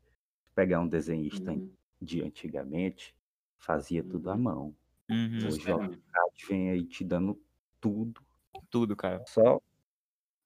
Pegar 0.56 0.80
um 0.82 0.88
desenhista 0.88 1.51
Uhum. 1.51 1.78
de 2.01 2.24
antigamente, 2.24 3.16
fazia 3.58 4.04
tudo 4.04 4.32
à 4.32 4.36
Uhum. 4.36 4.43
mão. 4.43 4.76
Uhum, 5.10 5.49
Hoje, 5.49 5.72
ó, 5.72 5.82
vem 6.49 6.72
aí 6.72 6.86
te 6.86 7.04
dando 7.06 7.41
tudo, 7.82 8.22
tudo, 8.70 8.95
cara. 8.95 9.28
só, 9.28 9.62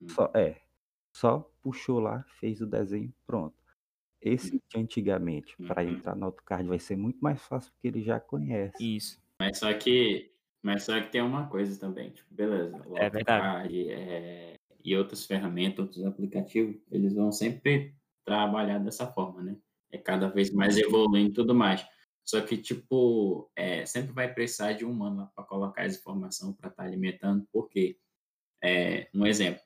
Uhum. 0.02 0.16
só, 0.16 0.32
é, 0.36 0.62
só 1.14 1.42
puxou 1.62 2.00
lá, 2.00 2.26
fez 2.40 2.62
o 2.62 2.68
desenho, 2.68 3.14
pronto. 3.28 3.56
Esse 4.22 4.60
de 4.70 4.80
antigamente, 4.80 5.58
para 5.68 5.84
Uhum. 5.84 5.86
entrar 5.86 6.16
no 6.16 6.28
AutoCAD 6.28 6.68
vai 6.70 6.80
ser 6.80 6.98
muito 6.98 7.20
mais 7.22 7.42
fácil 7.44 7.72
porque 7.74 7.88
ele 7.90 8.04
já 8.04 8.20
conhece. 8.20 8.78
Isso. 8.80 9.20
Mas 9.40 9.58
só 9.60 9.74
que, 9.74 10.34
mas 10.62 10.84
só 10.84 11.00
que 11.02 11.10
tem 11.12 11.22
uma 11.22 11.50
coisa 11.50 11.80
também, 11.80 12.12
tipo, 12.12 12.34
beleza, 12.34 12.82
o 12.88 12.96
É 12.96 13.10
verdade. 13.10 13.48
AutoCAD, 13.48 13.90
é, 13.90 14.56
e 14.84 14.96
outras 14.96 15.26
ferramentas, 15.26 15.80
outros 15.86 16.06
aplicativos, 16.06 16.82
eles 16.92 17.14
vão 17.14 17.32
sempre 17.32 17.96
trabalhar 18.24 18.80
dessa 18.80 19.08
forma, 19.12 19.42
né? 19.44 19.58
É 19.92 19.98
cada 19.98 20.30
vez 20.30 20.52
mais 20.52 20.78
evoluindo 20.78 21.30
e 21.32 21.34
tudo 21.34 21.54
mais. 21.56 21.86
Só 22.32 22.40
que, 22.40 22.56
tipo, 22.56 23.52
é, 23.58 23.86
sempre 23.86 24.14
vai 24.14 24.34
precisar 24.34 24.72
de 24.72 24.86
um 24.86 24.92
humano 24.92 25.30
para 25.36 25.44
colocar 25.44 25.84
essa 25.84 26.00
informação 26.00 26.54
para 26.54 26.70
estar 26.70 26.84
tá 26.84 26.88
alimentando, 26.88 27.46
porque, 27.52 28.00
é, 28.64 29.10
um 29.14 29.26
exemplo, 29.26 29.62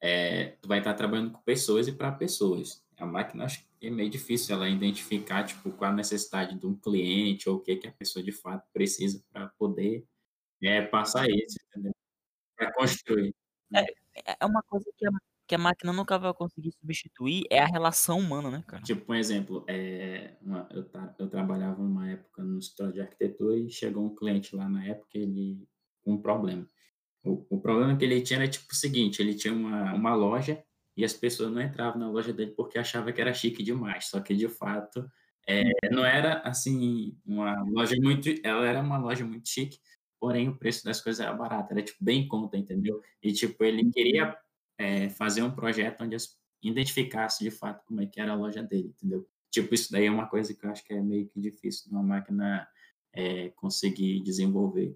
é, 0.00 0.50
tu 0.62 0.68
vai 0.68 0.78
estar 0.78 0.92
tá 0.92 0.96
trabalhando 0.96 1.32
com 1.32 1.42
pessoas 1.42 1.88
e 1.88 1.92
para 1.92 2.12
pessoas. 2.12 2.86
A 2.96 3.04
máquina 3.04 3.46
acho 3.46 3.66
que 3.80 3.88
é 3.88 3.90
meio 3.90 4.08
difícil 4.08 4.54
ela 4.54 4.68
identificar, 4.68 5.42
tipo, 5.42 5.72
qual 5.72 5.90
a 5.90 5.94
necessidade 5.94 6.56
de 6.56 6.64
um 6.68 6.76
cliente 6.76 7.48
ou 7.48 7.56
o 7.56 7.60
que, 7.60 7.74
que 7.74 7.88
a 7.88 7.92
pessoa 7.92 8.24
de 8.24 8.30
fato 8.30 8.64
precisa 8.72 9.20
para 9.32 9.48
poder 9.58 10.06
é, 10.62 10.82
passar 10.82 11.28
isso, 11.28 11.58
entendeu? 11.66 11.92
Para 12.56 12.72
construir. 12.74 13.34
É, 13.74 13.86
é 14.38 14.46
uma 14.46 14.62
coisa 14.62 14.88
que 14.96 15.04
a, 15.04 15.10
que 15.48 15.54
a 15.54 15.58
máquina 15.58 15.94
nunca 15.94 16.18
vai 16.18 16.32
conseguir 16.34 16.70
substituir, 16.72 17.44
é 17.50 17.60
a 17.60 17.66
relação 17.66 18.18
humana, 18.18 18.50
né, 18.50 18.62
cara? 18.66 18.82
Tipo, 18.82 19.10
um 19.10 19.14
exemplo, 19.14 19.64
é, 19.66 20.34
uma, 20.42 20.68
eu, 20.70 20.84
ta, 20.84 21.14
eu 21.18 21.26
trabalhava 21.26 21.80
uma 21.80 22.10
época 22.10 22.44
no 22.44 22.58
escritório 22.58 22.92
de 22.92 23.00
arquitetura 23.00 23.56
e 23.56 23.70
chegou 23.70 24.04
um 24.04 24.14
cliente 24.14 24.54
lá 24.54 24.68
na 24.68 24.84
época, 24.84 25.16
ele 25.16 25.66
um 26.04 26.20
problema. 26.20 26.68
O, 27.24 27.46
o 27.48 27.60
problema 27.60 27.96
que 27.96 28.04
ele 28.04 28.20
tinha 28.20 28.40
era 28.40 28.48
tipo 28.48 28.66
o 28.70 28.76
seguinte, 28.76 29.22
ele 29.22 29.34
tinha 29.34 29.52
uma, 29.52 29.94
uma 29.94 30.14
loja 30.14 30.62
e 30.94 31.04
as 31.04 31.14
pessoas 31.14 31.50
não 31.50 31.62
entravam 31.62 31.98
na 31.98 32.10
loja 32.10 32.32
dele 32.32 32.52
porque 32.52 32.78
achavam 32.78 33.12
que 33.12 33.20
era 33.20 33.32
chique 33.32 33.62
demais, 33.62 34.06
só 34.06 34.20
que 34.20 34.34
de 34.34 34.48
fato 34.48 35.10
é, 35.48 35.64
não 35.90 36.04
era 36.04 36.40
assim 36.40 37.16
uma 37.24 37.54
loja 37.62 37.96
muito, 37.98 38.28
ela 38.44 38.66
era 38.66 38.80
uma 38.80 38.98
loja 38.98 39.24
muito 39.24 39.48
chique, 39.48 39.78
porém 40.20 40.48
o 40.48 40.56
preço 40.58 40.84
das 40.84 41.00
coisas 41.00 41.24
era 41.24 41.34
barato, 41.34 41.72
era 41.72 41.82
tipo 41.82 42.04
bem 42.04 42.28
conta, 42.28 42.56
entendeu? 42.58 43.00
E 43.22 43.32
tipo 43.32 43.64
ele 43.64 43.90
queria 43.90 44.36
é, 44.78 45.08
fazer 45.10 45.42
um 45.42 45.50
projeto 45.50 46.02
onde 46.04 46.14
as, 46.14 46.38
identificasse 46.62 47.44
de 47.44 47.50
fato 47.50 47.84
como 47.84 48.00
é 48.00 48.06
que 48.06 48.20
era 48.20 48.32
a 48.32 48.36
loja 48.36 48.62
dele, 48.62 48.94
entendeu? 48.96 49.28
Tipo 49.50 49.74
isso 49.74 49.90
daí 49.90 50.06
é 50.06 50.10
uma 50.10 50.26
coisa 50.26 50.54
que 50.54 50.64
eu 50.64 50.70
acho 50.70 50.84
que 50.84 50.94
é 50.94 51.00
meio 51.00 51.28
que 51.28 51.40
difícil 51.40 51.90
uma 51.90 52.02
máquina 52.02 52.66
é, 53.12 53.50
conseguir 53.50 54.20
desenvolver. 54.22 54.94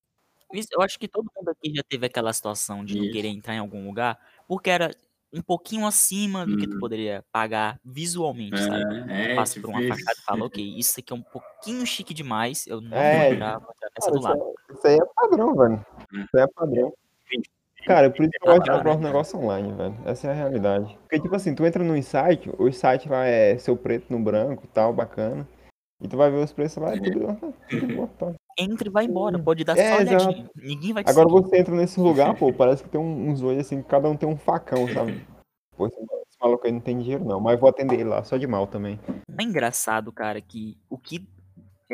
Eu 0.70 0.82
acho 0.82 0.98
que 0.98 1.08
todo 1.08 1.30
mundo 1.34 1.48
aqui 1.48 1.72
já 1.74 1.82
teve 1.82 2.06
aquela 2.06 2.32
situação 2.32 2.84
de 2.84 2.98
não 2.98 3.10
querer 3.10 3.28
entrar 3.28 3.54
em 3.54 3.58
algum 3.58 3.86
lugar 3.86 4.18
porque 4.46 4.68
era 4.68 4.90
um 5.32 5.40
pouquinho 5.40 5.86
acima 5.86 6.44
do 6.44 6.58
que 6.58 6.66
tu 6.66 6.74
uhum. 6.74 6.80
poderia 6.80 7.24
pagar 7.32 7.80
visualmente, 7.82 8.58
sabe? 8.58 9.10
É, 9.10 9.34
Passa 9.34 9.58
por 9.58 9.70
uma 9.70 9.80
fachada 9.80 10.12
e 10.18 10.24
fala, 10.24 10.44
ok, 10.44 10.74
isso 10.76 11.00
aqui 11.00 11.10
é 11.10 11.16
um 11.16 11.22
pouquinho 11.22 11.86
chique 11.86 12.12
demais, 12.12 12.66
eu 12.66 12.82
não 12.82 12.94
é, 12.94 13.24
vou 13.24 13.32
entrar 13.32 13.60
nessa 13.96 14.10
do 14.10 14.20
lado. 14.20 14.42
É, 14.68 14.74
isso 14.74 14.86
aí 14.86 14.94
é 14.96 15.04
padrão, 15.16 15.56
velho. 15.56 15.86
Isso 16.12 16.36
aí 16.36 16.42
é 16.42 16.46
padrão. 16.48 16.92
Cara, 17.86 18.10
por 18.10 18.22
isso 18.22 18.30
que 18.30 18.48
eu 18.48 18.52
gosto 18.52 18.64
de 18.64 18.70
comprar 18.70 18.96
um 18.96 19.00
negócio 19.00 19.38
online, 19.38 19.72
velho. 19.72 19.94
Essa 20.04 20.28
é 20.28 20.30
a 20.30 20.34
realidade. 20.34 20.96
Porque, 21.02 21.20
tipo 21.20 21.34
assim, 21.34 21.54
tu 21.54 21.64
entra 21.66 21.82
num 21.82 22.00
site, 22.02 22.50
o 22.58 22.72
site 22.72 23.08
lá 23.08 23.26
é 23.26 23.58
seu 23.58 23.76
preto 23.76 24.06
no 24.10 24.22
branco 24.22 24.66
tal, 24.72 24.92
bacana. 24.92 25.46
E 26.00 26.08
tu 26.08 26.16
vai 26.16 26.30
ver 26.30 26.42
os 26.42 26.52
preços 26.52 26.82
lá 26.82 26.94
e 26.94 27.00
tudo, 27.00 27.54
tudo 27.70 28.10
Entra 28.58 28.88
e 28.88 28.90
vai 28.90 29.04
embora, 29.04 29.38
pode 29.38 29.64
dar 29.64 29.78
é, 29.78 29.88
só 29.88 30.00
olhadinha. 30.00 30.50
Ninguém 30.56 30.92
vai 30.92 31.04
te 31.04 31.10
Agora 31.10 31.28
seguir. 31.28 31.42
você 31.42 31.58
entra 31.58 31.74
nesse 31.74 32.00
lugar, 32.00 32.34
pô, 32.36 32.52
parece 32.52 32.82
que 32.82 32.88
tem 32.88 33.00
uns 33.00 33.42
olhos 33.42 33.60
assim, 33.60 33.82
cada 33.82 34.08
um 34.08 34.16
tem 34.16 34.28
um 34.28 34.36
facão, 34.36 34.86
sabe? 34.88 35.24
Pô, 35.76 35.86
esse 35.86 35.96
maluco 36.40 36.66
aí 36.66 36.72
não 36.72 36.80
tem 36.80 36.98
dinheiro 36.98 37.24
não, 37.24 37.40
mas 37.40 37.58
vou 37.58 37.68
atender 37.68 38.00
ele 38.00 38.08
lá, 38.08 38.24
só 38.24 38.36
de 38.36 38.46
mal 38.46 38.66
também. 38.66 38.98
É 39.38 39.42
engraçado, 39.42 40.12
cara, 40.12 40.40
que 40.40 40.76
o 40.90 40.98
que 40.98 41.26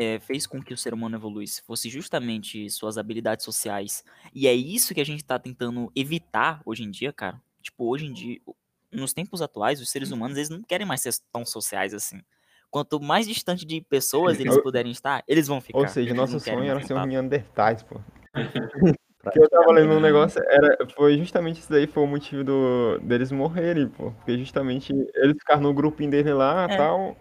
é, 0.01 0.19
fez 0.21 0.47
com 0.47 0.63
que 0.63 0.73
o 0.73 0.77
ser 0.77 0.95
humano 0.95 1.17
evoluísse 1.17 1.63
fosse 1.63 1.89
justamente 1.89 2.71
suas 2.71 2.97
habilidades 2.99 3.45
sociais. 3.45 4.05
E 4.35 4.47
é 4.47 4.55
isso 4.55 4.95
que 4.95 5.01
a 5.01 5.05
gente 5.05 5.25
tá 5.25 5.39
tentando 5.39 5.91
evitar 5.95 6.61
hoje 6.65 6.85
em 6.85 6.91
dia, 6.91 7.13
cara. 7.13 7.41
Tipo, 7.63 7.87
hoje 7.87 8.07
em 8.07 8.13
dia, 8.13 8.39
nos 8.93 9.13
tempos 9.13 9.43
atuais, 9.43 9.81
os 9.81 9.91
seres 9.91 10.11
humanos, 10.11 10.37
eles 10.37 10.49
não 10.49 10.63
querem 10.63 10.87
mais 10.87 11.03
ser 11.03 11.15
tão 11.33 11.45
sociais 11.45 11.93
assim. 11.93 12.21
Quanto 12.71 13.01
mais 13.01 13.27
distante 13.27 13.65
de 13.65 13.81
pessoas 13.81 14.39
eles 14.39 14.61
puderem 14.63 14.93
estar, 14.93 15.25
eles 15.27 15.47
vão 15.47 15.61
ficar. 15.61 15.79
Ou 15.79 15.89
seja, 15.89 16.15
nosso 16.15 16.39
sonho 16.39 16.65
era 16.65 16.83
ser 16.83 16.95
um 16.95 17.05
Neandertais, 17.07 17.83
pô. 17.83 18.01
que 19.33 19.41
eu 19.41 19.49
tava 19.49 19.73
lendo 19.73 19.93
um 19.93 20.01
negócio, 20.01 20.43
era, 20.47 20.77
foi 20.95 21.19
justamente 21.19 21.61
isso 21.61 21.71
daí, 21.71 21.87
foi 21.87 22.03
o 22.03 22.07
motivo 22.07 22.45
do, 22.45 22.99
deles 23.03 23.33
morrerem, 23.33 23.89
pô. 23.89 24.11
Porque 24.13 24.39
justamente 24.39 24.93
eles 25.15 25.37
ficaram 25.39 25.63
no 25.63 25.75
grupinho 25.75 26.11
dele 26.11 26.33
lá 26.33 26.67
e 26.69 26.75
é. 26.75 26.77
tal. 26.77 27.17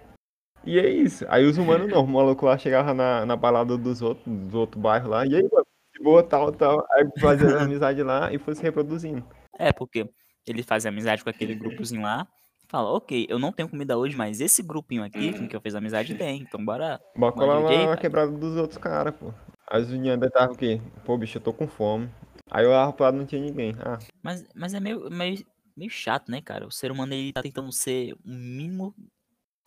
E 0.66 0.80
é 0.80 0.90
isso. 0.90 1.26
Aí 1.30 1.46
os 1.46 1.58
humanos 1.58 1.90
não, 1.90 2.04
o 2.04 2.08
maluco 2.08 2.46
lá 2.46 2.58
chegava 2.58 2.94
na, 2.94 3.26
na 3.26 3.36
balada 3.36 3.78
dos 3.78 4.02
outros, 4.02 4.26
dos 4.28 4.54
outros 4.54 4.82
bairros 4.82 5.10
lá, 5.10 5.26
e 5.26 5.36
aí, 5.36 5.50
mano, 5.52 5.66
de 5.94 6.04
boa, 6.04 6.24
tal, 6.24 6.52
tal. 6.52 6.86
Aí 6.92 7.08
fazia 7.20 7.58
amizade 7.60 8.04
lá 8.04 8.32
e 8.34 8.38
foi 8.38 8.56
se 8.56 8.62
reproduzindo. 8.62 9.24
É, 9.58 9.72
porque 9.72 10.10
ele 10.46 10.64
fazia 10.64 10.90
amizade 10.90 11.24
com 11.24 11.30
aquele 11.30 11.56
grupozinho 11.56 12.02
lá, 12.02 12.28
fala, 12.68 12.90
ok, 12.92 13.26
eu 13.30 13.40
não 13.40 13.52
tenho 13.52 13.70
comida 13.70 13.98
hoje, 13.98 14.16
mas 14.16 14.42
esse 14.42 14.62
grupinho 14.62 15.04
aqui 15.04 15.34
com 15.34 15.48
que 15.48 15.56
eu 15.56 15.62
fiz 15.62 15.74
amizade 15.76 16.16
tem, 16.16 16.42
então 16.42 16.64
bora. 16.64 17.00
Bora 17.16 17.34
colar 17.34 17.60
lá 17.60 17.88
na 17.88 17.98
quebrada 17.98 18.32
dos 18.32 18.56
outros 18.58 18.78
caras, 18.78 19.16
pô. 19.16 19.34
As 19.66 19.90
meninas 19.90 20.22
estavam 20.28 20.54
o 20.54 20.58
quê? 20.58 20.82
Pô, 21.04 21.18
bicho, 21.18 21.38
eu 21.38 21.42
tô 21.42 21.54
com 21.54 21.68
fome. 21.68 22.10
Aí 22.50 22.64
eu 22.64 22.70
olhava 22.70 22.94
pro 22.94 23.04
lado 23.04 23.18
não 23.18 23.26
tinha 23.26 23.42
ninguém. 23.42 23.76
Ah. 23.80 24.00
Mas, 24.24 24.46
mas 24.56 24.74
é 24.74 24.80
meio, 24.80 25.10
meio, 25.10 25.46
meio 25.76 25.92
chato, 25.92 26.32
né, 26.32 26.42
cara? 26.42 26.66
O 26.66 26.72
ser 26.72 26.92
humano 26.92 27.14
ele 27.14 27.34
tá 27.34 27.42
tentando 27.42 27.72
ser 27.72 28.14
o 28.14 28.20
mínimo 28.24 28.96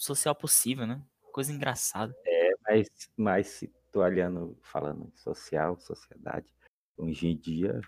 social 0.00 0.34
possível, 0.34 0.86
né? 0.86 1.02
Coisa 1.30 1.52
engraçada. 1.52 2.14
É, 2.26 2.50
mas, 2.66 2.88
mas 3.16 3.46
se 3.48 3.68
tô 3.92 4.00
olhando, 4.00 4.56
falando 4.62 5.04
em 5.06 5.16
social, 5.16 5.78
sociedade, 5.78 6.52
hoje 6.96 7.28
em 7.28 7.36
dia, 7.36 7.80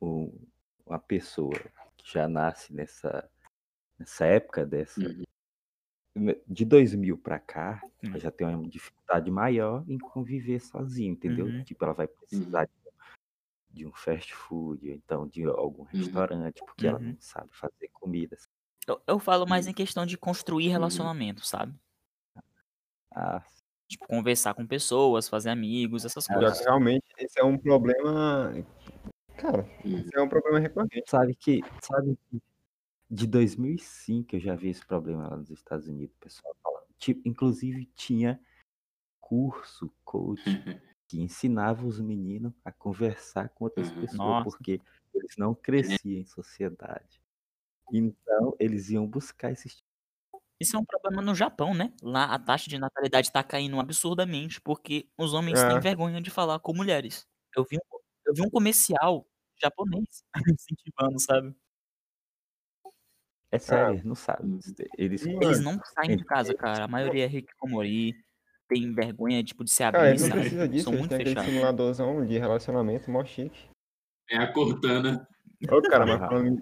um, 0.00 0.30
uma 0.84 0.98
pessoa 0.98 1.54
que 1.96 2.12
já 2.12 2.28
nasce 2.28 2.72
nessa 2.74 3.30
nessa 3.98 4.26
época 4.26 4.66
dessa. 4.66 5.00
Uhum. 5.00 6.34
De 6.46 6.64
2000 6.64 7.18
para 7.18 7.38
cá, 7.40 7.80
uhum. 7.84 8.10
ela 8.10 8.20
já 8.20 8.30
tem 8.30 8.46
uma 8.46 8.68
dificuldade 8.68 9.30
maior 9.30 9.84
em 9.88 9.98
conviver 9.98 10.60
sozinha, 10.60 11.10
entendeu? 11.10 11.46
Uhum. 11.46 11.64
Tipo, 11.64 11.84
ela 11.84 11.94
vai 11.94 12.06
precisar 12.06 12.68
uhum. 12.68 12.92
de, 13.70 13.78
de, 13.78 13.86
um 13.86 13.92
fast 13.92 14.32
food, 14.34 14.90
então 14.90 15.26
de 15.26 15.44
algum 15.44 15.82
uhum. 15.82 15.88
restaurante, 15.88 16.62
porque 16.64 16.86
ela 16.86 16.98
não 16.98 17.10
uhum. 17.10 17.16
sabe 17.18 17.48
fazer 17.52 17.88
comida. 17.92 18.36
Eu, 18.86 19.00
eu 19.06 19.18
falo 19.18 19.46
mais 19.46 19.66
em 19.66 19.72
questão 19.72 20.04
de 20.04 20.16
construir 20.16 20.68
relacionamento, 20.68 21.44
sabe? 21.44 21.74
Ah, 23.10 23.42
tipo, 23.88 24.06
conversar 24.06 24.54
com 24.54 24.66
pessoas, 24.66 25.28
fazer 25.28 25.50
amigos, 25.50 26.04
essas 26.04 26.26
coisas. 26.26 26.60
Realmente, 26.60 27.04
esse 27.18 27.38
é 27.38 27.44
um 27.44 27.56
problema. 27.56 28.52
Cara, 29.36 29.68
esse 29.84 30.16
é 30.16 30.20
um 30.20 30.28
problema 30.28 30.58
recorrente. 30.58 31.04
Sabe 31.08 31.34
que, 31.34 31.60
sabe 31.82 32.18
que 32.30 32.42
de 33.10 33.26
2005 33.26 34.36
eu 34.36 34.40
já 34.40 34.54
vi 34.54 34.70
esse 34.70 34.84
problema 34.84 35.28
lá 35.28 35.36
nos 35.36 35.50
Estados 35.50 35.86
Unidos, 35.86 36.14
o 36.16 36.20
pessoal 36.20 36.54
falando. 36.62 36.86
Tipo, 36.98 37.28
inclusive 37.28 37.86
tinha 37.94 38.40
curso, 39.20 39.92
coach, 40.04 40.42
que 41.08 41.20
ensinava 41.20 41.86
os 41.86 42.00
meninos 42.00 42.52
a 42.64 42.72
conversar 42.72 43.48
com 43.50 43.64
outras 43.64 43.90
uhum. 43.90 44.00
pessoas, 44.00 44.18
Nossa. 44.18 44.50
porque 44.50 44.80
eles 45.14 45.36
não 45.38 45.54
cresciam 45.54 46.20
em 46.20 46.24
sociedade. 46.24 47.23
Então, 47.92 48.56
eles 48.58 48.90
iam 48.90 49.06
buscar 49.06 49.52
esses 49.52 49.82
isso 50.60 50.76
é 50.76 50.78
um 50.78 50.84
problema 50.84 51.20
no 51.20 51.34
Japão, 51.34 51.74
né? 51.74 51.92
Lá 52.00 52.26
a 52.26 52.38
taxa 52.38 52.70
de 52.70 52.78
natalidade 52.78 53.30
tá 53.30 53.42
caindo 53.42 53.78
absurdamente 53.78 54.60
porque 54.60 55.08
os 55.18 55.34
homens 55.34 55.60
é. 55.60 55.68
têm 55.68 55.80
vergonha 55.80 56.20
de 56.20 56.30
falar 56.30 56.58
com 56.60 56.72
mulheres. 56.72 57.26
Eu 57.56 57.64
vi 57.68 57.76
um, 57.76 57.98
eu 58.26 58.34
vi 58.34 58.42
um 58.42 58.50
comercial 58.50 59.26
japonês 59.60 60.24
incentivando, 60.58 61.20
sabe? 61.20 61.54
É 63.50 63.58
sério, 63.58 64.02
não 64.04 64.14
sabe. 64.14 64.46
Hum. 64.46 64.58
Eles, 64.96 65.24
Eles 65.26 65.60
não 65.60 65.78
saem 65.94 66.16
de 66.16 66.24
casa, 66.24 66.54
cara. 66.54 66.84
A 66.84 66.88
maioria 66.88 67.24
é 67.24 67.28
Hikikomori, 67.28 68.14
tem 68.66 68.92
vergonha, 68.92 69.44
tipo, 69.44 69.62
de 69.62 69.70
se 69.70 69.82
abrir, 69.84 70.00
Cara, 70.00 70.18
não 70.18 70.30
precisa 70.30 70.68
disso, 70.68 70.84
São 70.84 70.92
muito 70.98 71.14
aquele 71.14 71.40
simuladorzão 71.40 72.26
de 72.26 72.36
relacionamento 72.36 73.10
mó 73.10 73.24
chique. 73.24 73.68
É 74.28 74.38
a 74.38 74.52
Cortana. 74.52 75.28
Ô, 75.70 75.80
cara, 75.82 76.04
mas 76.04 76.18
falando... 76.18 76.58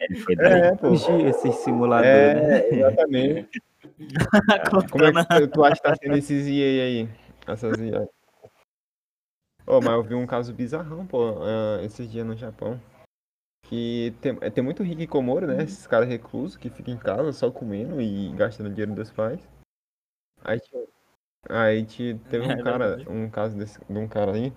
Ele 0.00 0.14
foi 0.20 0.34
É, 0.38 0.76
pô. 0.76 0.92
esse 0.92 1.52
simulador, 1.52 2.06
É, 2.06 2.34
né? 2.34 2.68
exatamente. 2.68 3.62
Como 4.90 5.18
é 5.18 5.24
que 5.24 5.48
tu, 5.48 5.64
acha 5.64 5.76
que 5.76 5.82
tá 5.82 5.94
sendo 5.96 6.16
esses 6.16 6.46
EA 6.46 6.84
aí? 6.84 7.08
Essas 7.46 7.80
EA. 7.80 8.08
Ô, 9.66 9.80
mas 9.80 9.92
eu 9.92 10.02
vi 10.02 10.14
um 10.14 10.26
caso 10.26 10.54
bizarrão, 10.54 11.06
pô, 11.06 11.42
ah, 11.42 11.82
esses 11.82 12.10
dias 12.10 12.26
no 12.26 12.36
Japão. 12.36 12.80
Que 13.66 14.14
tem, 14.22 14.38
é, 14.40 14.48
tem 14.48 14.64
muito 14.64 14.82
hikikomori, 14.82 15.46
né? 15.46 15.56
Uhum. 15.56 15.60
Esses 15.60 15.86
caras 15.86 16.08
reclusos 16.08 16.56
que 16.56 16.70
ficam 16.70 16.94
em 16.94 16.98
casa 16.98 17.32
só 17.32 17.50
comendo 17.50 18.00
e 18.00 18.32
gastando 18.34 18.70
dinheiro 18.70 18.94
dos 18.94 19.10
pais. 19.10 19.40
Aí, 20.42 20.60
aí 21.50 21.84
teve 22.30 22.46
um 22.46 22.52
é 22.52 22.62
cara, 22.62 22.96
um 23.10 23.28
caso 23.28 23.58
desse, 23.58 23.78
de 23.84 23.98
um 23.98 24.08
cara 24.08 24.32
aí, 24.32 24.52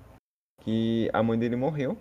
que 0.62 1.10
a 1.12 1.22
mãe 1.22 1.38
dele 1.38 1.56
morreu. 1.56 1.98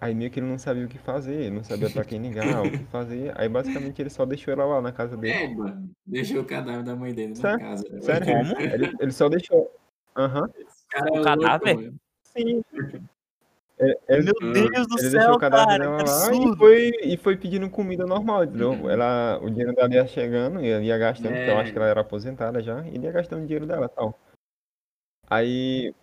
Aí 0.00 0.14
meio 0.14 0.30
que 0.30 0.40
ele 0.40 0.46
não 0.46 0.58
sabia 0.58 0.84
o 0.84 0.88
que 0.88 0.98
fazer, 0.98 1.50
não 1.50 1.62
sabia 1.62 1.88
pra 1.88 2.04
quem 2.04 2.20
ligar, 2.20 2.66
o 2.66 2.70
que 2.70 2.84
fazer. 2.84 3.32
Aí 3.38 3.48
basicamente 3.48 4.02
ele 4.02 4.10
só 4.10 4.26
deixou 4.26 4.52
ela 4.52 4.64
lá 4.64 4.82
na 4.82 4.90
casa 4.92 5.16
dele. 5.16 5.34
É, 5.34 5.48
deixou 6.04 6.42
o 6.42 6.44
cadáver 6.44 6.82
da 6.82 6.96
mãe 6.96 7.14
dele 7.14 7.34
Sério? 7.36 7.58
na 7.58 7.64
casa. 7.70 8.00
Sério? 8.00 8.26
Como? 8.26 8.60
Ele, 8.60 8.92
ele 8.98 9.12
só 9.12 9.28
deixou. 9.28 9.70
Aham. 10.16 10.42
Uhum. 10.42 11.20
O 11.20 11.22
cadáver? 11.22 11.92
Sim. 12.24 12.62
É- 13.78 13.98
é- 14.08 14.22
Meu 14.22 14.34
Hum, 14.42 14.52
Deus 14.70 14.86
do 14.88 14.98
Ele 14.98 15.10
deixou 15.10 15.22
céu, 15.22 15.34
o 15.34 15.38
cadáver 15.38 15.66
cara, 15.66 15.78
dela 15.84 15.96
que 15.96 16.02
lá 16.02 16.34
e 16.34 16.36
absurdo. 16.36 16.56
foi, 16.56 16.90
e 17.04 17.16
foi 17.16 17.36
pedindo 17.36 17.70
comida 17.70 18.04
normal, 18.04 18.44
entendeu? 18.44 18.72
Uhum. 18.72 18.90
Ela, 18.90 19.38
o 19.40 19.48
dinheiro 19.48 19.72
dela 19.74 19.94
ia 19.94 20.06
chegando, 20.06 20.60
e 20.60 20.66
ia 20.66 20.98
gastando, 20.98 21.34
porque 21.36 21.50
eu 21.50 21.58
É. 21.58 21.60
acho 21.60 21.72
que 21.72 21.78
ela 21.78 21.86
era 21.88 22.00
aposentada 22.00 22.60
já, 22.60 22.84
e 22.86 22.94
ele 22.94 23.06
ia 23.06 23.12
gastando 23.12 23.42
o 23.42 23.46
dinheiro 23.46 23.66
dela 23.66 23.86
e 23.86 23.88
tal. 23.94 24.18
Aí, 25.30 25.94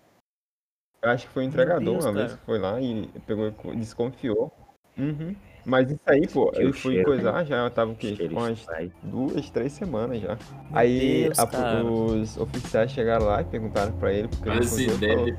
eu 1.02 1.10
acho 1.10 1.28
que 1.28 1.34
foi 1.34 1.43
o 1.43 1.47
entregador 1.47 1.93
Deus, 1.93 2.06
uma 2.06 2.14
vez 2.14 2.28
cara. 2.28 2.38
que 2.39 2.45
foi 2.45 2.60
lá 2.60 2.82
e 2.82 3.08
pegou 3.26 3.52
co- 3.52 3.76
desconfiou. 3.76 4.52
Uhum. 4.97 5.36
Mas 5.66 5.91
isso 5.91 6.00
aí, 6.06 6.28
pô, 6.28 6.52
eu 6.56 6.74
fui 6.74 6.93
cheiro, 6.93 7.06
coisar 7.06 7.43
já, 7.45 7.58
eu 7.58 7.70
tava 7.70 7.91
o 7.91 7.95
quê? 7.95 8.16
Cheiro 8.16 8.34
Com 8.34 8.41
umas 8.41 8.66
duas, 9.04 9.50
três 9.50 9.74
semanas 9.74 10.22
já. 10.22 10.30
Meu 10.30 10.38
Aí 10.74 11.24
Deus, 11.26 11.39
a- 11.39 11.84
os 11.84 12.38
oficiais 12.38 12.91
chegaram 12.91 13.26
lá 13.26 13.41
e 13.41 13.45
perguntaram 13.45 13.91
pra 13.93 14.12
ele 14.12 14.28
porque 14.30 14.50
ele 14.50 14.66
fugiu, 14.66 14.95
ideia 14.95 15.14
falou, 15.18 15.30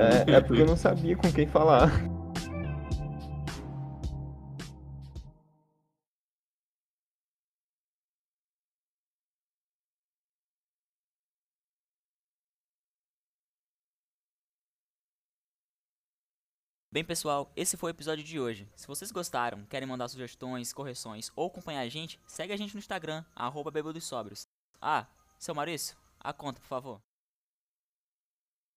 é, 0.00 0.32
é 0.36 0.40
porque 0.40 0.62
eu 0.62 0.66
não 0.66 0.76
sabia 0.76 1.16
com 1.16 1.32
quem 1.32 1.46
falar. 1.46 1.88
Bem, 16.92 17.04
pessoal, 17.04 17.52
esse 17.54 17.76
foi 17.76 17.92
o 17.92 17.94
episódio 17.94 18.24
de 18.24 18.40
hoje. 18.40 18.68
Se 18.74 18.88
vocês 18.88 19.12
gostaram, 19.12 19.64
querem 19.66 19.86
mandar 19.86 20.08
sugestões, 20.08 20.72
correções 20.72 21.30
ou 21.36 21.46
acompanhar 21.46 21.82
a 21.82 21.88
gente, 21.88 22.18
segue 22.26 22.52
a 22.52 22.56
gente 22.56 22.74
no 22.74 22.80
Instagram, 22.80 23.24
arroba. 23.32 23.70
Ah, 24.80 25.06
seu 25.38 25.54
Maurício, 25.54 25.96
a 26.18 26.32
conta, 26.32 26.60
por 26.60 26.66
favor. 26.66 27.09